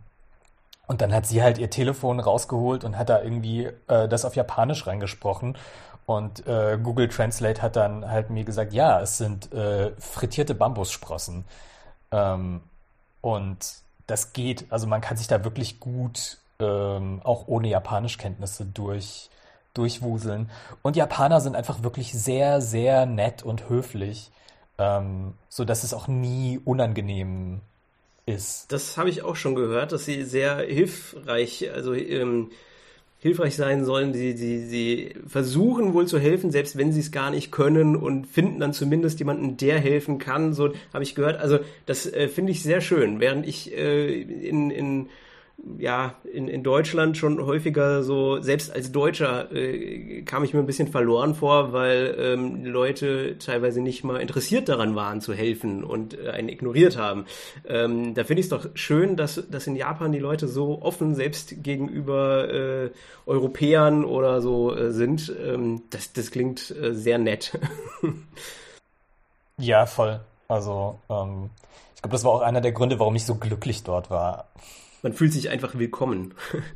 und 0.88 1.02
dann 1.02 1.14
hat 1.14 1.26
sie 1.26 1.42
halt 1.44 1.58
ihr 1.58 1.70
Telefon 1.70 2.20
rausgeholt 2.20 2.84
und 2.84 2.98
hat 2.98 3.10
da 3.10 3.22
irgendwie 3.22 3.70
äh, 3.88 4.08
das 4.10 4.26
auf 4.26 4.36
Japanisch 4.36 4.88
reingesprochen. 4.88 5.58
Und 6.06 6.46
äh, 6.48 6.80
Google 6.82 7.08
Translate 7.08 7.62
hat 7.62 7.76
dann 7.76 8.10
halt 8.10 8.32
mir 8.32 8.44
gesagt, 8.44 8.74
ja, 8.74 9.00
es 9.00 9.18
sind 9.20 9.54
äh, 9.54 9.92
frittierte 10.00 10.56
Bambussprossen. 10.56 11.46
Ähm, 12.12 12.62
und 13.22 13.76
das 14.10 14.34
geht. 14.34 14.66
Also 14.70 14.88
man 14.88 15.02
kann 15.02 15.18
sich 15.18 15.28
da 15.28 15.44
wirklich 15.44 15.80
gut, 15.80 16.38
ähm, 16.60 17.22
auch 17.24 17.48
ohne 17.48 17.70
Japanischkenntnisse 17.70 18.66
durch, 18.66 19.30
durchwuseln. 19.74 20.50
Und 20.82 20.96
Japaner 20.96 21.42
sind 21.42 21.56
einfach 21.56 21.84
wirklich 21.84 22.14
sehr, 22.14 22.62
sehr 22.62 23.06
nett 23.06 23.44
und 23.44 23.70
höflich 23.70 24.32
ähm, 24.80 25.34
so 25.50 25.66
dass 25.66 25.84
es 25.84 25.94
auch 25.94 26.08
nie 26.08 26.60
unangenehm 26.64 27.60
ist. 28.26 28.72
Das 28.72 28.98
habe 28.98 29.10
ich 29.10 29.22
auch 29.22 29.36
schon 29.36 29.54
gehört, 29.54 29.92
dass 29.92 30.06
sie 30.06 30.24
sehr 30.24 30.58
hilfreich, 30.60 31.70
also 31.72 31.94
ähm, 31.94 32.52
hilfreich 33.20 33.56
sein 33.56 33.86
sollen. 33.86 34.14
Sie, 34.14 34.36
sie, 34.36 34.66
sie 34.66 35.14
versuchen 35.28 35.94
wohl 35.94 36.08
zu 36.08 36.18
helfen, 36.20 36.52
selbst 36.52 36.78
wenn 36.78 36.92
sie 36.92 37.02
es 37.02 37.12
gar 37.12 37.32
nicht 37.32 37.52
können 37.52 37.96
und 37.96 38.26
finden 38.28 38.60
dann 38.60 38.74
zumindest 38.74 39.20
jemanden, 39.20 39.58
der 39.58 39.78
helfen 39.78 40.18
kann. 40.18 40.54
So 40.54 40.74
habe 40.94 41.04
ich 41.04 41.16
gehört. 41.16 41.38
Also 41.40 41.60
das 41.86 42.12
äh, 42.12 42.30
finde 42.30 42.52
ich 42.52 42.64
sehr 42.64 42.82
schön. 42.82 43.20
Während 43.20 43.46
ich 43.46 43.76
äh, 43.78 44.22
in, 44.22 44.72
in 44.72 45.10
ja, 45.78 46.14
in, 46.32 46.48
in 46.48 46.64
Deutschland 46.64 47.18
schon 47.18 47.44
häufiger 47.46 48.04
so, 48.04 48.42
selbst 48.42 48.74
als 48.74 48.92
Deutscher 48.92 49.52
äh, 49.52 50.22
kam 50.24 50.44
ich 50.44 50.54
mir 50.54 50.60
ein 50.60 50.66
bisschen 50.66 50.88
verloren 50.88 51.36
vor, 51.36 51.74
weil 51.74 52.16
ähm, 52.18 52.66
Leute 52.66 53.38
teilweise 53.40 53.82
nicht 53.82 54.04
mal 54.04 54.22
interessiert 54.22 54.70
daran 54.70 54.96
waren 54.96 55.22
zu 55.22 55.34
helfen 55.34 55.84
und 55.84 56.18
äh, 56.18 56.30
einen 56.30 56.50
ignoriert 56.50 56.98
haben. 56.98 57.26
Ähm, 57.68 58.14
da 58.14 58.24
finde 58.24 58.40
ich 58.42 58.46
es 58.46 58.50
doch 58.50 58.68
schön, 58.74 59.16
dass, 59.16 59.44
dass 59.50 59.68
in 59.68 59.76
Japan 59.76 60.12
die 60.12 60.20
Leute 60.20 60.48
so 60.48 60.82
offen 60.82 61.16
selbst 61.16 61.62
gegenüber 61.64 62.50
äh, 62.52 62.90
Europäern 63.26 64.06
oder 64.06 64.42
so 64.42 64.76
äh, 64.76 64.92
sind. 64.92 65.34
Ähm, 65.46 65.84
das, 65.90 66.14
das 66.14 66.32
klingt 66.32 66.72
äh, 66.72 66.94
sehr 66.94 67.18
nett. 67.18 67.58
ja, 69.58 69.86
voll. 69.86 70.20
Also, 70.48 71.00
ähm, 71.10 71.50
ich 71.96 72.02
glaube, 72.02 72.14
das 72.14 72.24
war 72.24 72.32
auch 72.32 72.42
einer 72.42 72.62
der 72.62 72.72
Gründe, 72.72 72.98
warum 72.98 73.16
ich 73.16 73.26
so 73.26 73.36
glücklich 73.36 73.84
dort 73.84 74.10
war 74.10 74.48
man 75.04 75.14
fühlt 75.14 75.34
sich 75.34 75.50
einfach 75.50 75.76
willkommen. 75.76 76.34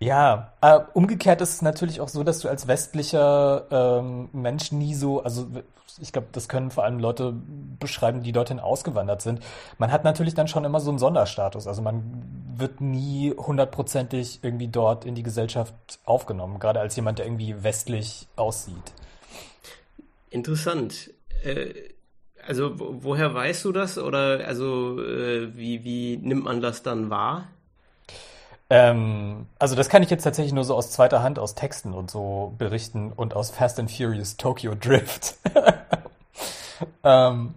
Ja, 0.00 0.52
äh, 0.60 0.80
umgekehrt 0.92 1.40
ist 1.40 1.54
es 1.54 1.62
natürlich 1.62 2.00
auch 2.02 2.08
so, 2.08 2.24
dass 2.24 2.40
du 2.40 2.48
als 2.48 2.68
westlicher 2.68 3.64
ähm, 3.70 4.28
Mensch 4.32 4.70
nie 4.70 4.94
so, 4.94 5.22
also 5.22 5.46
ich 6.00 6.12
glaube, 6.12 6.28
das 6.32 6.48
können 6.48 6.70
vor 6.70 6.84
allem 6.84 6.98
Leute 6.98 7.34
beschreiben, 7.78 8.22
die 8.22 8.32
dorthin 8.32 8.58
ausgewandert 8.58 9.22
sind. 9.22 9.40
Man 9.78 9.92
hat 9.92 10.04
natürlich 10.04 10.34
dann 10.34 10.48
schon 10.48 10.64
immer 10.64 10.80
so 10.80 10.90
einen 10.90 10.98
Sonderstatus. 10.98 11.66
Also 11.66 11.80
man 11.80 12.02
wird 12.56 12.80
nie 12.80 13.32
hundertprozentig 13.34 14.40
irgendwie 14.42 14.68
dort 14.68 15.04
in 15.04 15.14
die 15.14 15.22
Gesellschaft 15.22 15.74
aufgenommen, 16.04 16.58
gerade 16.58 16.80
als 16.80 16.96
jemand, 16.96 17.18
der 17.18 17.26
irgendwie 17.26 17.62
westlich 17.62 18.26
aussieht. 18.36 18.92
Interessant. 20.30 21.12
Äh, 21.44 21.93
also 22.46 22.72
woher 22.76 23.34
weißt 23.34 23.64
du 23.64 23.72
das 23.72 23.98
oder 23.98 24.46
also 24.46 25.00
äh, 25.00 25.56
wie, 25.56 25.84
wie 25.84 26.16
nimmt 26.16 26.44
man 26.44 26.60
das 26.60 26.82
dann 26.82 27.10
wahr? 27.10 27.48
Ähm, 28.70 29.46
also 29.58 29.76
das 29.76 29.88
kann 29.88 30.02
ich 30.02 30.10
jetzt 30.10 30.24
tatsächlich 30.24 30.52
nur 30.52 30.64
so 30.64 30.74
aus 30.74 30.90
zweiter 30.90 31.22
Hand 31.22 31.38
aus 31.38 31.54
Texten 31.54 31.92
und 31.92 32.10
so 32.10 32.54
berichten 32.58 33.12
und 33.12 33.34
aus 33.34 33.50
Fast 33.50 33.78
and 33.78 33.90
Furious 33.90 34.36
Tokyo 34.36 34.74
Drift. 34.74 35.36
ähm, 37.04 37.54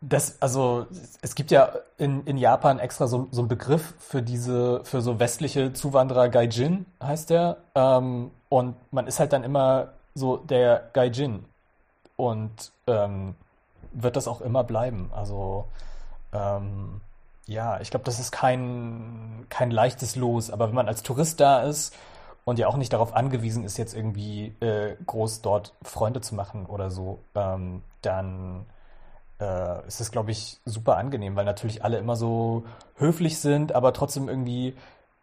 das, 0.00 0.40
also 0.40 0.86
es 1.20 1.34
gibt 1.34 1.50
ja 1.50 1.74
in, 1.98 2.24
in 2.24 2.38
Japan 2.38 2.78
extra 2.78 3.06
so, 3.06 3.28
so 3.30 3.42
einen 3.42 3.48
Begriff 3.48 3.94
für 3.98 4.22
diese, 4.22 4.80
für 4.84 5.00
so 5.02 5.20
westliche 5.20 5.72
Zuwanderer, 5.72 6.28
Gaijin 6.28 6.86
heißt 7.02 7.30
der. 7.30 7.58
Ähm, 7.74 8.30
und 8.48 8.74
man 8.92 9.06
ist 9.06 9.20
halt 9.20 9.32
dann 9.32 9.44
immer 9.44 9.88
so 10.14 10.38
der 10.38 10.88
Gaijin. 10.92 11.44
Und 12.16 12.72
ähm, 12.86 13.34
wird 13.92 14.16
das 14.16 14.28
auch 14.28 14.40
immer 14.40 14.64
bleiben. 14.64 15.10
Also 15.14 15.66
ähm, 16.32 17.00
ja, 17.46 17.80
ich 17.80 17.90
glaube, 17.90 18.04
das 18.04 18.20
ist 18.20 18.30
kein, 18.30 19.46
kein 19.48 19.70
leichtes 19.70 20.16
Los. 20.16 20.50
Aber 20.50 20.68
wenn 20.68 20.74
man 20.74 20.88
als 20.88 21.02
Tourist 21.02 21.40
da 21.40 21.62
ist 21.62 21.94
und 22.44 22.58
ja 22.58 22.68
auch 22.68 22.76
nicht 22.76 22.92
darauf 22.92 23.14
angewiesen 23.14 23.64
ist, 23.64 23.76
jetzt 23.76 23.94
irgendwie 23.94 24.54
äh, 24.60 24.94
groß 25.06 25.42
dort 25.42 25.74
Freunde 25.82 26.20
zu 26.20 26.34
machen 26.34 26.66
oder 26.66 26.90
so, 26.90 27.18
ähm, 27.34 27.82
dann 28.02 28.66
äh, 29.40 29.86
ist 29.86 30.00
es, 30.00 30.10
glaube 30.10 30.30
ich, 30.30 30.60
super 30.64 30.96
angenehm, 30.96 31.36
weil 31.36 31.44
natürlich 31.44 31.84
alle 31.84 31.98
immer 31.98 32.16
so 32.16 32.64
höflich 32.96 33.40
sind, 33.40 33.72
aber 33.72 33.92
trotzdem 33.92 34.28
irgendwie 34.28 34.74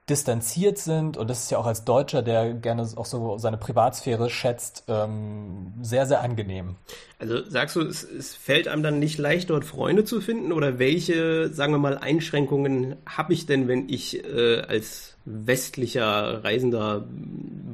distanziert 0.10 0.78
sind 0.78 1.18
und 1.18 1.30
das 1.30 1.44
ist 1.44 1.52
ja 1.52 1.58
auch 1.58 1.66
als 1.66 1.84
Deutscher, 1.84 2.22
der 2.22 2.54
gerne 2.54 2.88
auch 2.96 3.06
so 3.06 3.38
seine 3.38 3.58
Privatsphäre 3.58 4.30
schätzt, 4.30 4.86
ähm, 4.88 5.74
sehr, 5.82 6.06
sehr 6.06 6.22
angenehm. 6.22 6.76
Also 7.20 7.44
sagst 7.50 7.76
du, 7.76 7.82
es, 7.82 8.04
es, 8.04 8.34
fällt 8.34 8.70
einem 8.70 8.84
dann 8.84 9.00
nicht 9.00 9.18
leicht, 9.18 9.50
dort 9.50 9.66
Freunde 9.66 10.06
zu 10.06 10.22
finden 10.22 10.54
oder 10.54 10.80
welche, 10.80 11.50
sagen 11.54 11.74
wir 11.74 11.80
mal, 11.80 11.98
Einschränkungen 11.98 12.96
habe 13.06 13.34
ich 13.34 13.48
denn, 13.48 13.68
wenn 13.68 13.90
ich 13.90 14.24
äh, 14.24 14.62
als 14.62 15.16
westlicher 15.26 16.44
Reisender 16.44 17.06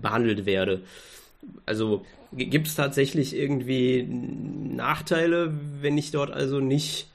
behandelt 0.01 0.47
werde? 0.47 0.81
Also 1.67 2.03
gibt 2.31 2.67
es 2.67 2.73
tatsächlich 2.73 3.35
irgendwie 3.35 4.03
Nachteile, 4.03 5.53
wenn 5.81 5.99
ich 5.99 6.09
dort 6.09 6.31
also 6.31 6.59
nicht 6.59 7.09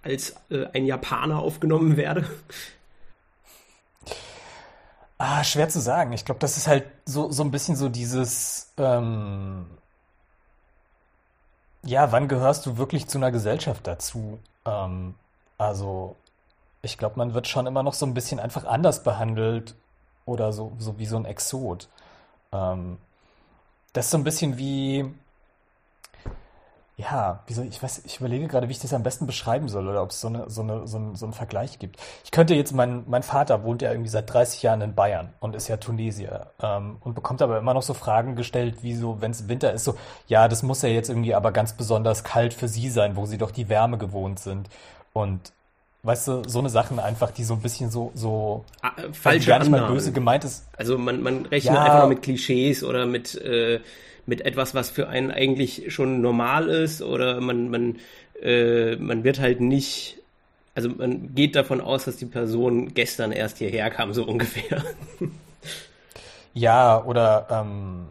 als 0.00 0.36
äh, 0.50 0.66
ein 0.72 0.86
Japaner 0.86 1.40
aufgenommen 1.40 1.98
werde? 1.98 2.24
Ah, 5.18 5.44
schwer 5.44 5.68
zu 5.68 5.80
sagen. 5.80 6.12
Ich 6.12 6.24
glaube, 6.24 6.40
das 6.40 6.56
ist 6.56 6.66
halt 6.66 6.84
so, 7.04 7.30
so 7.30 7.42
ein 7.44 7.50
bisschen 7.50 7.76
so 7.76 7.88
dieses, 7.88 8.72
ähm, 8.78 9.66
ja, 11.84 12.12
wann 12.12 12.28
gehörst 12.28 12.66
du 12.66 12.76
wirklich 12.76 13.08
zu 13.08 13.18
einer 13.18 13.30
Gesellschaft 13.30 13.86
dazu? 13.86 14.38
Ähm, 14.64 15.14
also, 15.58 16.16
ich 16.82 16.98
glaube, 16.98 17.18
man 17.18 17.34
wird 17.34 17.48
schon 17.48 17.66
immer 17.66 17.82
noch 17.82 17.94
so 17.94 18.06
ein 18.06 18.14
bisschen 18.14 18.40
einfach 18.40 18.64
anders 18.64 19.02
behandelt 19.02 19.74
oder 20.26 20.52
so, 20.52 20.72
so 20.78 20.98
wie 20.98 21.06
so 21.06 21.16
ein 21.16 21.24
Exot. 21.26 21.88
Ähm, 22.52 22.98
das 23.92 24.06
ist 24.06 24.10
so 24.12 24.18
ein 24.18 24.24
bisschen 24.24 24.58
wie, 24.58 25.12
ja, 26.96 27.42
wie 27.48 27.54
soll, 27.54 27.66
ich 27.66 27.82
weiß, 27.82 28.02
ich 28.04 28.20
überlege 28.20 28.46
gerade, 28.46 28.68
wie 28.68 28.72
ich 28.72 28.78
das 28.78 28.94
am 28.94 29.02
besten 29.02 29.26
beschreiben 29.26 29.68
soll 29.68 29.88
oder 29.88 30.00
ob 30.00 30.10
es 30.10 30.20
so, 30.20 30.28
eine, 30.28 30.48
so, 30.48 30.62
eine, 30.62 30.86
so, 30.86 30.98
ein, 30.98 31.16
so 31.16 31.26
einen 31.26 31.32
Vergleich 31.32 31.80
gibt. 31.80 31.98
Ich 32.22 32.30
könnte 32.30 32.54
jetzt, 32.54 32.72
mein, 32.72 33.02
mein 33.08 33.24
Vater 33.24 33.64
wohnt 33.64 33.82
ja 33.82 33.90
irgendwie 33.90 34.10
seit 34.10 34.32
30 34.32 34.62
Jahren 34.62 34.80
in 34.80 34.94
Bayern 34.94 35.32
und 35.40 35.56
ist 35.56 35.66
ja 35.66 35.76
Tunesier 35.76 36.52
ähm, 36.62 36.98
und 37.00 37.14
bekommt 37.14 37.42
aber 37.42 37.58
immer 37.58 37.74
noch 37.74 37.82
so 37.82 37.94
Fragen 37.94 38.36
gestellt, 38.36 38.82
wie 38.82 38.94
so, 38.94 39.20
wenn 39.20 39.32
es 39.32 39.48
Winter 39.48 39.72
ist, 39.72 39.84
so, 39.84 39.96
ja, 40.28 40.46
das 40.46 40.62
muss 40.62 40.82
ja 40.82 40.88
jetzt 40.88 41.08
irgendwie 41.08 41.34
aber 41.34 41.50
ganz 41.50 41.72
besonders 41.72 42.22
kalt 42.22 42.54
für 42.54 42.68
Sie 42.68 42.88
sein, 42.88 43.16
wo 43.16 43.26
Sie 43.26 43.38
doch 43.38 43.50
die 43.50 43.68
Wärme 43.68 43.98
gewohnt 43.98 44.38
sind. 44.38 44.68
Und 45.12 45.52
weißt 46.04 46.28
du, 46.28 46.42
so 46.48 46.60
eine 46.60 46.68
Sachen 46.68 47.00
einfach, 47.00 47.32
die 47.32 47.42
so 47.42 47.54
ein 47.54 47.60
bisschen 47.60 47.90
so, 47.90 48.12
so 48.14 48.64
ah, 48.82 48.92
äh, 48.96 49.12
falsche 49.12 49.48
gar 49.48 49.58
nicht 49.58 49.70
mal 49.70 49.88
böse 49.88 50.12
gemeint 50.12 50.44
ist. 50.44 50.68
Also 50.76 50.96
man, 50.96 51.22
man 51.22 51.46
rechnet 51.46 51.74
ja, 51.74 51.82
einfach 51.82 51.98
nur 52.00 52.08
mit 52.10 52.22
Klischees 52.22 52.84
oder 52.84 53.04
mit 53.06 53.34
äh, 53.34 53.80
mit 54.26 54.40
etwas, 54.42 54.74
was 54.74 54.90
für 54.90 55.08
einen 55.08 55.30
eigentlich 55.30 55.92
schon 55.92 56.20
normal 56.20 56.68
ist 56.68 57.02
oder 57.02 57.40
man, 57.40 57.70
man, 57.70 57.96
äh, 58.42 58.96
man 58.96 59.24
wird 59.24 59.40
halt 59.40 59.60
nicht, 59.60 60.18
also 60.74 60.88
man 60.88 61.34
geht 61.34 61.56
davon 61.56 61.80
aus, 61.80 62.04
dass 62.04 62.16
die 62.16 62.26
Person 62.26 62.94
gestern 62.94 63.32
erst 63.32 63.58
hierher 63.58 63.90
kam, 63.90 64.12
so 64.12 64.24
ungefähr. 64.24 64.82
Ja, 66.54 67.02
oder 67.02 67.48
ähm, 67.50 68.06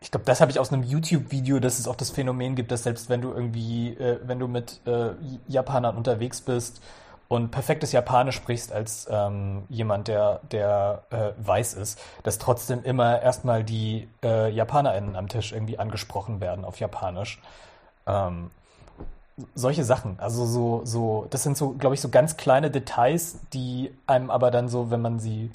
ich 0.00 0.10
glaube, 0.10 0.26
das 0.26 0.40
habe 0.40 0.50
ich 0.50 0.58
aus 0.58 0.72
einem 0.72 0.82
YouTube-Video, 0.82 1.60
dass 1.60 1.78
es 1.78 1.86
auch 1.86 1.94
das 1.94 2.10
Phänomen 2.10 2.56
gibt, 2.56 2.72
dass 2.72 2.82
selbst 2.82 3.08
wenn 3.08 3.20
du 3.22 3.32
irgendwie, 3.32 3.90
äh, 3.90 4.18
wenn 4.24 4.40
du 4.40 4.48
mit 4.48 4.80
äh, 4.86 5.10
Japanern 5.46 5.96
unterwegs 5.96 6.40
bist, 6.40 6.82
und 7.30 7.52
perfektes 7.52 7.92
Japanisch 7.92 8.34
sprichst 8.34 8.72
als 8.72 9.06
ähm, 9.08 9.62
jemand, 9.68 10.08
der, 10.08 10.40
der 10.50 11.04
äh, 11.10 11.30
weiß 11.38 11.74
ist, 11.74 12.00
dass 12.24 12.38
trotzdem 12.38 12.82
immer 12.82 13.22
erstmal 13.22 13.62
die 13.62 14.08
äh, 14.24 14.50
JapanerInnen 14.50 15.14
am 15.14 15.28
Tisch 15.28 15.52
irgendwie 15.52 15.78
angesprochen 15.78 16.40
werden 16.40 16.64
auf 16.64 16.80
Japanisch. 16.80 17.40
Ähm, 18.08 18.50
solche 19.54 19.84
Sachen. 19.84 20.18
Also 20.18 20.44
so, 20.44 20.80
so, 20.84 21.28
das 21.30 21.44
sind 21.44 21.56
so, 21.56 21.70
glaube 21.74 21.94
ich, 21.94 22.00
so 22.00 22.08
ganz 22.08 22.36
kleine 22.36 22.68
Details, 22.68 23.38
die 23.52 23.94
einem 24.08 24.28
aber 24.28 24.50
dann 24.50 24.68
so, 24.68 24.90
wenn 24.90 25.00
man 25.00 25.20
sie 25.20 25.52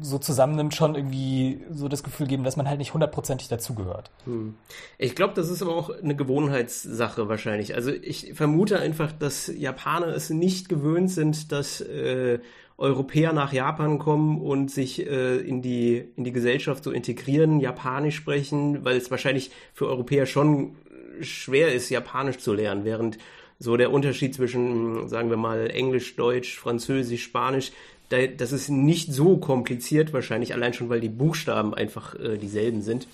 so 0.00 0.18
zusammennimmt, 0.18 0.74
schon 0.74 0.94
irgendwie 0.94 1.62
so 1.70 1.88
das 1.88 2.02
Gefühl 2.02 2.26
geben, 2.26 2.44
dass 2.44 2.56
man 2.56 2.68
halt 2.68 2.78
nicht 2.78 2.94
hundertprozentig 2.94 3.48
dazugehört. 3.48 4.10
Hm. 4.24 4.54
Ich 4.98 5.16
glaube, 5.16 5.34
das 5.34 5.50
ist 5.50 5.62
aber 5.62 5.74
auch 5.74 5.90
eine 5.90 6.14
Gewohnheitssache 6.14 7.28
wahrscheinlich. 7.28 7.74
Also 7.74 7.90
ich 7.90 8.34
vermute 8.34 8.78
einfach, 8.78 9.12
dass 9.12 9.48
Japaner 9.48 10.08
es 10.08 10.30
nicht 10.30 10.68
gewöhnt 10.68 11.10
sind, 11.10 11.50
dass 11.50 11.80
äh, 11.80 12.38
Europäer 12.78 13.32
nach 13.32 13.52
Japan 13.52 13.98
kommen 13.98 14.40
und 14.40 14.70
sich 14.70 15.06
äh, 15.06 15.36
in, 15.36 15.60
die, 15.60 16.04
in 16.16 16.24
die 16.24 16.32
Gesellschaft 16.32 16.84
so 16.84 16.92
integrieren, 16.92 17.60
Japanisch 17.60 18.16
sprechen, 18.16 18.84
weil 18.84 18.96
es 18.96 19.10
wahrscheinlich 19.10 19.50
für 19.74 19.86
Europäer 19.86 20.24
schon 20.26 20.76
schwer 21.20 21.74
ist, 21.74 21.90
Japanisch 21.90 22.38
zu 22.38 22.54
lernen, 22.54 22.84
während 22.84 23.18
so 23.58 23.76
der 23.76 23.92
Unterschied 23.92 24.34
zwischen, 24.34 25.08
sagen 25.08 25.28
wir 25.28 25.36
mal, 25.36 25.68
Englisch, 25.68 26.16
Deutsch, 26.16 26.58
Französisch, 26.58 27.22
Spanisch 27.22 27.72
das 28.10 28.52
ist 28.52 28.68
nicht 28.68 29.12
so 29.12 29.38
kompliziert, 29.38 30.12
wahrscheinlich 30.12 30.52
allein 30.52 30.74
schon, 30.74 30.88
weil 30.88 31.00
die 31.00 31.08
Buchstaben 31.08 31.74
einfach 31.74 32.14
äh, 32.14 32.36
dieselben 32.36 32.82
sind 32.82 33.06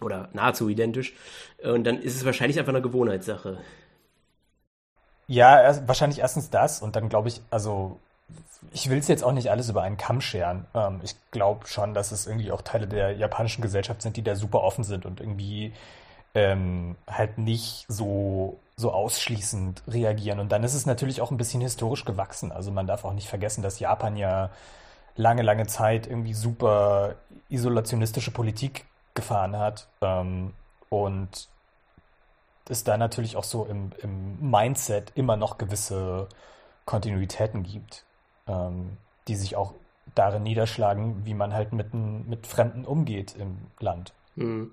oder 0.00 0.28
nahezu 0.32 0.68
identisch. 0.68 1.14
Und 1.62 1.84
dann 1.84 2.00
ist 2.00 2.16
es 2.16 2.24
wahrscheinlich 2.24 2.58
einfach 2.58 2.72
eine 2.72 2.82
Gewohnheitssache. 2.82 3.58
Ja, 5.26 5.62
erst, 5.62 5.88
wahrscheinlich 5.88 6.18
erstens 6.18 6.50
das 6.50 6.82
und 6.82 6.96
dann 6.96 7.08
glaube 7.08 7.28
ich, 7.28 7.40
also 7.50 7.98
ich 8.72 8.90
will 8.90 8.98
es 8.98 9.08
jetzt 9.08 9.24
auch 9.24 9.32
nicht 9.32 9.50
alles 9.50 9.68
über 9.68 9.82
einen 9.82 9.96
Kamm 9.96 10.20
scheren. 10.20 10.66
Ähm, 10.74 11.00
ich 11.02 11.14
glaube 11.30 11.66
schon, 11.66 11.94
dass 11.94 12.12
es 12.12 12.26
irgendwie 12.26 12.52
auch 12.52 12.62
Teile 12.62 12.86
der 12.86 13.12
japanischen 13.12 13.62
Gesellschaft 13.62 14.02
sind, 14.02 14.16
die 14.16 14.22
da 14.22 14.36
super 14.36 14.62
offen 14.62 14.84
sind 14.84 15.06
und 15.06 15.20
irgendwie 15.20 15.72
ähm, 16.34 16.96
halt 17.06 17.38
nicht 17.38 17.86
so, 17.88 18.58
so 18.76 18.92
ausschließend 18.92 19.82
reagieren. 19.86 20.40
Und 20.40 20.50
dann 20.50 20.64
ist 20.64 20.74
es 20.74 20.86
natürlich 20.86 21.20
auch 21.20 21.30
ein 21.30 21.36
bisschen 21.36 21.60
historisch 21.60 22.04
gewachsen. 22.04 22.50
Also 22.50 22.72
man 22.72 22.86
darf 22.86 23.04
auch 23.04 23.12
nicht 23.12 23.28
vergessen, 23.28 23.62
dass 23.62 23.78
Japan 23.78 24.16
ja 24.16 24.50
lange, 25.16 25.42
lange 25.42 25.66
Zeit 25.66 26.06
irgendwie 26.06 26.34
super 26.34 27.14
isolationistische 27.48 28.32
Politik 28.32 28.86
gefahren 29.14 29.56
hat. 29.56 29.86
Ähm, 30.00 30.52
und 30.88 31.48
es 32.68 32.84
da 32.84 32.96
natürlich 32.96 33.36
auch 33.36 33.44
so 33.44 33.64
im, 33.64 33.92
im 34.02 34.50
Mindset 34.50 35.12
immer 35.14 35.36
noch 35.36 35.58
gewisse 35.58 36.28
Kontinuitäten 36.84 37.62
gibt, 37.62 38.04
ähm, 38.46 38.96
die 39.28 39.36
sich 39.36 39.56
auch 39.56 39.74
darin 40.14 40.42
niederschlagen, 40.42 41.24
wie 41.24 41.34
man 41.34 41.52
halt 41.52 41.72
mit, 41.72 41.94
mit 41.94 42.46
Fremden 42.46 42.84
umgeht 42.84 43.36
im 43.38 43.58
Land. 43.78 44.12
Mhm. 44.34 44.72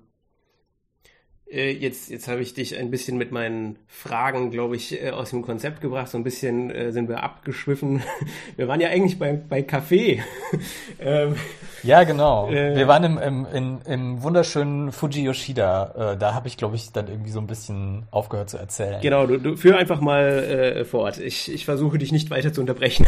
Äh, 1.52 1.72
jetzt, 1.72 2.08
jetzt 2.08 2.28
habe 2.28 2.40
ich 2.40 2.54
dich 2.54 2.78
ein 2.78 2.90
bisschen 2.90 3.18
mit 3.18 3.30
meinen 3.30 3.76
Fragen, 3.86 4.50
glaube 4.50 4.76
ich, 4.76 5.02
äh, 5.02 5.10
aus 5.10 5.30
dem 5.30 5.42
Konzept 5.42 5.82
gebracht. 5.82 6.08
So 6.08 6.16
ein 6.16 6.24
bisschen 6.24 6.70
äh, 6.70 6.92
sind 6.92 7.08
wir 7.08 7.22
abgeschwiffen. 7.22 8.02
Wir 8.56 8.68
waren 8.68 8.80
ja 8.80 8.88
eigentlich 8.88 9.18
bei, 9.18 9.32
bei 9.32 9.62
Kaffee. 9.62 10.22
ähm, 11.00 11.36
ja, 11.82 12.04
genau. 12.04 12.50
Äh, 12.50 12.76
wir 12.76 12.86
waren 12.86 13.04
im, 13.04 13.18
im, 13.18 13.46
im, 13.52 13.78
im 13.86 14.22
wunderschönen 14.22 14.92
Fuji 14.92 15.24
Yoshida. 15.24 16.12
Äh, 16.12 16.16
da 16.16 16.34
habe 16.34 16.46
ich, 16.48 16.56
glaube 16.56 16.76
ich, 16.76 16.92
dann 16.92 17.08
irgendwie 17.08 17.30
so 17.30 17.40
ein 17.40 17.46
bisschen 17.46 18.04
aufgehört 18.10 18.50
zu 18.50 18.58
erzählen. 18.58 19.00
Genau, 19.00 19.26
du, 19.26 19.38
du 19.38 19.56
führ 19.56 19.76
einfach 19.76 20.00
mal 20.00 20.22
äh, 20.22 20.84
fort. 20.84 21.18
Ich, 21.18 21.52
ich 21.52 21.64
versuche 21.64 21.98
dich 21.98 22.12
nicht 22.12 22.30
weiter 22.30 22.52
zu 22.52 22.60
unterbrechen. 22.60 23.06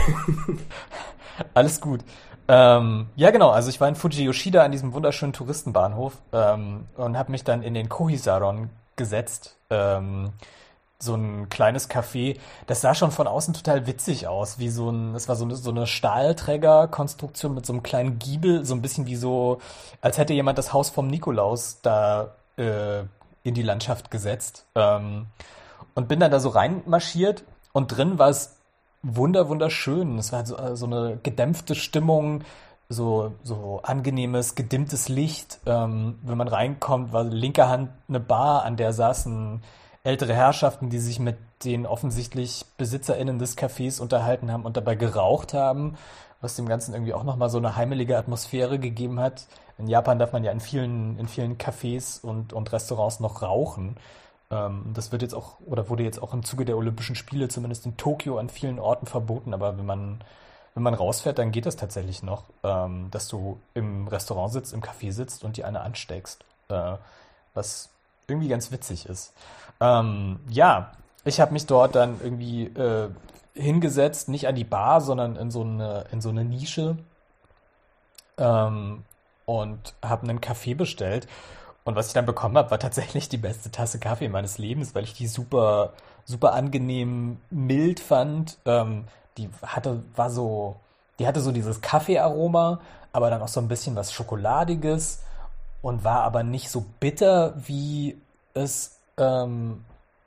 Alles 1.54 1.80
gut. 1.80 2.00
Ähm, 2.46 3.08
ja, 3.16 3.30
genau. 3.30 3.50
Also 3.50 3.70
ich 3.70 3.80
war 3.80 3.88
in 3.88 3.94
Fuji 3.94 4.24
Yoshida 4.24 4.64
an 4.64 4.72
diesem 4.72 4.92
wunderschönen 4.92 5.32
Touristenbahnhof 5.32 6.20
ähm, 6.32 6.86
und 6.96 7.16
habe 7.16 7.32
mich 7.32 7.44
dann 7.44 7.62
in 7.62 7.74
den 7.74 7.88
Kohisaron 7.88 8.70
gesetzt. 8.96 9.56
Ähm, 9.70 10.32
so 10.98 11.14
ein 11.14 11.48
kleines 11.48 11.90
Café. 11.90 12.38
Das 12.66 12.80
sah 12.80 12.94
schon 12.94 13.10
von 13.10 13.26
außen 13.26 13.54
total 13.54 13.86
witzig 13.86 14.26
aus, 14.26 14.58
wie 14.58 14.68
so 14.68 14.90
ein, 14.90 15.14
es 15.14 15.28
war 15.28 15.36
so 15.36 15.44
eine, 15.44 15.56
so 15.56 15.70
eine 15.70 15.86
Stahlträgerkonstruktion 15.86 17.54
mit 17.54 17.66
so 17.66 17.72
einem 17.72 17.82
kleinen 17.82 18.18
Giebel, 18.18 18.64
so 18.64 18.74
ein 18.74 18.82
bisschen 18.82 19.06
wie 19.06 19.16
so, 19.16 19.58
als 20.00 20.18
hätte 20.18 20.32
jemand 20.32 20.58
das 20.58 20.72
Haus 20.72 20.90
vom 20.90 21.08
Nikolaus 21.08 21.80
da 21.82 22.34
äh, 22.56 23.00
in 23.42 23.54
die 23.54 23.62
Landschaft 23.62 24.10
gesetzt. 24.10 24.66
Ähm, 24.74 25.26
und 25.94 26.08
bin 26.08 26.20
dann 26.20 26.30
da 26.30 26.40
so 26.40 26.48
reinmarschiert 26.48 27.44
und 27.72 27.88
drin 27.88 28.18
war 28.18 28.28
es 28.28 28.56
wunder, 29.04 29.48
wunderschön. 29.48 30.18
Es 30.18 30.32
war 30.32 30.44
so, 30.46 30.56
äh, 30.56 30.76
so 30.76 30.86
eine 30.86 31.18
gedämpfte 31.22 31.74
Stimmung, 31.74 32.42
so, 32.88 33.32
so 33.42 33.80
angenehmes, 33.82 34.54
gedimmtes 34.54 35.08
Licht. 35.08 35.60
Ähm, 35.66 36.18
wenn 36.22 36.38
man 36.38 36.48
reinkommt, 36.48 37.12
war 37.12 37.24
linker 37.24 37.68
Hand 37.68 37.90
eine 38.08 38.20
Bar, 38.20 38.64
an 38.64 38.76
der 38.76 38.92
saßen 38.92 39.62
ältere 40.02 40.34
Herrschaften, 40.34 40.90
die 40.90 40.98
sich 40.98 41.18
mit 41.18 41.36
den 41.64 41.86
offensichtlich 41.86 42.64
BesitzerInnen 42.76 43.38
des 43.38 43.56
Cafés 43.56 44.00
unterhalten 44.00 44.52
haben 44.52 44.64
und 44.64 44.76
dabei 44.76 44.96
geraucht 44.96 45.54
haben, 45.54 45.96
was 46.42 46.56
dem 46.56 46.68
Ganzen 46.68 46.92
irgendwie 46.92 47.14
auch 47.14 47.24
nochmal 47.24 47.48
so 47.48 47.58
eine 47.58 47.76
heimelige 47.76 48.18
Atmosphäre 48.18 48.78
gegeben 48.78 49.18
hat. 49.18 49.46
In 49.78 49.88
Japan 49.88 50.18
darf 50.18 50.32
man 50.32 50.44
ja 50.44 50.52
in 50.52 50.60
vielen, 50.60 51.18
in 51.18 51.26
vielen 51.26 51.56
Cafés 51.56 52.22
und, 52.22 52.52
und 52.52 52.70
Restaurants 52.72 53.20
noch 53.20 53.42
rauchen. 53.42 53.96
Ähm, 54.54 54.92
das 54.94 55.10
wird 55.10 55.22
jetzt 55.22 55.34
auch, 55.34 55.58
oder 55.66 55.88
wurde 55.88 56.04
jetzt 56.04 56.22
auch 56.22 56.32
im 56.32 56.44
Zuge 56.44 56.64
der 56.64 56.76
Olympischen 56.76 57.16
Spiele, 57.16 57.48
zumindest 57.48 57.86
in 57.86 57.96
Tokio, 57.96 58.38
an 58.38 58.48
vielen 58.48 58.78
Orten 58.78 59.06
verboten. 59.06 59.52
Aber 59.52 59.76
wenn 59.76 59.86
man, 59.86 60.22
wenn 60.74 60.82
man 60.82 60.94
rausfährt, 60.94 61.38
dann 61.38 61.50
geht 61.50 61.66
das 61.66 61.76
tatsächlich 61.76 62.22
noch, 62.22 62.44
ähm, 62.62 63.08
dass 63.10 63.26
du 63.28 63.58
im 63.74 64.06
Restaurant 64.06 64.52
sitzt, 64.52 64.72
im 64.72 64.80
Café 64.80 65.12
sitzt 65.12 65.42
und 65.42 65.56
dir 65.56 65.66
eine 65.66 65.80
ansteckst. 65.80 66.44
Äh, 66.68 66.94
was 67.54 67.90
irgendwie 68.26 68.48
ganz 68.48 68.70
witzig 68.70 69.06
ist. 69.06 69.32
Ähm, 69.80 70.40
ja, 70.48 70.92
ich 71.24 71.40
habe 71.40 71.52
mich 71.52 71.66
dort 71.66 71.94
dann 71.94 72.20
irgendwie 72.22 72.64
äh, 72.64 73.10
hingesetzt, 73.54 74.28
nicht 74.28 74.46
an 74.48 74.54
die 74.54 74.64
Bar, 74.64 75.00
sondern 75.00 75.36
in 75.36 75.50
so 75.50 75.62
eine, 75.62 76.06
in 76.10 76.20
so 76.20 76.30
eine 76.30 76.44
Nische 76.44 76.98
und 78.36 79.94
habe 80.02 80.22
einen 80.22 80.40
Kaffee 80.40 80.74
bestellt. 80.74 81.28
Und 81.84 81.96
was 81.96 82.08
ich 82.08 82.12
dann 82.14 82.26
bekommen 82.26 82.56
habe, 82.56 82.70
war 82.70 82.78
tatsächlich 82.78 83.28
die 83.28 83.36
beste 83.36 83.70
Tasse 83.70 83.98
Kaffee 83.98 84.28
meines 84.28 84.56
Lebens, 84.58 84.94
weil 84.94 85.04
ich 85.04 85.12
die 85.12 85.26
super, 85.26 85.92
super 86.24 86.54
angenehm 86.54 87.38
mild 87.50 88.00
fand. 88.00 88.56
Ähm, 88.64 89.04
die 89.36 89.50
hatte, 89.62 90.02
war 90.16 90.30
so, 90.30 90.76
die 91.18 91.26
hatte 91.26 91.40
so 91.40 91.52
dieses 91.52 91.82
Kaffeearoma, 91.82 92.80
aber 93.12 93.30
dann 93.30 93.42
auch 93.42 93.48
so 93.48 93.60
ein 93.60 93.68
bisschen 93.68 93.96
was 93.96 94.12
Schokoladiges 94.12 95.20
und 95.82 96.04
war 96.04 96.22
aber 96.22 96.42
nicht 96.42 96.70
so 96.70 96.86
bitter, 97.00 97.54
wie 97.66 98.16
es, 98.54 98.98
ähm, 99.18 99.84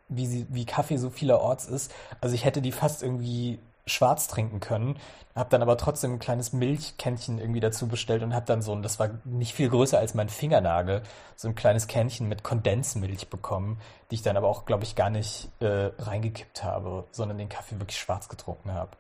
wie 0.10 0.28
sie, 0.28 0.46
wie 0.50 0.66
Kaffee 0.66 0.98
so 0.98 1.10
vielerorts 1.10 1.66
ist. 1.66 1.92
Also 2.22 2.36
ich 2.36 2.46
hätte 2.46 2.62
die 2.62 2.72
fast 2.72 3.02
irgendwie 3.02 3.58
schwarz 3.88 4.28
trinken 4.28 4.60
können, 4.60 4.98
habe 5.36 5.50
dann 5.50 5.62
aber 5.62 5.78
trotzdem 5.78 6.14
ein 6.14 6.20
kleines 6.20 6.54
Milchkännchen 6.54 7.40
irgendwie 7.40 7.60
dazu 7.60 7.88
bestellt 7.88 8.24
und 8.24 8.34
habe 8.34 8.46
dann 8.46 8.62
so 8.62 8.74
ein, 8.74 8.82
das 8.82 9.00
war 9.00 9.10
nicht 9.24 9.54
viel 9.54 9.70
größer 9.70 10.00
als 10.00 10.14
mein 10.14 10.30
Fingernagel, 10.30 11.04
so 11.36 11.48
ein 11.48 11.56
kleines 11.56 11.88
Kännchen 11.88 12.28
mit 12.28 12.44
Kondensmilch 12.44 13.30
bekommen, 13.30 13.80
die 14.10 14.16
ich 14.16 14.24
dann 14.24 14.38
aber 14.38 14.48
auch, 14.48 14.66
glaube 14.66 14.84
ich, 14.84 14.96
gar 14.96 15.10
nicht 15.10 15.50
äh, 15.60 15.92
reingekippt 16.00 16.64
habe, 16.64 17.06
sondern 17.12 17.38
den 17.38 17.50
Kaffee 17.50 17.80
wirklich 17.80 18.00
schwarz 18.00 18.30
getrunken 18.30 18.74
habe. 18.74 18.92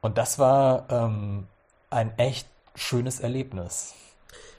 Und 0.00 0.18
das 0.18 0.38
war 0.38 0.86
ähm, 0.90 1.46
ein 1.90 2.16
echt 2.18 2.48
schönes 2.74 3.20
Erlebnis. 3.20 3.94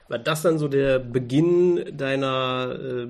War 0.09 0.19
das 0.19 0.41
dann 0.41 0.57
so 0.57 0.67
der 0.67 0.99
Beginn 0.99 1.97
deiner 1.97 2.75
äh, 2.79 3.07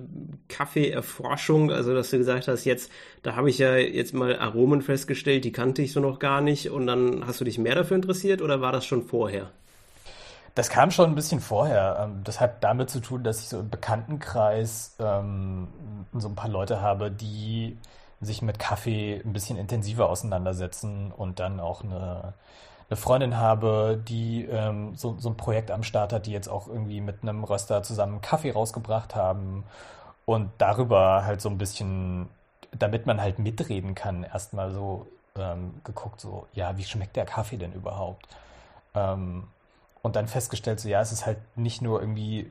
Kaffeeerforschung? 0.50 1.72
Also, 1.72 1.94
dass 1.94 2.10
du 2.10 2.18
gesagt 2.18 2.48
hast, 2.48 2.66
jetzt, 2.66 2.92
da 3.22 3.36
habe 3.36 3.50
ich 3.50 3.60
ja 3.60 3.76
jetzt 3.76 4.14
mal 4.14 4.38
Aromen 4.38 4.82
festgestellt, 4.82 5.46
die 5.46 5.52
kannte 5.52 5.82
ich 5.82 5.94
so 5.94 6.00
noch 6.00 6.20
gar 6.20 6.42
nicht. 6.42 6.72
Und 6.72 6.88
dann 6.88 7.26
hast 7.28 7.40
du 7.40 7.46
dich 7.46 7.60
mehr 7.60 7.76
dafür 7.76 7.96
interessiert 7.96 8.42
oder 8.42 8.62
war 8.62 8.72
das 8.72 8.86
schon 8.86 9.04
vorher? 9.04 9.52
Das 10.56 10.72
kam 10.72 10.90
schon 10.90 11.12
ein 11.12 11.16
bisschen 11.16 11.40
vorher. 11.40 12.00
Ähm, 12.02 12.22
das 12.24 12.42
hat 12.42 12.64
damit 12.64 12.90
zu 12.90 13.00
tun, 13.00 13.24
dass 13.24 13.42
ich 13.42 13.50
so 13.50 13.60
im 13.60 13.70
Bekanntenkreis 13.70 14.96
ähm, 15.00 15.68
so 16.14 16.28
ein 16.28 16.36
paar 16.36 16.50
Leute 16.50 16.82
habe, 16.82 17.12
die 17.12 17.78
sich 18.22 18.42
mit 18.42 18.58
Kaffee 18.58 19.22
ein 19.24 19.34
bisschen 19.34 19.58
intensiver 19.60 20.10
auseinandersetzen 20.10 21.12
und 21.16 21.40
dann 21.40 21.60
auch 21.60 21.84
eine 21.84 22.34
eine 22.90 22.98
Freundin 22.98 23.38
habe, 23.38 24.02
die 24.08 24.46
ähm, 24.46 24.96
so, 24.96 25.16
so 25.20 25.30
ein 25.30 25.38
Projekt 25.38 25.72
am 25.72 25.84
Start 25.84 26.14
hat, 26.14 26.26
die 26.26 26.32
jetzt 26.32 26.48
auch 26.48 26.68
irgendwie 26.68 27.02
mit 27.02 27.22
einem 27.22 27.44
Röster 27.44 27.84
zusammen 27.84 28.22
Kaffee 28.22 28.52
rausgebracht 28.52 29.16
haben 29.16 29.66
und 30.26 30.52
darüber 30.58 31.26
halt 31.26 31.42
so 31.42 31.50
ein 31.50 31.58
bisschen, 31.58 32.30
damit 32.72 33.06
man 33.06 33.22
halt 33.22 33.40
mitreden 33.40 33.96
kann, 33.96 34.24
erstmal 34.24 34.72
so 34.72 35.08
ähm, 35.36 35.82
geguckt, 35.84 36.22
so, 36.22 36.48
ja, 36.54 36.78
wie 36.78 36.84
schmeckt 36.84 37.16
der 37.16 37.26
Kaffee 37.26 37.58
denn 37.58 37.74
überhaupt? 37.74 38.28
Ähm, 38.96 39.48
und 40.02 40.16
dann 40.16 40.28
festgestellt, 40.28 40.80
so, 40.80 40.88
ja, 40.88 41.02
es 41.02 41.12
ist 41.12 41.26
halt 41.26 41.40
nicht 41.58 41.82
nur 41.82 42.00
irgendwie 42.00 42.50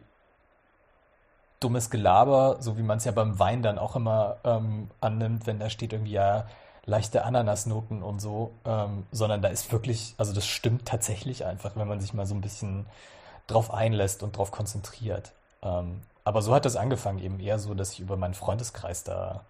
dummes 1.61 1.89
Gelaber, 1.91 2.59
so 2.61 2.77
wie 2.77 2.83
man 2.83 2.99
es 2.99 3.05
ja 3.05 3.13
beim 3.13 3.39
Wein 3.39 3.63
dann 3.63 3.79
auch 3.79 3.97
immer 3.97 4.37
ähm, 4.45 4.91
annimmt, 5.01 5.47
wenn 5.47 5.59
da 5.59 5.71
steht 5.71 5.93
irgendwie, 5.93 6.13
ja, 6.13 6.47
leichte 6.87 7.25
Ananasnoten 7.25 8.03
und 8.03 8.21
so, 8.21 8.55
ähm, 8.65 9.07
sondern 9.11 9.43
da 9.43 9.49
ist 9.49 9.73
wirklich, 9.73 10.15
also 10.19 10.33
das 10.33 10.47
stimmt 10.47 10.87
tatsächlich 10.87 11.45
einfach, 11.45 11.77
wenn 11.77 11.89
man 11.89 12.01
sich 12.01 12.15
mal 12.15 12.27
so 12.27 12.35
ein 12.35 12.41
bisschen 12.41 12.87
drauf 13.49 13.75
einlässt 13.75 14.23
und 14.23 14.37
drauf 14.37 14.53
konzentriert. 14.53 15.33
Ähm, 15.63 16.03
aber 16.25 16.43
so 16.43 16.55
hat 16.55 16.65
das 16.65 16.77
angefangen, 16.77 17.19
eben 17.19 17.41
eher 17.41 17.59
so, 17.59 17.75
dass 17.75 17.93
ich 17.93 18.01
über 18.01 18.17
meinen 18.17 18.35
Freundeskreis 18.35 19.05
da 19.05 19.45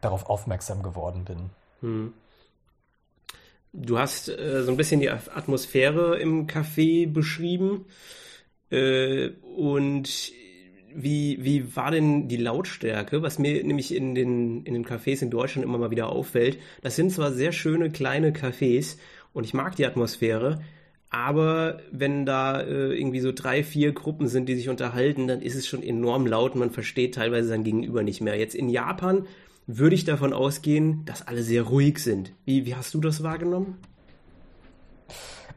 darauf 0.00 0.30
aufmerksam 0.30 0.82
geworden 0.82 1.24
bin. 1.24 1.50
Hm. 1.80 2.14
Du 3.72 3.98
hast 3.98 4.28
äh, 4.28 4.62
so 4.64 4.70
ein 4.70 4.76
bisschen 4.76 5.00
die 5.00 5.10
Atmosphäre 5.10 6.18
im 6.18 6.46
Café 6.46 7.10
beschrieben. 7.12 7.86
Äh, 8.70 9.30
und 9.56 10.32
wie, 10.94 11.38
wie 11.42 11.76
war 11.76 11.90
denn 11.90 12.28
die 12.28 12.36
Lautstärke? 12.36 13.22
Was 13.22 13.38
mir 13.38 13.62
nämlich 13.64 13.94
in 13.94 14.14
den, 14.14 14.64
in 14.64 14.74
den 14.74 14.84
Cafés 14.84 15.22
in 15.22 15.30
Deutschland 15.30 15.64
immer 15.64 15.78
mal 15.78 15.90
wieder 15.90 16.10
auffällt, 16.10 16.58
das 16.82 16.96
sind 16.96 17.12
zwar 17.12 17.32
sehr 17.32 17.52
schöne 17.52 17.90
kleine 17.90 18.32
Cafés 18.32 18.96
und 19.32 19.44
ich 19.44 19.54
mag 19.54 19.76
die 19.76 19.86
Atmosphäre, 19.86 20.60
aber 21.10 21.80
wenn 21.90 22.24
da 22.24 22.60
äh, 22.60 22.96
irgendwie 22.96 23.20
so 23.20 23.32
drei, 23.32 23.64
vier 23.64 23.92
Gruppen 23.92 24.28
sind, 24.28 24.48
die 24.48 24.54
sich 24.54 24.68
unterhalten, 24.68 25.26
dann 25.26 25.42
ist 25.42 25.56
es 25.56 25.66
schon 25.66 25.82
enorm 25.82 26.26
laut 26.26 26.52
und 26.52 26.60
man 26.60 26.70
versteht 26.70 27.16
teilweise 27.16 27.48
sein 27.48 27.64
Gegenüber 27.64 28.04
nicht 28.04 28.20
mehr. 28.20 28.38
Jetzt 28.38 28.54
in 28.54 28.68
Japan 28.68 29.26
würde 29.66 29.96
ich 29.96 30.04
davon 30.04 30.32
ausgehen, 30.32 31.04
dass 31.06 31.26
alle 31.26 31.42
sehr 31.42 31.62
ruhig 31.62 31.98
sind. 31.98 32.32
Wie, 32.44 32.64
wie 32.64 32.76
hast 32.76 32.94
du 32.94 33.00
das 33.00 33.22
wahrgenommen? 33.22 33.78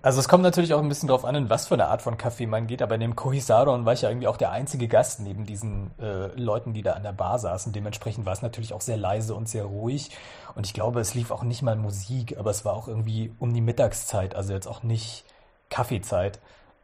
Also 0.04 0.20
es 0.20 0.28
kommt 0.28 0.44
natürlich 0.44 0.74
auch 0.74 0.82
ein 0.82 0.90
bisschen 0.90 1.08
drauf 1.08 1.24
an, 1.24 1.34
in 1.34 1.50
was 1.50 1.68
für 1.68 1.76
eine 1.76 1.88
Art 1.88 2.02
von 2.02 2.18
Kaffee 2.18 2.46
man 2.46 2.68
geht, 2.68 2.82
aber 2.82 2.96
in 2.96 3.02
dem 3.02 3.16
Kohisaron 3.16 3.86
war 3.86 3.94
ich 3.94 4.02
ja 4.02 4.10
irgendwie 4.10 4.28
auch 4.28 4.36
der 4.36 4.52
einzige 4.52 4.90
Gast 4.90 5.22
neben 5.22 5.46
diesen 5.46 5.98
äh, 5.98 6.28
Leuten, 6.38 6.74
die 6.74 6.82
da 6.82 6.92
an 6.92 7.04
der 7.04 7.14
Bar 7.14 7.40
saßen. 7.40 7.72
Dementsprechend 7.72 8.26
war 8.26 8.34
es 8.34 8.42
natürlich 8.42 8.74
auch 8.74 8.82
sehr 8.82 8.98
leise 8.98 9.34
und 9.34 9.48
sehr 9.48 9.64
ruhig. 9.64 10.12
Und 10.56 10.66
ich 10.66 10.74
glaube, 10.74 11.00
es 11.00 11.14
lief 11.14 11.32
auch 11.32 11.44
nicht 11.44 11.62
mal 11.62 11.78
Musik, 11.78 12.38
aber 12.38 12.52
es 12.52 12.66
war 12.66 12.74
auch 12.74 12.90
irgendwie 12.90 13.32
um 13.40 13.54
die 13.54 13.62
Mittagszeit, 13.62 14.36
also 14.36 14.52
jetzt 14.52 14.68
auch 14.68 14.84
nicht 14.84 15.24
Kaffeezeit. 15.70 16.42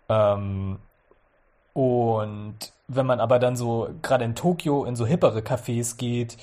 Ähm, 0.07 0.79
und 1.73 2.55
wenn 2.87 3.05
man 3.05 3.19
aber 3.19 3.39
dann 3.39 3.57
so, 3.57 3.89
gerade 4.01 4.23
in 4.23 4.33
Tokio, 4.33 4.85
in 4.85 4.95
so 4.95 5.05
hippere 5.05 5.39
Cafés 5.41 5.97
geht, 5.97 6.37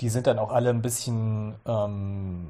die 0.00 0.08
sind 0.08 0.28
dann 0.28 0.38
auch 0.38 0.52
alle 0.52 0.70
ein 0.70 0.80
bisschen 0.80 1.56
ähm, 1.66 2.48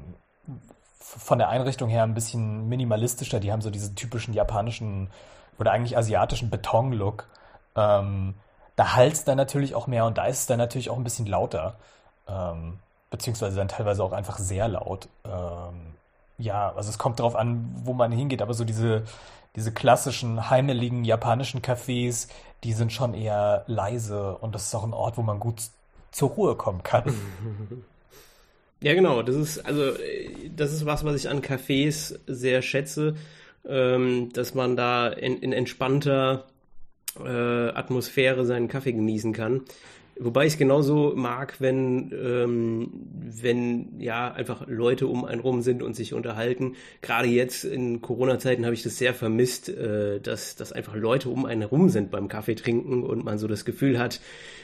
von 1.01 1.39
der 1.39 1.49
Einrichtung 1.49 1.89
her 1.89 2.03
ein 2.03 2.13
bisschen 2.13 2.69
minimalistischer. 2.69 3.39
Die 3.39 3.51
haben 3.51 3.61
so 3.61 3.69
diesen 3.69 3.95
typischen 3.95 4.33
japanischen 4.33 5.09
oder 5.57 5.71
eigentlich 5.71 5.97
asiatischen 5.97 6.49
Beton-Look. 6.49 7.27
Ähm, 7.75 8.35
da 8.75 9.03
es 9.03 9.25
dann 9.25 9.37
natürlich 9.37 9.75
auch 9.75 9.87
mehr 9.87 10.05
und 10.05 10.17
da 10.17 10.25
ist 10.25 10.39
es 10.39 10.45
dann 10.45 10.57
natürlich 10.57 10.89
auch 10.89 10.97
ein 10.97 11.03
bisschen 11.03 11.25
lauter. 11.25 11.75
Ähm, 12.27 12.79
beziehungsweise 13.09 13.57
dann 13.57 13.67
teilweise 13.67 14.03
auch 14.03 14.13
einfach 14.13 14.37
sehr 14.37 14.67
laut. 14.67 15.09
Ähm, 15.25 15.95
ja, 16.37 16.73
also 16.73 16.89
es 16.89 16.97
kommt 16.97 17.19
darauf 17.19 17.35
an, 17.35 17.69
wo 17.83 17.93
man 17.93 18.11
hingeht, 18.11 18.41
aber 18.41 18.53
so 18.53 18.63
diese, 18.63 19.03
diese 19.55 19.71
klassischen 19.71 20.49
heimeligen 20.49 21.03
japanischen 21.03 21.61
Cafés, 21.61 22.29
die 22.63 22.73
sind 22.73 22.93
schon 22.93 23.13
eher 23.13 23.63
leise 23.67 24.37
und 24.37 24.55
das 24.55 24.65
ist 24.65 24.75
auch 24.75 24.83
ein 24.83 24.93
Ort, 24.93 25.17
wo 25.17 25.21
man 25.21 25.39
gut 25.39 25.61
zur 26.11 26.29
Ruhe 26.29 26.55
kommen 26.55 26.83
kann. 26.83 27.03
Ja, 28.83 28.93
genau. 28.93 29.21
Das 29.21 29.35
ist 29.35 29.59
also 29.59 29.93
das 30.55 30.73
ist 30.73 30.85
was, 30.85 31.05
was 31.05 31.15
ich 31.15 31.29
an 31.29 31.41
Cafés 31.41 32.19
sehr 32.27 32.61
schätze, 32.61 33.15
ähm, 33.67 34.29
dass 34.33 34.55
man 34.55 34.75
da 34.75 35.07
in, 35.09 35.37
in 35.37 35.53
entspannter 35.53 36.47
äh, 37.19 37.29
Atmosphäre 37.69 38.45
seinen 38.45 38.67
Kaffee 38.67 38.93
genießen 38.93 39.33
kann. 39.33 39.61
Wobei 40.19 40.45
ich 40.45 40.53
es 40.53 40.59
genauso 40.59 41.13
mag, 41.15 41.55
wenn, 41.59 42.11
ähm, 42.11 42.89
wenn 43.41 43.99
ja 43.99 44.31
einfach 44.31 44.67
Leute 44.67 45.07
um 45.07 45.25
einen 45.25 45.41
rum 45.41 45.61
sind 45.61 45.81
und 45.81 45.95
sich 45.95 46.13
unterhalten. 46.13 46.75
Gerade 47.01 47.27
jetzt 47.27 47.63
in 47.63 48.01
Corona-Zeiten 48.01 48.65
habe 48.65 48.73
ich 48.73 48.83
das 48.83 48.97
sehr 48.97 49.13
vermisst, 49.13 49.69
äh, 49.69 50.19
dass, 50.19 50.55
dass 50.55 50.71
einfach 50.71 50.95
Leute 50.95 51.29
um 51.29 51.45
einen 51.45 51.61
herum 51.61 51.89
sind 51.89 52.11
beim 52.11 52.27
Kaffee 52.27 52.55
trinken 52.55 53.03
und 53.03 53.23
man 53.23 53.37
so 53.37 53.47
das 53.47 53.65
Gefühl 53.65 53.97
hat, 53.97 54.21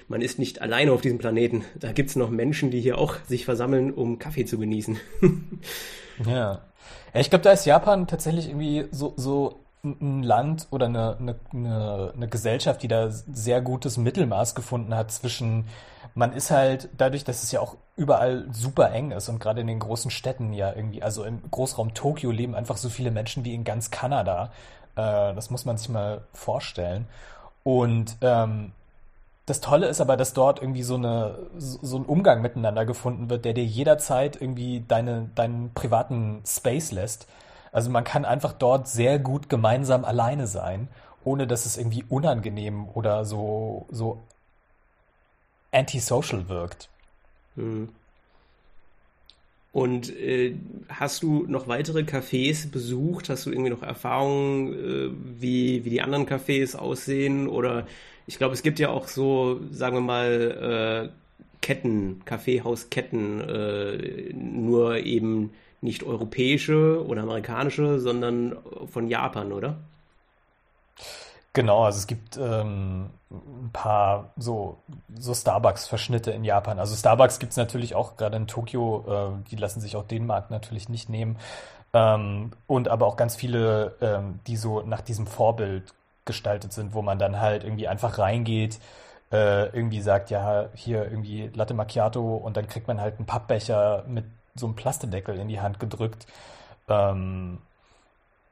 man 0.07 0.21
ist 0.21 0.39
nicht 0.39 0.61
alleine 0.61 0.91
auf 0.91 1.01
diesem 1.01 1.17
Planeten. 1.17 1.65
Da 1.75 1.91
gibt 1.91 2.09
es 2.09 2.15
noch 2.15 2.29
Menschen, 2.29 2.71
die 2.71 2.79
hier 2.79 2.97
auch 2.97 3.15
sich 3.27 3.45
versammeln, 3.45 3.93
um 3.93 4.19
Kaffee 4.19 4.45
zu 4.45 4.57
genießen. 4.57 4.97
ja. 6.25 6.61
Ja, 7.13 7.19
ich 7.19 7.29
glaube, 7.29 7.43
da 7.43 7.51
ist 7.51 7.65
Japan 7.65 8.07
tatsächlich 8.07 8.47
irgendwie 8.47 8.85
so, 8.91 9.13
so 9.17 9.66
ein 9.91 10.23
Land 10.23 10.67
oder 10.71 10.87
eine, 10.87 11.17
eine, 11.17 11.35
eine, 11.53 12.13
eine 12.15 12.27
Gesellschaft, 12.27 12.83
die 12.83 12.87
da 12.87 13.09
sehr 13.09 13.61
gutes 13.61 13.97
Mittelmaß 13.97 14.55
gefunden 14.55 14.95
hat 14.95 15.11
zwischen, 15.11 15.65
man 16.15 16.33
ist 16.33 16.51
halt 16.51 16.89
dadurch, 16.97 17.23
dass 17.23 17.43
es 17.43 17.51
ja 17.51 17.59
auch 17.59 17.75
überall 17.95 18.45
super 18.51 18.91
eng 18.91 19.11
ist 19.11 19.29
und 19.29 19.39
gerade 19.39 19.61
in 19.61 19.67
den 19.67 19.79
großen 19.79 20.11
Städten 20.11 20.53
ja 20.53 20.73
irgendwie, 20.73 21.03
also 21.03 21.23
im 21.23 21.41
Großraum 21.49 21.93
Tokio 21.93 22.31
leben 22.31 22.55
einfach 22.55 22.77
so 22.77 22.89
viele 22.89 23.11
Menschen 23.11 23.45
wie 23.45 23.53
in 23.53 23.63
ganz 23.63 23.91
Kanada. 23.91 24.51
Äh, 24.95 25.33
das 25.35 25.49
muss 25.49 25.65
man 25.65 25.77
sich 25.77 25.89
mal 25.89 26.21
vorstellen. 26.33 27.07
Und 27.63 28.17
ähm, 28.21 28.71
das 29.47 29.61
Tolle 29.61 29.87
ist 29.87 30.01
aber, 30.01 30.17
dass 30.17 30.33
dort 30.33 30.61
irgendwie 30.61 30.83
so, 30.83 30.95
eine, 30.95 31.37
so 31.57 31.97
ein 31.97 32.05
Umgang 32.05 32.41
miteinander 32.41 32.85
gefunden 32.85 33.29
wird, 33.29 33.45
der 33.45 33.53
dir 33.53 33.63
jederzeit 33.63 34.39
irgendwie 34.41 34.83
deine, 34.85 35.29
deinen 35.35 35.73
privaten 35.73 36.41
Space 36.45 36.91
lässt. 36.91 37.27
Also 37.71 37.89
man 37.89 38.03
kann 38.03 38.25
einfach 38.25 38.53
dort 38.53 38.87
sehr 38.87 39.19
gut 39.19 39.49
gemeinsam 39.49 40.05
alleine 40.05 40.47
sein, 40.47 40.87
ohne 41.23 41.47
dass 41.47 41.65
es 41.65 41.77
irgendwie 41.77 42.05
unangenehm 42.09 42.87
oder 42.93 43.25
so, 43.25 43.85
so 43.91 44.19
antisocial 45.71 46.47
wirkt. 46.49 46.89
Hm. 47.55 47.89
Und 49.73 50.09
äh, 50.15 50.55
hast 50.89 51.21
du 51.21 51.45
noch 51.47 51.67
weitere 51.67 51.99
Cafés 51.99 52.71
besucht? 52.71 53.29
Hast 53.29 53.45
du 53.45 53.51
irgendwie 53.51 53.69
noch 53.69 53.83
Erfahrungen, 53.83 54.73
äh, 54.73 55.11
wie, 55.39 55.85
wie 55.85 55.89
die 55.91 56.01
anderen 56.01 56.25
Cafés 56.25 56.75
aussehen? 56.75 57.47
Oder 57.47 57.85
ich 58.25 58.39
glaube, 58.39 58.55
es 58.55 58.63
gibt 58.63 58.79
ja 58.79 58.89
auch 58.89 59.07
so, 59.07 59.59
sagen 59.71 59.97
wir 59.97 60.01
mal, 60.01 61.11
äh, 61.11 61.27
Ketten, 61.61 62.21
Kaffeehausketten, 62.25 63.41
äh, 63.41 64.33
nur 64.33 64.97
eben 64.97 65.51
nicht 65.81 66.03
europäische 66.03 67.05
oder 67.05 67.23
amerikanische, 67.23 67.99
sondern 67.99 68.57
von 68.91 69.07
Japan, 69.07 69.51
oder? 69.51 69.77
Genau, 71.53 71.85
also 71.85 71.97
es 71.97 72.07
gibt 72.07 72.37
ähm, 72.37 73.09
ein 73.31 73.71
paar 73.73 74.29
so, 74.37 74.77
so 75.17 75.33
Starbucks-Verschnitte 75.33 76.31
in 76.31 76.43
Japan. 76.43 76.77
Also 76.77 76.95
Starbucks 76.95 77.39
gibt 77.39 77.51
es 77.51 77.57
natürlich 77.57 77.95
auch 77.95 78.15
gerade 78.15 78.37
in 78.37 78.47
Tokio, 78.47 79.05
äh, 79.41 79.49
die 79.49 79.55
lassen 79.55 79.81
sich 79.81 79.95
auch 79.95 80.05
den 80.05 80.27
Markt 80.27 80.51
natürlich 80.51 80.87
nicht 80.87 81.09
nehmen. 81.09 81.37
Ähm, 81.93 82.51
und 82.67 82.89
aber 82.89 83.07
auch 83.07 83.15
ganz 83.15 83.35
viele, 83.35 83.95
ähm, 84.01 84.39
die 84.45 84.55
so 84.55 84.81
nach 84.81 85.01
diesem 85.01 85.25
Vorbild 85.25 85.93
gestaltet 86.25 86.73
sind, 86.73 86.93
wo 86.93 87.01
man 87.01 87.17
dann 87.17 87.39
halt 87.39 87.63
irgendwie 87.63 87.87
einfach 87.87 88.19
reingeht, 88.19 88.79
äh, 89.31 89.65
irgendwie 89.75 90.01
sagt, 90.01 90.29
ja, 90.29 90.69
hier 90.75 91.05
irgendwie 91.05 91.49
Latte 91.53 91.73
Macchiato 91.73 92.35
und 92.35 92.55
dann 92.55 92.67
kriegt 92.67 92.87
man 92.87 93.01
halt 93.01 93.17
einen 93.17 93.25
Pappbecher 93.25 94.03
mit 94.07 94.25
so 94.57 94.65
einem 94.65 94.75
Plastedeckel 94.75 95.37
in 95.37 95.47
die 95.47 95.61
Hand 95.61 95.79
gedrückt. 95.79 96.27
Ähm, 96.87 97.59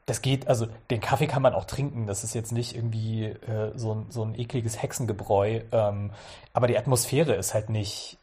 das 0.05 0.21
geht, 0.21 0.47
also 0.47 0.67
den 0.91 1.01
Kaffee 1.01 1.27
kann 1.27 1.41
man 1.41 1.55
auch 1.55 1.65
trinken, 1.65 2.05
das 2.05 2.23
ist 2.23 2.35
jetzt 2.35 2.51
nicht 2.51 2.75
irgendwie 2.75 3.25
äh, 3.25 3.71
so, 3.75 3.93
ein, 3.93 4.05
so 4.09 4.23
ein 4.23 4.37
ekliges 4.39 4.81
Hexengebräu, 4.81 5.61
ähm, 5.71 6.11
aber 6.53 6.67
die 6.67 6.77
Atmosphäre 6.77 7.33
ist 7.33 7.53
halt 7.55 7.69
nicht 7.69 8.17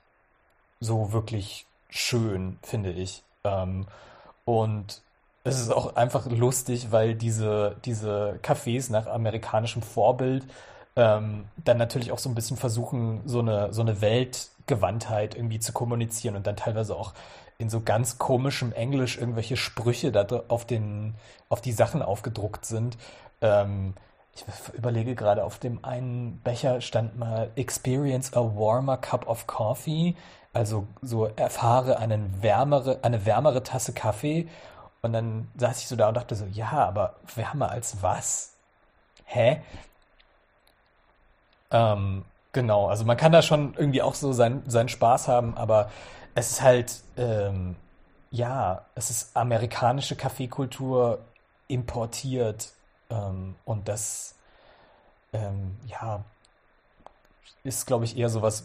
so 0.78 1.12
wirklich 1.12 1.66
schön, 1.88 2.58
finde 2.62 2.92
ich. 2.92 3.24
Ähm, 3.44 3.86
und 4.44 5.02
es 5.44 5.60
ist 5.60 5.70
auch 5.70 5.96
einfach 5.96 6.26
lustig, 6.26 6.92
weil 6.92 7.14
diese, 7.14 7.76
diese 7.84 8.38
Cafés 8.42 8.92
nach 8.92 9.08
amerikanischem 9.08 9.82
Vorbild 9.82 10.44
ähm, 10.94 11.46
dann 11.56 11.78
natürlich 11.78 12.12
auch 12.12 12.18
so 12.18 12.28
ein 12.28 12.34
bisschen 12.34 12.56
versuchen, 12.56 13.22
so 13.24 13.40
eine, 13.40 13.72
so 13.72 13.82
eine 13.82 14.00
Weltgewandtheit 14.00 15.34
irgendwie 15.34 15.58
zu 15.58 15.72
kommunizieren 15.72 16.36
und 16.36 16.46
dann 16.46 16.56
teilweise 16.56 16.94
auch 16.94 17.12
in 17.62 17.70
so 17.70 17.80
ganz 17.80 18.18
komischem 18.18 18.72
Englisch 18.72 19.16
irgendwelche 19.16 19.56
Sprüche 19.56 20.12
da 20.12 20.26
auf, 20.48 20.66
den, 20.66 21.14
auf 21.48 21.60
die 21.60 21.72
Sachen 21.72 22.02
aufgedruckt 22.02 22.66
sind. 22.66 22.98
Ähm, 23.40 23.94
ich 24.34 24.44
überlege 24.74 25.14
gerade, 25.14 25.44
auf 25.44 25.58
dem 25.58 25.84
einen 25.84 26.40
Becher 26.42 26.80
stand 26.80 27.18
mal 27.18 27.50
Experience 27.54 28.34
a 28.34 28.40
warmer 28.40 28.96
cup 28.96 29.26
of 29.28 29.46
coffee. 29.46 30.16
Also 30.52 30.86
so 31.00 31.26
erfahre 31.26 31.98
einen 31.98 32.42
wärmere, 32.42 32.98
eine 33.02 33.24
wärmere 33.24 33.62
Tasse 33.62 33.92
Kaffee. 33.92 34.48
Und 35.00 35.12
dann 35.12 35.48
saß 35.56 35.80
ich 35.80 35.88
so 35.88 35.96
da 35.96 36.08
und 36.08 36.16
dachte 36.16 36.34
so, 36.34 36.46
ja, 36.46 36.70
aber 36.70 37.14
wärmer 37.34 37.70
als 37.70 38.02
was? 38.02 38.54
Hä? 39.24 39.60
Ähm, 41.70 42.24
genau, 42.52 42.88
also 42.88 43.04
man 43.04 43.16
kann 43.16 43.32
da 43.32 43.42
schon 43.42 43.74
irgendwie 43.76 44.02
auch 44.02 44.14
so 44.14 44.32
sein, 44.32 44.62
seinen 44.66 44.88
Spaß 44.88 45.28
haben, 45.28 45.56
aber 45.56 45.90
es 46.34 46.52
ist 46.52 46.62
halt, 46.62 47.02
ähm, 47.16 47.76
ja, 48.30 48.86
es 48.94 49.10
ist 49.10 49.36
amerikanische 49.36 50.16
Kaffeekultur 50.16 51.20
importiert 51.68 52.72
ähm, 53.10 53.56
und 53.64 53.88
das, 53.88 54.34
ähm, 55.32 55.76
ja, 55.86 56.24
ist, 57.64 57.86
glaube 57.86 58.04
ich, 58.04 58.16
eher 58.16 58.28
sowas, 58.28 58.64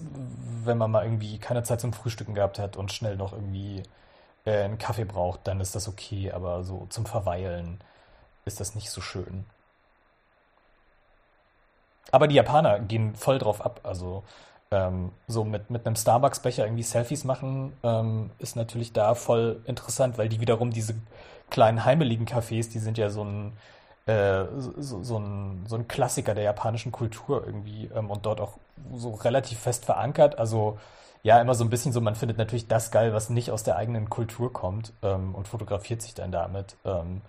wenn 0.64 0.78
man 0.78 0.92
mal 0.92 1.04
irgendwie 1.04 1.38
keine 1.38 1.64
Zeit 1.64 1.82
zum 1.82 1.94
Frühstücken 1.94 2.34
gehabt 2.34 2.58
hat 2.60 2.78
und 2.78 2.92
schnell 2.92 3.16
noch 3.16 3.34
irgendwie 3.34 3.84
äh, 4.46 4.64
einen 4.64 4.80
Kaffee 4.80 5.06
braucht, 5.06 5.46
dann 5.48 5.62
ist 5.62 5.76
das 5.76 5.88
okay, 5.88 6.32
aber 6.32 6.64
so 6.64 6.88
zum 6.90 7.06
Verweilen 7.06 7.80
ist 8.46 8.60
das 8.60 8.76
nicht 8.76 8.90
so 8.90 9.02
schön. 9.02 9.46
Aber 12.12 12.28
die 12.28 12.36
Japaner 12.36 12.80
gehen 12.80 13.16
voll 13.16 13.38
drauf 13.38 13.62
ab. 13.62 13.82
Also 13.84 14.24
ähm, 14.72 15.12
so 15.28 15.44
mit, 15.44 15.70
mit 15.70 15.86
einem 15.86 15.96
Starbucks-Becher 15.96 16.66
irgendwie 16.66 16.84
Selfies 16.84 17.24
machen, 17.24 17.74
ähm, 17.84 18.32
ist 18.40 18.56
natürlich 18.56 18.94
da 18.94 19.16
voll 19.16 19.62
interessant, 19.66 20.18
weil 20.18 20.30
die 20.30 20.42
wiederum 20.42 20.72
diese 20.72 20.96
kleinen 21.50 21.86
heimeligen 21.86 22.26
Cafés, 22.26 22.72
die 22.72 22.80
sind 22.80 22.98
ja 22.98 23.10
so 23.10 23.24
ein, 23.24 23.54
äh, 24.06 24.46
so, 24.58 25.04
so, 25.04 25.18
ein, 25.20 25.66
so 25.68 25.76
ein 25.76 25.88
Klassiker 25.88 26.36
der 26.36 26.44
japanischen 26.44 26.92
Kultur 26.92 27.44
irgendwie 27.46 27.90
ähm, 27.96 28.12
und 28.12 28.26
dort 28.26 28.42
auch 28.42 28.54
so 28.96 29.12
relativ 29.12 29.60
fest 29.60 29.86
verankert. 29.86 30.38
Also 30.38 30.78
ja, 31.24 31.42
immer 31.42 31.56
so 31.56 31.64
ein 31.64 31.70
bisschen 31.70 31.92
so, 31.94 32.02
man 32.02 32.16
findet 32.16 32.38
natürlich 32.38 32.68
das 32.68 32.92
geil, 32.92 33.14
was 33.14 33.30
nicht 33.30 33.52
aus 33.52 33.64
der 33.64 33.76
eigenen 33.78 34.10
Kultur 34.10 34.54
kommt 34.54 34.94
ähm, 35.02 35.36
und 35.36 35.48
fotografiert 35.48 36.02
sich 36.02 36.14
dann 36.14 36.32
damit. 36.32 36.76
Ähm, 36.86 37.22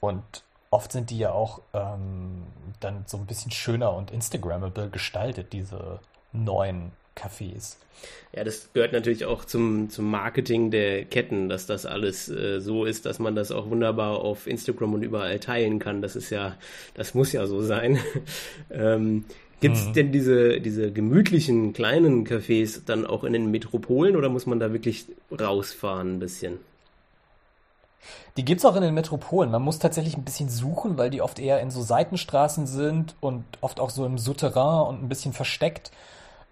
und 0.00 0.22
oft 0.70 0.92
sind 0.92 1.10
die 1.10 1.18
ja 1.18 1.32
auch 1.32 1.60
ähm, 1.72 2.46
dann 2.80 3.04
so 3.06 3.16
ein 3.16 3.26
bisschen 3.26 3.50
schöner 3.50 3.92
und 3.94 4.10
Instagrammable 4.10 4.90
gestaltet, 4.90 5.52
diese 5.52 6.00
neuen 6.34 6.92
Cafés. 7.16 7.76
Ja, 8.32 8.42
das 8.44 8.72
gehört 8.72 8.92
natürlich 8.92 9.24
auch 9.24 9.44
zum, 9.44 9.88
zum 9.88 10.10
Marketing 10.10 10.70
der 10.70 11.04
Ketten, 11.04 11.48
dass 11.48 11.66
das 11.66 11.86
alles 11.86 12.28
äh, 12.28 12.60
so 12.60 12.84
ist, 12.84 13.06
dass 13.06 13.18
man 13.18 13.36
das 13.36 13.52
auch 13.52 13.70
wunderbar 13.70 14.18
auf 14.20 14.46
Instagram 14.46 14.94
und 14.94 15.02
überall 15.02 15.38
teilen 15.38 15.78
kann. 15.78 16.02
Das 16.02 16.16
ist 16.16 16.30
ja, 16.30 16.56
das 16.94 17.14
muss 17.14 17.32
ja 17.32 17.46
so 17.46 17.62
sein. 17.62 17.98
ähm, 18.70 19.24
Gibt 19.60 19.76
es 19.76 19.86
mhm. 19.86 19.92
denn 19.94 20.12
diese, 20.12 20.60
diese 20.60 20.92
gemütlichen 20.92 21.72
kleinen 21.72 22.26
Cafés 22.26 22.80
dann 22.84 23.06
auch 23.06 23.24
in 23.24 23.32
den 23.32 23.50
Metropolen 23.50 24.16
oder 24.16 24.28
muss 24.28 24.46
man 24.46 24.58
da 24.58 24.72
wirklich 24.72 25.06
rausfahren 25.30 26.16
ein 26.16 26.18
bisschen? 26.18 26.58
Die 28.36 28.44
gibt 28.44 28.58
es 28.58 28.64
auch 28.64 28.76
in 28.76 28.82
den 28.82 28.94
Metropolen. 28.94 29.50
Man 29.50 29.62
muss 29.62 29.78
tatsächlich 29.78 30.16
ein 30.16 30.24
bisschen 30.24 30.48
suchen, 30.48 30.98
weil 30.98 31.08
die 31.08 31.22
oft 31.22 31.38
eher 31.38 31.60
in 31.60 31.70
so 31.70 31.82
Seitenstraßen 31.82 32.66
sind 32.66 33.14
und 33.20 33.44
oft 33.60 33.78
auch 33.78 33.90
so 33.90 34.04
im 34.04 34.18
Souterrain 34.18 34.88
und 34.88 35.02
ein 35.02 35.08
bisschen 35.08 35.32
versteckt. 35.32 35.92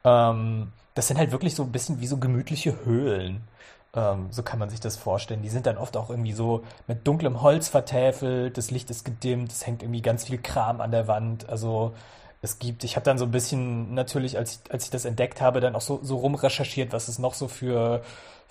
Ähm, 0.04 0.72
das 0.94 1.08
sind 1.08 1.18
halt 1.18 1.32
wirklich 1.32 1.54
so 1.54 1.62
ein 1.62 1.72
bisschen 1.72 2.00
wie 2.00 2.06
so 2.06 2.18
gemütliche 2.18 2.84
Höhlen. 2.84 3.42
Ähm, 3.94 4.28
so 4.30 4.42
kann 4.42 4.58
man 4.58 4.70
sich 4.70 4.80
das 4.80 4.96
vorstellen. 4.96 5.42
Die 5.42 5.48
sind 5.48 5.66
dann 5.66 5.76
oft 5.76 5.96
auch 5.96 6.10
irgendwie 6.10 6.32
so 6.32 6.62
mit 6.86 7.06
dunklem 7.06 7.42
Holz 7.42 7.68
vertäfelt, 7.68 8.56
das 8.56 8.70
Licht 8.70 8.90
ist 8.90 9.04
gedimmt, 9.04 9.52
es 9.52 9.66
hängt 9.66 9.82
irgendwie 9.82 10.02
ganz 10.02 10.24
viel 10.24 10.38
Kram 10.38 10.80
an 10.80 10.90
der 10.90 11.08
Wand. 11.08 11.48
Also 11.48 11.92
es 12.40 12.58
gibt, 12.58 12.84
ich 12.84 12.96
habe 12.96 13.04
dann 13.04 13.18
so 13.18 13.24
ein 13.26 13.30
bisschen 13.30 13.94
natürlich, 13.94 14.38
als 14.38 14.60
ich, 14.64 14.72
als 14.72 14.84
ich 14.84 14.90
das 14.90 15.04
entdeckt 15.04 15.40
habe, 15.40 15.60
dann 15.60 15.76
auch 15.76 15.80
so, 15.80 16.00
so 16.02 16.16
rumrecherchiert, 16.16 16.92
was 16.92 17.08
es 17.08 17.18
noch 17.18 17.34
so 17.34 17.48
für 17.48 18.02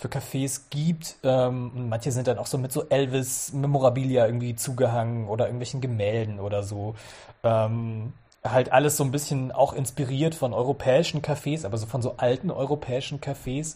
für 0.01 0.07
Cafés 0.07 0.61
gibt. 0.71 1.17
Ähm, 1.21 1.89
manche 1.89 2.11
sind 2.11 2.25
dann 2.27 2.39
auch 2.39 2.47
so 2.47 2.57
mit 2.57 2.71
so 2.71 2.89
Elvis-Memorabilia 2.89 4.25
irgendwie 4.25 4.55
zugehangen 4.55 5.27
oder 5.27 5.45
irgendwelchen 5.45 5.79
Gemälden 5.79 6.39
oder 6.39 6.63
so. 6.63 6.95
Ähm, 7.43 8.13
halt 8.43 8.71
alles 8.71 8.97
so 8.97 9.03
ein 9.03 9.11
bisschen 9.11 9.51
auch 9.51 9.73
inspiriert 9.73 10.35
von 10.35 10.53
europäischen 10.53 11.21
Cafés, 11.21 11.65
aber 11.65 11.77
so 11.77 11.85
von 11.85 12.01
so 12.01 12.15
alten 12.17 12.51
europäischen 12.51 13.19
Cafés. 13.21 13.75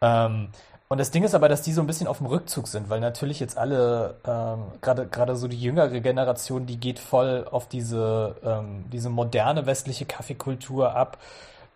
Ähm, 0.00 0.48
und 0.88 0.98
das 0.98 1.10
Ding 1.10 1.24
ist 1.24 1.34
aber, 1.34 1.48
dass 1.48 1.62
die 1.62 1.72
so 1.72 1.80
ein 1.80 1.86
bisschen 1.86 2.06
auf 2.06 2.18
dem 2.18 2.26
Rückzug 2.26 2.68
sind, 2.68 2.90
weil 2.90 3.00
natürlich 3.00 3.40
jetzt 3.40 3.56
alle, 3.56 4.16
ähm, 4.26 4.64
gerade 4.82 5.06
gerade 5.06 5.36
so 5.36 5.48
die 5.48 5.60
jüngere 5.60 6.00
Generation, 6.00 6.66
die 6.66 6.76
geht 6.78 6.98
voll 6.98 7.46
auf 7.50 7.68
diese, 7.68 8.36
ähm, 8.44 8.84
diese 8.92 9.08
moderne 9.08 9.64
westliche 9.66 10.04
Kaffeekultur 10.04 10.94
ab. 10.94 11.18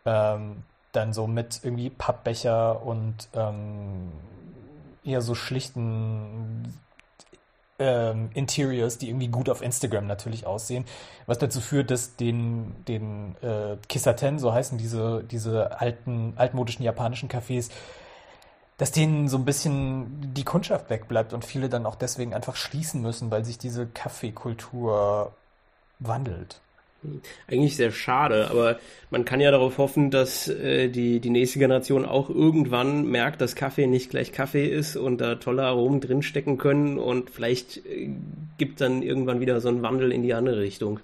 Ähm, 0.04 0.62
dann 0.96 1.12
so 1.12 1.26
mit 1.26 1.60
irgendwie 1.62 1.90
Pappbecher 1.90 2.82
und 2.84 3.28
ähm, 3.34 4.12
eher 5.04 5.20
so 5.20 5.34
schlichten 5.34 6.74
ähm, 7.78 8.30
Interiors, 8.34 8.98
die 8.98 9.08
irgendwie 9.08 9.28
gut 9.28 9.48
auf 9.48 9.62
Instagram 9.62 10.06
natürlich 10.06 10.46
aussehen, 10.46 10.84
was 11.26 11.38
dazu 11.38 11.60
führt, 11.60 11.90
dass 11.90 12.16
den, 12.16 12.74
den 12.86 13.36
äh, 13.42 13.76
Kisaten, 13.88 14.38
so 14.38 14.52
heißen 14.52 14.78
diese, 14.78 15.24
diese 15.24 15.80
alten, 15.80 16.32
altmodischen 16.36 16.84
japanischen 16.84 17.28
Cafés, 17.28 17.70
dass 18.78 18.92
denen 18.92 19.28
so 19.28 19.38
ein 19.38 19.44
bisschen 19.44 20.34
die 20.34 20.44
Kundschaft 20.44 20.90
wegbleibt 20.90 21.32
und 21.32 21.44
viele 21.44 21.68
dann 21.68 21.86
auch 21.86 21.94
deswegen 21.94 22.34
einfach 22.34 22.56
schließen 22.56 23.00
müssen, 23.00 23.30
weil 23.30 23.44
sich 23.44 23.58
diese 23.58 23.86
Kaffeekultur 23.86 25.32
wandelt. 25.98 26.60
Eigentlich 27.48 27.76
sehr 27.76 27.90
schade, 27.90 28.50
aber 28.50 28.78
man 29.10 29.24
kann 29.24 29.40
ja 29.40 29.50
darauf 29.50 29.78
hoffen, 29.78 30.10
dass 30.10 30.48
äh, 30.48 30.88
die, 30.88 31.20
die 31.20 31.30
nächste 31.30 31.58
Generation 31.58 32.04
auch 32.04 32.28
irgendwann 32.28 33.06
merkt, 33.06 33.40
dass 33.40 33.54
Kaffee 33.54 33.86
nicht 33.86 34.10
gleich 34.10 34.32
Kaffee 34.32 34.66
ist 34.66 34.96
und 34.96 35.20
da 35.20 35.36
tolle 35.36 35.64
Aromen 35.64 36.00
drinstecken 36.00 36.58
können 36.58 36.98
und 36.98 37.30
vielleicht 37.30 37.78
äh, 37.86 38.10
gibt 38.58 38.80
dann 38.80 39.02
irgendwann 39.02 39.40
wieder 39.40 39.60
so 39.60 39.68
einen 39.68 39.82
Wandel 39.82 40.12
in 40.12 40.22
die 40.22 40.34
andere 40.34 40.60
Richtung. 40.60 41.00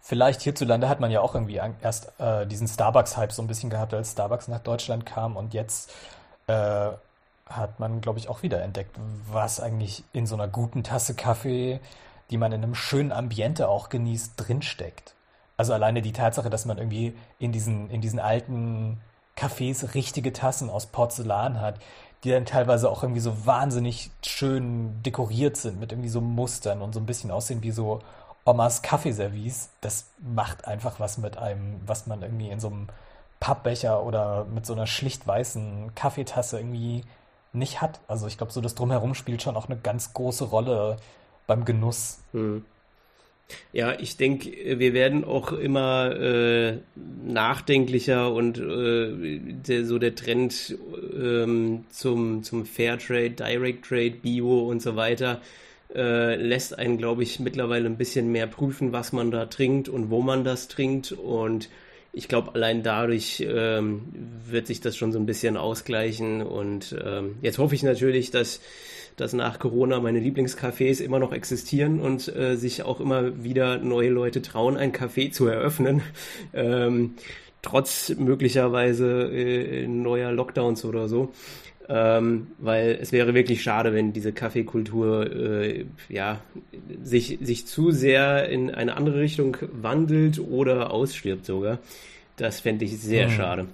Vielleicht 0.00 0.42
hierzulande 0.42 0.88
hat 0.88 1.00
man 1.00 1.10
ja 1.10 1.20
auch 1.20 1.34
irgendwie 1.34 1.60
erst 1.82 2.12
äh, 2.18 2.46
diesen 2.46 2.68
Starbucks-Hype 2.68 3.32
so 3.32 3.42
ein 3.42 3.48
bisschen 3.48 3.70
gehabt, 3.70 3.94
als 3.94 4.12
Starbucks 4.12 4.48
nach 4.48 4.60
Deutschland 4.60 5.06
kam 5.06 5.36
und 5.36 5.54
jetzt 5.54 5.90
äh, 6.46 6.90
hat 7.46 7.78
man, 7.80 8.00
glaube 8.00 8.18
ich, 8.18 8.28
auch 8.28 8.42
wieder 8.42 8.62
entdeckt, 8.62 8.96
was 9.30 9.60
eigentlich 9.60 10.04
in 10.12 10.26
so 10.26 10.34
einer 10.34 10.48
guten 10.48 10.82
Tasse 10.82 11.14
Kaffee 11.14 11.80
die 12.30 12.38
man 12.38 12.52
in 12.52 12.62
einem 12.62 12.74
schönen 12.74 13.12
Ambiente 13.12 13.68
auch 13.68 13.88
genießt, 13.88 14.34
drinsteckt. 14.36 15.14
Also 15.56 15.72
alleine 15.72 16.02
die 16.02 16.12
Tatsache, 16.12 16.50
dass 16.50 16.64
man 16.64 16.78
irgendwie 16.78 17.16
in 17.38 17.52
diesen, 17.52 17.90
in 17.90 18.00
diesen 18.00 18.18
alten 18.18 19.00
Cafés 19.36 19.94
richtige 19.94 20.32
Tassen 20.32 20.70
aus 20.70 20.86
Porzellan 20.86 21.60
hat, 21.60 21.78
die 22.24 22.30
dann 22.30 22.46
teilweise 22.46 22.90
auch 22.90 23.02
irgendwie 23.02 23.20
so 23.20 23.46
wahnsinnig 23.46 24.10
schön 24.24 25.02
dekoriert 25.02 25.56
sind 25.56 25.78
mit 25.78 25.92
irgendwie 25.92 26.08
so 26.08 26.20
Mustern 26.20 26.80
und 26.82 26.94
so 26.94 27.00
ein 27.00 27.06
bisschen 27.06 27.30
aussehen 27.30 27.62
wie 27.62 27.70
so 27.70 28.00
Omas 28.44 28.82
Kaffeeservice. 28.82 29.68
Das 29.80 30.06
macht 30.18 30.66
einfach 30.66 31.00
was 31.00 31.18
mit 31.18 31.36
einem, 31.36 31.80
was 31.86 32.06
man 32.06 32.22
irgendwie 32.22 32.48
in 32.48 32.60
so 32.60 32.68
einem 32.68 32.88
Pappbecher 33.40 34.02
oder 34.02 34.46
mit 34.46 34.64
so 34.64 34.72
einer 34.72 34.86
schlicht 34.86 35.26
weißen 35.26 35.94
Kaffeetasse 35.94 36.58
irgendwie 36.58 37.04
nicht 37.52 37.82
hat. 37.82 38.00
Also 38.08 38.26
ich 38.26 38.38
glaube, 38.38 38.52
so 38.52 38.60
das 38.60 38.74
Drumherum 38.74 39.14
spielt 39.14 39.42
schon 39.42 39.56
auch 39.56 39.68
eine 39.68 39.76
ganz 39.76 40.14
große 40.14 40.44
Rolle 40.44 40.96
beim 41.46 41.64
Genuss. 41.64 42.20
Hm. 42.32 42.64
Ja, 43.72 43.98
ich 43.98 44.16
denke, 44.16 44.78
wir 44.78 44.94
werden 44.94 45.22
auch 45.22 45.52
immer 45.52 46.16
äh, 46.16 46.78
nachdenklicher 47.24 48.32
und 48.32 48.58
äh, 48.58 49.38
der, 49.66 49.84
so 49.84 49.98
der 49.98 50.14
Trend 50.14 50.76
ähm, 51.14 51.84
zum, 51.90 52.42
zum 52.42 52.64
Fairtrade, 52.64 53.30
Direct 53.30 53.84
Trade, 53.84 54.12
Bio 54.22 54.66
und 54.68 54.80
so 54.80 54.96
weiter 54.96 55.42
äh, 55.94 56.36
lässt 56.36 56.78
einen, 56.78 56.98
glaube 56.98 57.22
ich, 57.22 57.38
mittlerweile 57.40 57.86
ein 57.86 57.96
bisschen 57.96 58.32
mehr 58.32 58.46
prüfen, 58.46 58.92
was 58.92 59.12
man 59.12 59.30
da 59.30 59.46
trinkt 59.46 59.88
und 59.88 60.10
wo 60.10 60.22
man 60.22 60.44
das 60.44 60.68
trinkt. 60.68 61.12
Und 61.12 61.68
ich 62.12 62.28
glaube, 62.28 62.54
allein 62.54 62.82
dadurch 62.82 63.44
ähm, 63.46 64.02
wird 64.46 64.66
sich 64.66 64.80
das 64.80 64.96
schon 64.96 65.12
so 65.12 65.18
ein 65.18 65.26
bisschen 65.26 65.56
ausgleichen. 65.56 66.42
Und 66.42 66.96
ähm, 67.04 67.36
jetzt 67.42 67.58
hoffe 67.58 67.74
ich 67.74 67.82
natürlich, 67.82 68.30
dass 68.30 68.60
dass 69.16 69.32
nach 69.32 69.58
Corona 69.58 70.00
meine 70.00 70.18
Lieblingscafés 70.18 71.02
immer 71.02 71.18
noch 71.18 71.32
existieren 71.32 72.00
und 72.00 72.34
äh, 72.34 72.56
sich 72.56 72.82
auch 72.82 73.00
immer 73.00 73.44
wieder 73.44 73.78
neue 73.78 74.10
Leute 74.10 74.42
trauen, 74.42 74.76
ein 74.76 74.92
Café 74.92 75.30
zu 75.30 75.46
eröffnen. 75.46 76.02
Ähm, 76.52 77.14
trotz 77.62 78.14
möglicherweise 78.16 79.30
äh, 79.32 79.86
neuer 79.86 80.30
Lockdowns 80.32 80.84
oder 80.84 81.08
so. 81.08 81.32
Ähm, 81.88 82.48
weil 82.58 82.98
es 83.00 83.12
wäre 83.12 83.34
wirklich 83.34 83.62
schade, 83.62 83.92
wenn 83.92 84.12
diese 84.12 84.32
Kaffeekultur 84.32 85.30
äh, 85.30 85.84
ja, 86.08 86.40
sich, 87.02 87.38
sich 87.42 87.66
zu 87.66 87.90
sehr 87.90 88.48
in 88.48 88.70
eine 88.70 88.96
andere 88.96 89.20
Richtung 89.20 89.56
wandelt 89.72 90.38
oder 90.38 90.92
ausstirbt 90.92 91.44
sogar. 91.44 91.78
Das 92.36 92.60
fände 92.60 92.84
ich 92.84 92.98
sehr 92.98 93.28
mhm. 93.28 93.32
schade. 93.32 93.66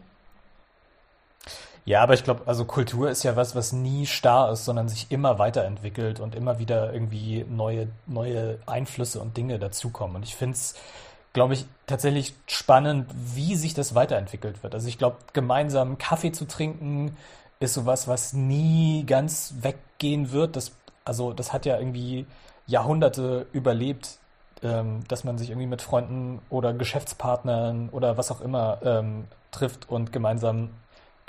Ja, 1.90 2.04
aber 2.04 2.14
ich 2.14 2.22
glaube, 2.22 2.42
also 2.46 2.64
Kultur 2.66 3.10
ist 3.10 3.24
ja 3.24 3.34
was, 3.34 3.56
was 3.56 3.72
nie 3.72 4.06
starr 4.06 4.52
ist, 4.52 4.64
sondern 4.64 4.88
sich 4.88 5.10
immer 5.10 5.40
weiterentwickelt 5.40 6.20
und 6.20 6.36
immer 6.36 6.60
wieder 6.60 6.92
irgendwie 6.92 7.44
neue, 7.48 7.88
neue 8.06 8.60
Einflüsse 8.64 9.20
und 9.20 9.36
Dinge 9.36 9.58
dazukommen. 9.58 10.14
Und 10.14 10.22
ich 10.22 10.36
finde 10.36 10.54
es, 10.54 10.76
glaube 11.32 11.54
ich, 11.54 11.66
tatsächlich 11.88 12.34
spannend, 12.46 13.10
wie 13.12 13.56
sich 13.56 13.74
das 13.74 13.96
weiterentwickelt 13.96 14.62
wird. 14.62 14.72
Also 14.72 14.86
ich 14.86 14.98
glaube, 14.98 15.16
gemeinsam 15.32 15.98
Kaffee 15.98 16.30
zu 16.30 16.46
trinken 16.46 17.16
ist 17.58 17.74
sowas, 17.74 18.06
was 18.06 18.34
nie 18.34 19.04
ganz 19.04 19.54
weggehen 19.60 20.30
wird. 20.30 20.54
Das, 20.54 20.70
also 21.04 21.32
das 21.32 21.52
hat 21.52 21.66
ja 21.66 21.76
irgendwie 21.76 22.24
Jahrhunderte 22.68 23.48
überlebt, 23.52 24.20
ähm, 24.62 25.00
dass 25.08 25.24
man 25.24 25.38
sich 25.38 25.50
irgendwie 25.50 25.66
mit 25.66 25.82
Freunden 25.82 26.40
oder 26.50 26.72
Geschäftspartnern 26.72 27.88
oder 27.88 28.16
was 28.16 28.30
auch 28.30 28.42
immer 28.42 28.78
ähm, 28.84 29.24
trifft 29.50 29.90
und 29.90 30.12
gemeinsam 30.12 30.70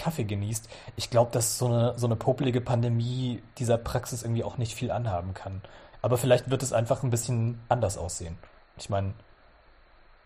Kaffee 0.02 0.24
genießt. 0.24 0.68
Ich 0.96 1.10
glaube, 1.10 1.32
dass 1.32 1.58
so 1.58 1.68
eine, 1.68 1.94
so 1.98 2.08
eine 2.08 2.16
popelige 2.16 2.62
Pandemie 2.62 3.42
dieser 3.58 3.78
Praxis 3.78 4.24
irgendwie 4.24 4.44
auch 4.44 4.58
nicht 4.58 4.76
viel 4.76 4.92
anhaben 4.92 5.34
kann. 5.34 5.62
Aber 6.02 6.18
vielleicht 6.18 6.50
wird 6.50 6.64
es 6.64 6.74
einfach 6.74 7.04
ein 7.04 7.12
bisschen 7.12 7.60
anders 7.70 7.98
aussehen. 7.98 8.38
Ich 8.78 8.90
meine, 8.90 9.14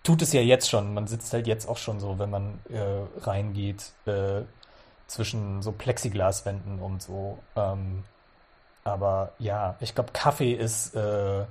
tut 0.04 0.22
es 0.22 0.32
ja 0.32 0.42
jetzt 0.42 0.70
schon. 0.70 0.94
Man 0.94 1.08
sitzt 1.08 1.34
halt 1.34 1.48
jetzt 1.48 1.68
auch 1.68 1.78
schon 1.78 2.00
so, 2.00 2.18
wenn 2.20 2.30
man 2.30 2.60
äh, 2.70 3.22
reingeht, 3.22 3.92
äh, 4.06 4.44
zwischen 5.08 5.62
so 5.62 5.72
Plexiglaswänden 5.72 6.80
und 6.80 7.02
so. 7.02 7.40
Ähm, 7.56 8.04
aber 8.84 9.34
ja, 9.40 9.76
ich 9.82 9.94
glaube, 9.94 10.12
Kaffee 10.14 10.54
ist 10.54 10.96
äh, 10.96 11.46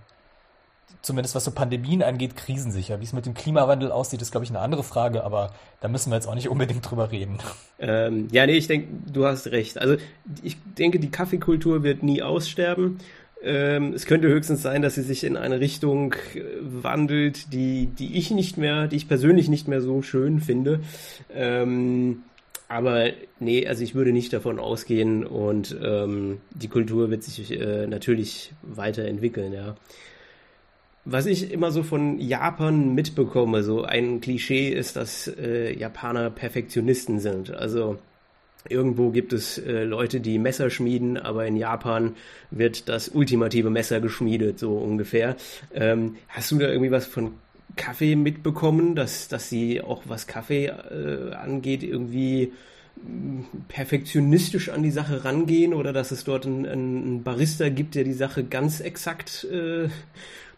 zumindest 1.02 1.34
was 1.34 1.44
so 1.44 1.50
Pandemien 1.50 2.02
angeht, 2.02 2.36
krisensicher. 2.36 3.00
Wie 3.00 3.04
es 3.04 3.12
mit 3.12 3.26
dem 3.26 3.34
Klimawandel 3.34 3.92
aussieht, 3.92 4.22
ist, 4.22 4.30
glaube 4.30 4.44
ich, 4.44 4.50
eine 4.50 4.60
andere 4.60 4.82
Frage, 4.82 5.22
aber 5.22 5.52
da 5.80 5.88
müssen 5.88 6.10
wir 6.10 6.16
jetzt 6.16 6.26
auch 6.26 6.34
nicht 6.34 6.48
unbedingt 6.48 6.88
drüber 6.88 7.10
reden. 7.12 7.38
Ähm, 7.78 8.28
ja, 8.32 8.46
nee, 8.46 8.56
ich 8.56 8.66
denke, 8.66 8.88
du 9.12 9.26
hast 9.26 9.48
recht. 9.48 9.78
Also 9.78 9.96
ich 10.42 10.56
denke, 10.78 10.98
die 10.98 11.10
Kaffeekultur 11.10 11.82
wird 11.82 12.02
nie 12.02 12.22
aussterben. 12.22 12.98
Ähm, 13.42 13.92
es 13.92 14.06
könnte 14.06 14.28
höchstens 14.28 14.62
sein, 14.62 14.80
dass 14.80 14.94
sie 14.94 15.02
sich 15.02 15.22
in 15.22 15.36
eine 15.36 15.60
Richtung 15.60 16.14
äh, 16.34 16.42
wandelt, 16.62 17.52
die, 17.52 17.86
die 17.86 18.16
ich 18.16 18.30
nicht 18.30 18.56
mehr, 18.56 18.86
die 18.86 18.96
ich 18.96 19.06
persönlich 19.06 19.48
nicht 19.48 19.68
mehr 19.68 19.82
so 19.82 20.00
schön 20.00 20.40
finde. 20.40 20.80
Ähm, 21.34 22.22
aber 22.68 23.10
nee, 23.40 23.66
also 23.66 23.82
ich 23.84 23.94
würde 23.94 24.12
nicht 24.12 24.32
davon 24.32 24.58
ausgehen 24.58 25.26
und 25.26 25.76
ähm, 25.82 26.40
die 26.50 26.68
Kultur 26.68 27.10
wird 27.10 27.22
sich 27.22 27.50
äh, 27.50 27.86
natürlich 27.86 28.52
weiterentwickeln, 28.62 29.52
ja. 29.52 29.76
Was 31.06 31.26
ich 31.26 31.52
immer 31.52 31.70
so 31.70 31.82
von 31.82 32.18
Japan 32.18 32.94
mitbekomme, 32.94 33.62
so 33.62 33.82
ein 33.82 34.20
Klischee 34.20 34.70
ist, 34.70 34.96
dass 34.96 35.28
äh, 35.28 35.76
Japaner 35.76 36.30
Perfektionisten 36.30 37.20
sind. 37.20 37.50
Also 37.52 37.98
irgendwo 38.68 39.10
gibt 39.10 39.34
es 39.34 39.58
äh, 39.58 39.84
Leute, 39.84 40.20
die 40.20 40.38
Messer 40.38 40.70
schmieden, 40.70 41.18
aber 41.18 41.46
in 41.46 41.56
Japan 41.56 42.16
wird 42.50 42.88
das 42.88 43.08
ultimative 43.08 43.68
Messer 43.68 44.00
geschmiedet, 44.00 44.58
so 44.58 44.78
ungefähr. 44.78 45.36
Ähm, 45.74 46.16
hast 46.28 46.50
du 46.50 46.58
da 46.58 46.68
irgendwie 46.68 46.90
was 46.90 47.06
von 47.06 47.32
Kaffee 47.76 48.16
mitbekommen, 48.16 48.94
dass, 48.94 49.28
dass 49.28 49.50
sie 49.50 49.82
auch 49.82 50.04
was 50.06 50.26
Kaffee 50.26 50.66
äh, 50.66 51.34
angeht, 51.34 51.82
irgendwie 51.82 52.52
perfektionistisch 53.68 54.68
an 54.68 54.82
die 54.82 54.90
Sache 54.90 55.24
rangehen 55.24 55.74
oder 55.74 55.92
dass 55.92 56.12
es 56.12 56.24
dort 56.24 56.46
einen, 56.46 56.64
einen 56.64 57.22
Barista 57.24 57.68
gibt, 57.68 57.96
der 57.96 58.04
die 58.04 58.12
Sache 58.12 58.44
ganz 58.44 58.80
exakt 58.80 59.44
äh, 59.44 59.88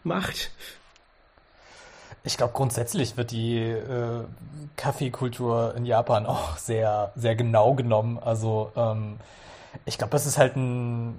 macht? 0.07 0.51
Ich 2.23 2.37
glaube, 2.37 2.53
grundsätzlich 2.53 3.15
wird 3.15 3.31
die 3.31 3.57
äh, 3.59 4.23
Kaffeekultur 4.75 5.75
in 5.75 5.85
Japan 5.85 6.25
auch 6.27 6.57
sehr, 6.57 7.11
sehr 7.15 7.35
genau 7.35 7.73
genommen. 7.73 8.19
Also 8.19 8.71
ähm, 8.75 9.17
ich 9.85 9.97
glaube, 9.97 10.11
das 10.11 10.25
ist 10.25 10.37
halt 10.37 10.55
ein, 10.55 11.15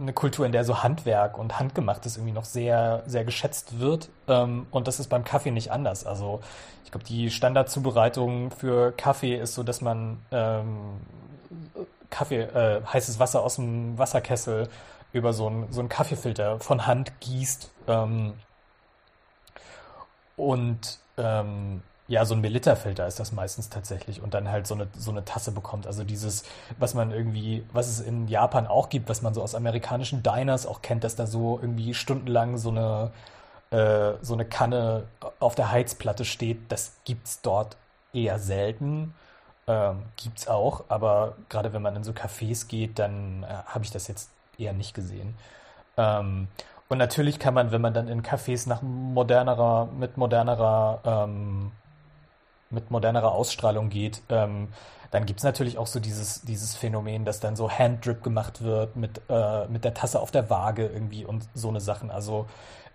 eine 0.00 0.12
Kultur, 0.12 0.44
in 0.46 0.52
der 0.52 0.64
so 0.64 0.82
Handwerk 0.82 1.38
und 1.38 1.58
Handgemachtes 1.58 2.16
irgendwie 2.16 2.32
noch 2.32 2.44
sehr, 2.44 3.02
sehr 3.06 3.24
geschätzt 3.24 3.78
wird. 3.78 4.08
Ähm, 4.26 4.66
und 4.70 4.88
das 4.88 4.98
ist 4.98 5.08
beim 5.08 5.24
Kaffee 5.24 5.50
nicht 5.50 5.70
anders. 5.70 6.04
Also 6.04 6.40
ich 6.84 6.90
glaube, 6.90 7.04
die 7.04 7.30
Standardzubereitung 7.30 8.50
für 8.50 8.92
Kaffee 8.92 9.36
ist 9.36 9.54
so, 9.54 9.62
dass 9.62 9.80
man 9.80 10.18
ähm, 10.32 11.00
Kaffee, 12.10 12.42
äh, 12.42 12.82
heißes 12.84 13.18
Wasser 13.18 13.42
aus 13.42 13.56
dem 13.56 13.98
Wasserkessel 13.98 14.68
über 15.12 15.32
so 15.32 15.46
einen 15.46 15.72
so 15.72 15.80
einen 15.80 15.88
Kaffeefilter 15.88 16.58
von 16.60 16.86
Hand 16.86 17.12
gießt. 17.20 17.70
Ähm, 17.86 18.34
und 20.36 20.98
ähm, 21.16 21.82
ja, 22.06 22.24
so 22.26 22.34
ein 22.34 22.40
Melita-Filter 22.40 23.06
ist 23.06 23.18
das 23.18 23.32
meistens 23.32 23.70
tatsächlich 23.70 24.20
und 24.20 24.34
dann 24.34 24.50
halt 24.50 24.66
so 24.66 24.74
eine, 24.74 24.88
so 24.96 25.10
eine 25.10 25.24
Tasse 25.24 25.52
bekommt. 25.52 25.86
Also 25.86 26.04
dieses, 26.04 26.44
was 26.78 26.94
man 26.94 27.12
irgendwie, 27.12 27.64
was 27.72 27.88
es 27.88 28.00
in 28.00 28.28
Japan 28.28 28.66
auch 28.66 28.90
gibt, 28.90 29.08
was 29.08 29.22
man 29.22 29.32
so 29.32 29.42
aus 29.42 29.54
amerikanischen 29.54 30.22
Diners 30.22 30.66
auch 30.66 30.82
kennt, 30.82 31.04
dass 31.04 31.16
da 31.16 31.26
so 31.26 31.58
irgendwie 31.60 31.94
stundenlang 31.94 32.58
so 32.58 32.70
eine, 32.70 33.10
äh, 33.70 34.18
so 34.22 34.34
eine 34.34 34.44
Kanne 34.44 35.04
auf 35.40 35.54
der 35.54 35.70
Heizplatte 35.70 36.26
steht, 36.26 36.70
das 36.70 36.92
gibt's 37.04 37.40
dort 37.40 37.76
eher 38.12 38.38
selten. 38.38 39.14
Ähm, 39.66 40.02
gibt's 40.16 40.46
auch, 40.46 40.84
aber 40.88 41.36
gerade 41.48 41.72
wenn 41.72 41.80
man 41.80 41.96
in 41.96 42.04
so 42.04 42.12
Cafés 42.12 42.68
geht, 42.68 42.98
dann 42.98 43.44
äh, 43.44 43.46
habe 43.66 43.84
ich 43.84 43.90
das 43.90 44.08
jetzt 44.08 44.30
eher 44.58 44.74
nicht 44.74 44.94
gesehen. 44.94 45.34
Ähm, 45.96 46.48
und 46.88 46.98
natürlich 46.98 47.38
kann 47.38 47.54
man, 47.54 47.72
wenn 47.72 47.80
man 47.80 47.94
dann 47.94 48.08
in 48.08 48.22
Cafés 48.22 48.68
nach 48.68 48.82
modernerer, 48.82 49.86
mit 49.86 50.16
modernerer, 50.16 51.00
ähm, 51.04 51.72
mit 52.70 52.90
modernerer 52.90 53.32
Ausstrahlung 53.32 53.88
geht, 53.88 54.22
ähm, 54.28 54.68
dann 55.10 55.26
gibt 55.26 55.38
es 55.40 55.44
natürlich 55.44 55.78
auch 55.78 55.86
so 55.86 56.00
dieses, 56.00 56.42
dieses 56.42 56.74
Phänomen, 56.74 57.24
dass 57.24 57.38
dann 57.38 57.54
so 57.54 57.70
Handdrip 57.70 58.22
gemacht 58.22 58.62
wird 58.62 58.96
mit, 58.96 59.20
äh, 59.28 59.66
mit 59.68 59.84
der 59.84 59.94
Tasse 59.94 60.20
auf 60.20 60.32
der 60.32 60.50
Waage 60.50 60.86
irgendwie 60.86 61.24
und 61.24 61.46
so 61.54 61.68
eine 61.68 61.80
Sachen. 61.80 62.10
Also 62.10 62.46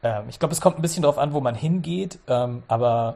ähm, 0.04 0.26
ich 0.28 0.38
glaube, 0.38 0.54
es 0.54 0.62
kommt 0.62 0.78
ein 0.78 0.82
bisschen 0.82 1.04
darauf 1.04 1.18
an, 1.18 1.34
wo 1.34 1.40
man 1.40 1.56
hingeht, 1.56 2.20
ähm, 2.28 2.64
aber 2.68 3.16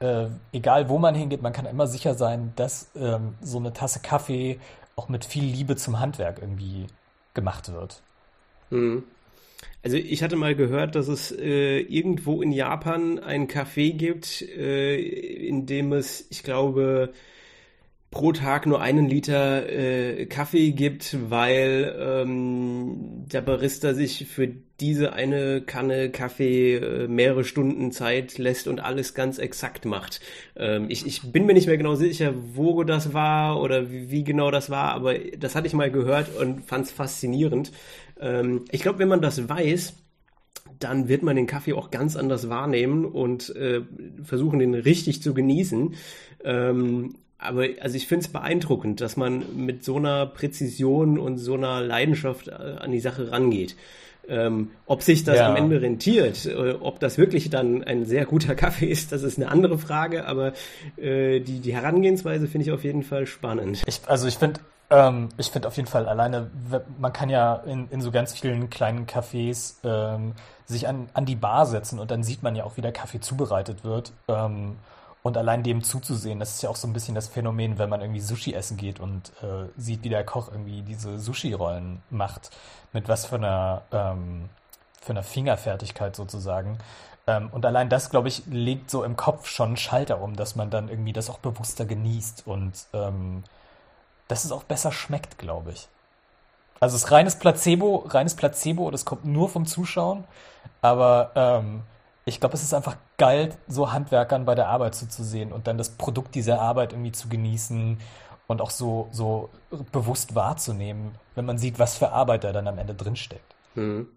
äh, 0.00 0.26
egal 0.52 0.88
wo 0.88 0.98
man 0.98 1.14
hingeht, 1.14 1.42
man 1.42 1.52
kann 1.52 1.66
immer 1.66 1.86
sicher 1.86 2.14
sein, 2.14 2.52
dass 2.56 2.90
ähm, 2.96 3.36
so 3.40 3.58
eine 3.58 3.72
Tasse 3.72 4.00
Kaffee 4.00 4.58
auch 4.96 5.08
mit 5.08 5.24
viel 5.24 5.44
Liebe 5.44 5.76
zum 5.76 6.00
Handwerk 6.00 6.40
irgendwie 6.40 6.88
gemacht 7.34 7.72
wird. 7.72 8.02
Mhm. 8.70 9.04
Also 9.82 9.96
ich 9.96 10.22
hatte 10.22 10.36
mal 10.36 10.54
gehört, 10.54 10.94
dass 10.94 11.08
es 11.08 11.30
äh, 11.30 11.78
irgendwo 11.80 12.40
in 12.42 12.52
Japan 12.52 13.18
ein 13.18 13.48
Café 13.48 13.92
gibt, 13.92 14.42
äh, 14.42 14.96
in 14.98 15.66
dem 15.66 15.92
es, 15.92 16.26
ich 16.30 16.42
glaube, 16.42 17.12
pro 18.14 18.32
Tag 18.32 18.64
nur 18.66 18.80
einen 18.80 19.08
Liter 19.08 19.68
äh, 19.68 20.26
Kaffee 20.26 20.70
gibt, 20.70 21.16
weil 21.30 21.94
ähm, 21.98 23.24
der 23.26 23.42
Barista 23.42 23.92
sich 23.92 24.26
für 24.28 24.48
diese 24.80 25.12
eine 25.14 25.62
Kanne 25.62 26.10
Kaffee 26.10 26.76
äh, 26.76 27.08
mehrere 27.08 27.42
Stunden 27.42 27.90
Zeit 27.90 28.38
lässt 28.38 28.68
und 28.68 28.78
alles 28.78 29.14
ganz 29.14 29.38
exakt 29.38 29.84
macht. 29.84 30.20
Ähm, 30.56 30.86
ich, 30.88 31.04
ich 31.06 31.32
bin 31.32 31.44
mir 31.44 31.54
nicht 31.54 31.66
mehr 31.66 31.76
genau 31.76 31.96
sicher, 31.96 32.34
wo 32.54 32.84
das 32.84 33.14
war 33.14 33.60
oder 33.60 33.90
wie, 33.90 34.10
wie 34.10 34.22
genau 34.24 34.52
das 34.52 34.70
war, 34.70 34.92
aber 34.92 35.18
das 35.18 35.56
hatte 35.56 35.66
ich 35.66 35.74
mal 35.74 35.90
gehört 35.90 36.36
und 36.36 36.64
fand 36.64 36.86
es 36.86 36.92
faszinierend. 36.92 37.72
Ähm, 38.24 38.64
ich 38.70 38.82
glaube, 38.82 38.98
wenn 38.98 39.08
man 39.08 39.20
das 39.20 39.48
weiß, 39.48 39.94
dann 40.78 41.08
wird 41.08 41.22
man 41.22 41.36
den 41.36 41.46
Kaffee 41.46 41.74
auch 41.74 41.90
ganz 41.90 42.16
anders 42.16 42.48
wahrnehmen 42.48 43.04
und 43.04 43.54
äh, 43.54 43.82
versuchen, 44.22 44.58
den 44.58 44.74
richtig 44.74 45.22
zu 45.22 45.34
genießen. 45.34 45.94
Ähm, 46.44 47.14
aber 47.38 47.66
also 47.80 47.96
ich 47.96 48.06
finde 48.06 48.24
es 48.24 48.32
beeindruckend, 48.32 49.00
dass 49.00 49.16
man 49.16 49.44
mit 49.56 49.84
so 49.84 49.96
einer 49.96 50.26
Präzision 50.26 51.18
und 51.18 51.38
so 51.38 51.54
einer 51.54 51.80
Leidenschaft 51.80 52.48
äh, 52.48 52.52
an 52.52 52.90
die 52.90 53.00
Sache 53.00 53.30
rangeht. 53.30 53.76
Ähm, 54.26 54.70
ob 54.86 55.02
sich 55.02 55.24
das 55.24 55.36
ja. 55.36 55.50
am 55.50 55.56
Ende 55.56 55.82
rentiert, 55.82 56.46
äh, 56.46 56.72
ob 56.80 56.98
das 56.98 57.18
wirklich 57.18 57.50
dann 57.50 57.84
ein 57.84 58.06
sehr 58.06 58.24
guter 58.24 58.54
Kaffee 58.54 58.86
ist, 58.86 59.12
das 59.12 59.22
ist 59.22 59.36
eine 59.38 59.50
andere 59.50 59.76
Frage, 59.76 60.26
aber 60.26 60.54
äh, 60.96 61.40
die, 61.40 61.60
die 61.60 61.74
Herangehensweise 61.74 62.46
finde 62.46 62.66
ich 62.66 62.72
auf 62.72 62.84
jeden 62.84 63.02
Fall 63.02 63.26
spannend. 63.26 63.82
Ich, 63.86 64.00
also 64.06 64.26
ich 64.26 64.36
finde 64.36 64.60
ähm, 64.90 65.28
ich 65.36 65.50
finde 65.50 65.68
auf 65.68 65.76
jeden 65.76 65.88
Fall 65.88 66.08
alleine, 66.08 66.50
man 66.98 67.12
kann 67.12 67.30
ja 67.30 67.56
in, 67.66 67.88
in 67.90 68.00
so 68.00 68.10
ganz 68.10 68.32
vielen 68.32 68.70
kleinen 68.70 69.06
Cafés 69.06 69.76
ähm, 69.84 70.34
sich 70.66 70.88
an, 70.88 71.08
an 71.14 71.26
die 71.26 71.36
Bar 71.36 71.66
setzen 71.66 71.98
und 71.98 72.10
dann 72.10 72.22
sieht 72.22 72.42
man 72.42 72.56
ja 72.56 72.64
auch, 72.64 72.76
wie 72.76 72.82
der 72.82 72.92
Kaffee 72.92 73.20
zubereitet 73.20 73.84
wird. 73.84 74.12
Ähm, 74.28 74.76
und 75.22 75.38
allein 75.38 75.62
dem 75.62 75.82
zuzusehen, 75.82 76.38
das 76.38 76.56
ist 76.56 76.62
ja 76.62 76.68
auch 76.68 76.76
so 76.76 76.86
ein 76.86 76.92
bisschen 76.92 77.14
das 77.14 77.28
Phänomen, 77.28 77.78
wenn 77.78 77.88
man 77.88 78.02
irgendwie 78.02 78.20
Sushi 78.20 78.52
essen 78.52 78.76
geht 78.76 79.00
und 79.00 79.32
äh, 79.42 79.70
sieht, 79.78 80.04
wie 80.04 80.10
der 80.10 80.22
Koch 80.22 80.50
irgendwie 80.52 80.82
diese 80.82 81.18
Sushi-Rollen 81.18 82.02
macht, 82.10 82.50
mit 82.92 83.08
was 83.08 83.24
für 83.24 83.36
einer, 83.36 83.82
ähm, 83.90 84.50
für 85.00 85.12
einer 85.12 85.22
Fingerfertigkeit 85.22 86.14
sozusagen. 86.14 86.76
Ähm, 87.26 87.48
und 87.52 87.64
allein 87.64 87.88
das, 87.88 88.10
glaube 88.10 88.28
ich, 88.28 88.42
legt 88.46 88.90
so 88.90 89.02
im 89.02 89.16
Kopf 89.16 89.48
schon 89.48 89.68
einen 89.68 89.76
Schalter 89.78 90.20
um, 90.20 90.36
dass 90.36 90.56
man 90.56 90.68
dann 90.68 90.90
irgendwie 90.90 91.14
das 91.14 91.30
auch 91.30 91.38
bewusster 91.38 91.86
genießt 91.86 92.46
und 92.46 92.72
ähm, 92.92 93.44
dass 94.28 94.44
es 94.44 94.52
auch 94.52 94.64
besser 94.64 94.92
schmeckt, 94.92 95.38
glaube 95.38 95.72
ich. 95.72 95.88
Also 96.80 96.96
es 96.96 97.04
ist 97.04 97.10
reines 97.10 97.38
Placebo, 97.38 98.04
reines 98.08 98.34
Placebo, 98.34 98.90
das 98.90 99.04
kommt 99.04 99.24
nur 99.24 99.48
vom 99.48 99.66
Zuschauen. 99.66 100.24
Aber 100.82 101.32
ähm, 101.34 101.82
ich 102.26 102.40
glaube, 102.40 102.54
es 102.54 102.62
ist 102.62 102.74
einfach 102.74 102.96
geil, 103.18 103.54
so 103.68 103.92
Handwerkern 103.92 104.44
bei 104.44 104.54
der 104.54 104.68
Arbeit 104.68 104.94
zuzusehen 104.94 105.52
und 105.52 105.66
dann 105.66 105.78
das 105.78 105.90
Produkt 105.90 106.34
dieser 106.34 106.60
Arbeit 106.60 106.92
irgendwie 106.92 107.12
zu 107.12 107.28
genießen 107.28 107.98
und 108.46 108.60
auch 108.60 108.70
so, 108.70 109.08
so 109.12 109.50
bewusst 109.92 110.34
wahrzunehmen, 110.34 111.14
wenn 111.34 111.44
man 111.44 111.58
sieht, 111.58 111.78
was 111.78 111.96
für 111.96 112.10
Arbeit 112.10 112.44
da 112.44 112.52
dann 112.52 112.68
am 112.68 112.78
Ende 112.78 112.94
drinsteckt. 112.94 113.54
Hm. 113.74 114.08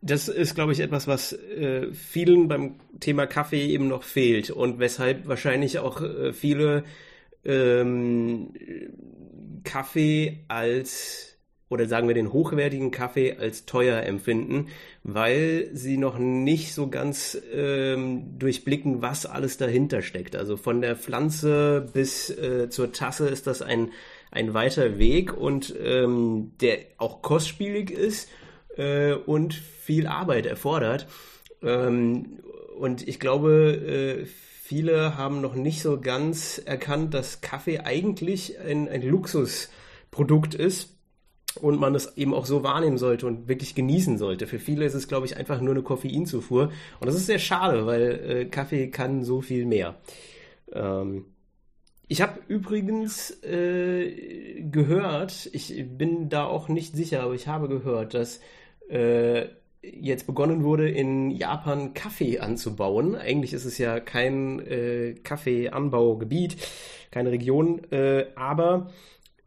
Das 0.00 0.28
ist, 0.28 0.54
glaube 0.54 0.72
ich, 0.72 0.80
etwas, 0.80 1.06
was 1.06 1.32
äh, 1.32 1.92
vielen 1.92 2.48
beim 2.48 2.74
Thema 2.98 3.26
Kaffee 3.26 3.66
eben 3.66 3.88
noch 3.88 4.02
fehlt 4.02 4.50
und 4.50 4.78
weshalb 4.78 5.28
wahrscheinlich 5.28 5.78
auch 5.78 6.00
äh, 6.00 6.32
viele 6.32 6.84
ähm, 7.44 8.52
Kaffee 9.64 10.44
als 10.48 11.32
oder 11.72 11.88
sagen 11.88 12.06
wir 12.06 12.14
den 12.14 12.34
hochwertigen 12.34 12.90
Kaffee 12.90 13.38
als 13.38 13.64
teuer 13.64 14.02
empfinden, 14.02 14.68
weil 15.04 15.70
sie 15.72 15.96
noch 15.96 16.18
nicht 16.18 16.74
so 16.74 16.88
ganz 16.88 17.40
ähm, 17.52 18.38
durchblicken, 18.38 19.00
was 19.00 19.24
alles 19.24 19.56
dahinter 19.56 20.02
steckt. 20.02 20.36
Also 20.36 20.58
von 20.58 20.82
der 20.82 20.96
Pflanze 20.96 21.88
bis 21.94 22.28
äh, 22.28 22.68
zur 22.68 22.92
Tasse 22.92 23.26
ist 23.26 23.46
das 23.46 23.62
ein, 23.62 23.90
ein 24.30 24.52
weiter 24.52 24.98
Weg 24.98 25.34
und 25.34 25.74
ähm, 25.82 26.52
der 26.60 26.78
auch 26.98 27.22
kostspielig 27.22 27.90
ist 27.90 28.28
äh, 28.76 29.14
und 29.14 29.54
viel 29.54 30.06
Arbeit 30.06 30.44
erfordert. 30.44 31.06
Ähm, 31.62 32.38
und 32.78 33.08
ich 33.08 33.18
glaube, 33.18 34.24
äh, 34.24 34.26
viele 34.64 35.16
haben 35.18 35.40
noch 35.40 35.56
nicht 35.56 35.82
so 35.82 36.00
ganz 36.00 36.62
erkannt, 36.64 37.14
dass 37.14 37.40
Kaffee 37.40 37.80
eigentlich 37.80 38.58
ein, 38.60 38.88
ein 38.88 39.02
Luxusprodukt 39.02 40.54
ist 40.54 40.96
und 41.60 41.80
man 41.80 41.96
es 41.96 42.16
eben 42.16 42.32
auch 42.32 42.46
so 42.46 42.62
wahrnehmen 42.62 42.96
sollte 42.96 43.26
und 43.26 43.48
wirklich 43.48 43.74
genießen 43.74 44.18
sollte. 44.18 44.46
Für 44.46 44.60
viele 44.60 44.84
ist 44.84 44.94
es, 44.94 45.08
glaube 45.08 45.26
ich, 45.26 45.36
einfach 45.36 45.60
nur 45.60 45.74
eine 45.74 45.82
Koffeinzufuhr. 45.82 46.70
Und 47.00 47.06
das 47.06 47.16
ist 47.16 47.26
sehr 47.26 47.40
schade, 47.40 47.86
weil 47.86 48.02
äh, 48.02 48.44
Kaffee 48.44 48.88
kann 48.88 49.24
so 49.24 49.40
viel 49.40 49.66
mehr. 49.66 49.96
Ähm, 50.72 51.26
ich 52.06 52.22
habe 52.22 52.38
übrigens 52.46 53.42
äh, 53.42 54.62
gehört, 54.62 55.50
ich 55.52 55.84
bin 55.98 56.28
da 56.28 56.44
auch 56.44 56.68
nicht 56.68 56.94
sicher, 56.94 57.24
aber 57.24 57.34
ich 57.34 57.48
habe 57.48 57.68
gehört, 57.68 58.14
dass 58.14 58.40
äh, 58.88 59.48
jetzt 59.82 60.26
begonnen 60.26 60.62
wurde, 60.62 60.88
in 60.88 61.30
Japan 61.30 61.92
Kaffee 61.94 62.38
anzubauen. 62.38 63.16
Eigentlich 63.16 63.52
ist 63.52 63.64
es 63.64 63.78
ja 63.78 64.00
kein 64.00 64.60
äh, 64.60 65.14
Kaffeeanbaugebiet, 65.22 66.56
keine 67.10 67.32
Region, 67.32 67.82
äh, 67.90 68.26
aber 68.36 68.90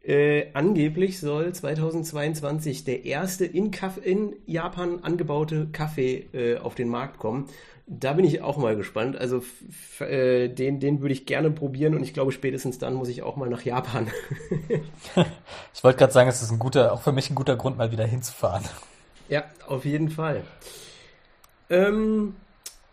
äh, 0.06 0.52
angeblich 0.52 1.18
soll 1.18 1.52
2022 1.52 2.84
der 2.84 3.04
erste 3.04 3.44
in, 3.44 3.70
Kaff 3.72 3.98
in 4.00 4.36
Japan 4.46 5.00
angebaute 5.02 5.68
Kaffee 5.72 6.26
äh, 6.32 6.58
auf 6.58 6.74
den 6.76 6.88
Markt 6.88 7.18
kommen. 7.18 7.48
Da 7.88 8.12
bin 8.12 8.24
ich 8.24 8.42
auch 8.42 8.56
mal 8.56 8.76
gespannt. 8.76 9.16
Also 9.16 9.42
äh, 10.00 10.48
den, 10.48 10.80
den 10.80 11.00
würde 11.00 11.12
ich 11.12 11.26
gerne 11.26 11.50
probieren 11.50 11.94
und 11.94 12.02
ich 12.02 12.14
glaube, 12.14 12.30
spätestens 12.30 12.78
dann 12.78 12.94
muss 12.94 13.08
ich 13.08 13.22
auch 13.22 13.36
mal 13.36 13.48
nach 13.48 13.62
Japan. 13.62 14.08
ich 15.74 15.82
wollte 15.82 15.98
gerade 15.98 16.12
sagen, 16.12 16.28
es 16.28 16.42
ist 16.42 16.50
ein 16.50 16.58
guter, 16.58 16.92
auch 16.92 17.02
für 17.02 17.12
mich 17.12 17.30
ein 17.30 17.34
guter 17.34 17.56
Grund, 17.56 17.78
mal 17.78 17.90
wieder 17.90 18.06
hinzufahren. 18.06 18.64
Ja, 19.28 19.44
auf 19.66 19.84
jeden 19.84 20.10
Fall. 20.10 20.42
Ähm, 21.68 22.34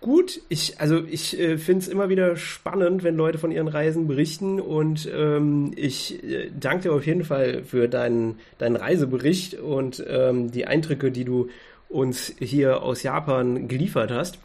gut. 0.01 0.41
Ich, 0.49 0.79
also 0.79 1.03
ich 1.03 1.39
äh, 1.39 1.57
finde 1.57 1.81
es 1.83 1.87
immer 1.87 2.09
wieder 2.09 2.35
spannend, 2.35 3.03
wenn 3.03 3.15
Leute 3.15 3.37
von 3.37 3.51
ihren 3.51 3.67
Reisen 3.67 4.07
berichten 4.07 4.59
und 4.59 5.09
ähm, 5.13 5.71
ich 5.75 6.23
äh, 6.23 6.51
danke 6.59 6.83
dir 6.83 6.93
auf 6.93 7.05
jeden 7.05 7.23
Fall 7.23 7.63
für 7.63 7.87
deinen, 7.87 8.39
deinen 8.57 8.75
Reisebericht 8.75 9.55
und 9.55 10.03
ähm, 10.07 10.51
die 10.51 10.65
Eindrücke, 10.65 11.11
die 11.11 11.25
du 11.25 11.49
uns 11.89 12.33
hier 12.39 12.81
aus 12.83 13.03
Japan 13.03 13.67
geliefert 13.67 14.11
hast. 14.11 14.39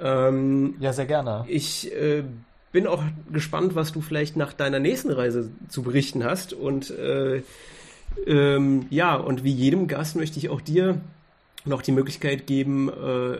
Ähm, 0.00 0.74
ja, 0.80 0.92
sehr 0.92 1.06
gerne. 1.06 1.44
Ich 1.48 1.92
äh, 1.92 2.22
bin 2.72 2.86
auch 2.86 3.02
gespannt, 3.32 3.74
was 3.74 3.92
du 3.92 4.00
vielleicht 4.00 4.36
nach 4.36 4.52
deiner 4.52 4.78
nächsten 4.78 5.10
Reise 5.10 5.50
zu 5.68 5.82
berichten 5.82 6.24
hast 6.24 6.52
und 6.52 6.90
äh, 6.90 7.42
ähm, 8.26 8.86
ja, 8.90 9.16
und 9.16 9.44
wie 9.44 9.52
jedem 9.52 9.88
Gast 9.88 10.16
möchte 10.16 10.38
ich 10.38 10.48
auch 10.48 10.60
dir 10.60 11.00
noch 11.66 11.82
die 11.82 11.92
Möglichkeit 11.92 12.46
geben, 12.46 12.88
äh, 12.88 13.38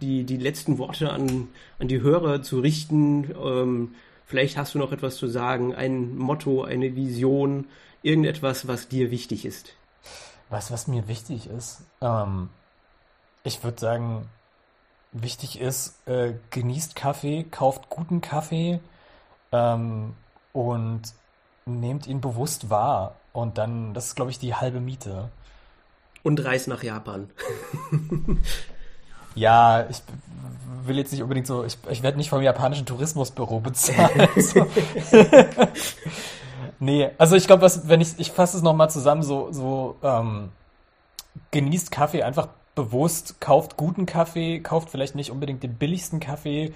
die, 0.00 0.24
die 0.24 0.36
letzten 0.36 0.78
Worte 0.78 1.10
an, 1.10 1.48
an 1.78 1.88
die 1.88 2.00
Hörer 2.00 2.42
zu 2.42 2.60
richten. 2.60 3.34
Ähm, 3.42 3.94
vielleicht 4.26 4.56
hast 4.56 4.74
du 4.74 4.78
noch 4.78 4.92
etwas 4.92 5.16
zu 5.16 5.26
sagen, 5.26 5.74
ein 5.74 6.16
Motto, 6.16 6.62
eine 6.62 6.94
Vision, 6.96 7.66
irgendetwas, 8.02 8.68
was 8.68 8.88
dir 8.88 9.10
wichtig 9.10 9.44
ist. 9.44 9.74
Was, 10.48 10.70
was 10.70 10.86
mir 10.86 11.08
wichtig 11.08 11.48
ist? 11.48 11.82
Ähm, 12.00 12.50
ich 13.42 13.64
würde 13.64 13.80
sagen, 13.80 14.28
wichtig 15.12 15.60
ist, 15.60 16.06
äh, 16.06 16.34
genießt 16.50 16.94
Kaffee, 16.96 17.44
kauft 17.44 17.88
guten 17.88 18.20
Kaffee 18.20 18.80
ähm, 19.52 20.14
und 20.52 21.02
nehmt 21.64 22.06
ihn 22.06 22.20
bewusst 22.20 22.70
wahr. 22.70 23.16
Und 23.32 23.58
dann, 23.58 23.92
das 23.92 24.06
ist, 24.06 24.14
glaube 24.14 24.30
ich, 24.30 24.38
die 24.38 24.54
halbe 24.54 24.80
Miete. 24.80 25.30
Und 26.26 26.44
reist 26.44 26.66
nach 26.66 26.82
Japan. 26.82 27.30
ja, 29.36 29.86
ich 29.88 30.02
will 30.84 30.98
jetzt 30.98 31.12
nicht 31.12 31.22
unbedingt 31.22 31.46
so, 31.46 31.64
ich, 31.64 31.78
ich 31.88 32.02
werde 32.02 32.16
nicht 32.16 32.30
vom 32.30 32.42
japanischen 32.42 32.84
Tourismusbüro 32.84 33.60
bezahlt. 33.60 34.28
so. 34.42 34.66
nee, 36.80 37.10
also 37.16 37.36
ich 37.36 37.46
glaube, 37.46 37.70
wenn 37.84 38.00
ich, 38.00 38.18
ich 38.18 38.32
fasse 38.32 38.56
es 38.56 38.64
nochmal 38.64 38.90
zusammen, 38.90 39.22
so, 39.22 39.52
so 39.52 39.98
ähm, 40.02 40.48
genießt 41.52 41.92
Kaffee 41.92 42.24
einfach 42.24 42.48
bewusst, 42.74 43.40
kauft 43.40 43.76
guten 43.76 44.04
Kaffee, 44.04 44.58
kauft 44.58 44.90
vielleicht 44.90 45.14
nicht 45.14 45.30
unbedingt 45.30 45.62
den 45.62 45.74
billigsten 45.74 46.18
Kaffee 46.18 46.74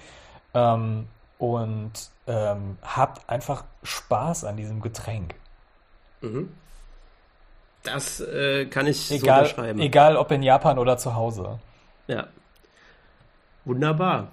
ähm, 0.53 1.07
und 1.39 1.91
ähm, 2.25 2.77
habt 2.83 3.29
einfach 3.29 3.65
Spaß 3.83 4.45
an 4.45 4.55
diesem 4.55 4.79
Getränk. 4.79 5.35
Mhm. 6.21 6.53
Das 7.83 8.19
äh, 8.21 8.65
kann 8.65 8.87
ich 8.87 9.11
egal, 9.11 9.19
so 9.19 9.27
unterschreiben. 9.27 9.79
Egal 9.79 10.15
ob 10.15 10.31
in 10.31 10.43
Japan 10.43 10.77
oder 10.77 10.97
zu 10.97 11.15
Hause. 11.15 11.59
Ja. 12.07 12.27
Wunderbar. 13.65 14.31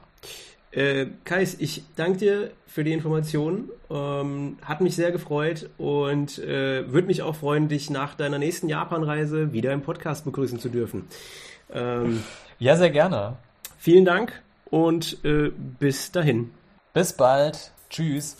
Äh, 0.70 1.06
Kais, 1.24 1.56
ich 1.58 1.82
danke 1.96 2.18
dir 2.18 2.50
für 2.66 2.84
die 2.84 2.92
Informationen. 2.92 3.70
Ähm, 3.90 4.58
hat 4.62 4.80
mich 4.80 4.96
sehr 4.96 5.12
gefreut 5.12 5.70
und 5.78 6.38
äh, 6.38 6.92
würde 6.92 7.06
mich 7.06 7.22
auch 7.22 7.36
freuen, 7.36 7.68
dich 7.68 7.88
nach 7.88 8.14
deiner 8.14 8.38
nächsten 8.38 8.68
Japanreise 8.68 9.52
wieder 9.52 9.72
im 9.72 9.82
Podcast 9.82 10.24
begrüßen 10.24 10.58
zu 10.58 10.68
dürfen. 10.68 11.08
Ähm, 11.72 12.22
ja, 12.58 12.76
sehr 12.76 12.90
gerne. 12.90 13.36
Vielen 13.78 14.04
Dank 14.04 14.42
und 14.70 15.24
äh, 15.24 15.50
bis 15.50 16.12
dahin. 16.12 16.50
Bis 16.92 17.12
bald. 17.12 17.72
Tschüss. 17.88 18.36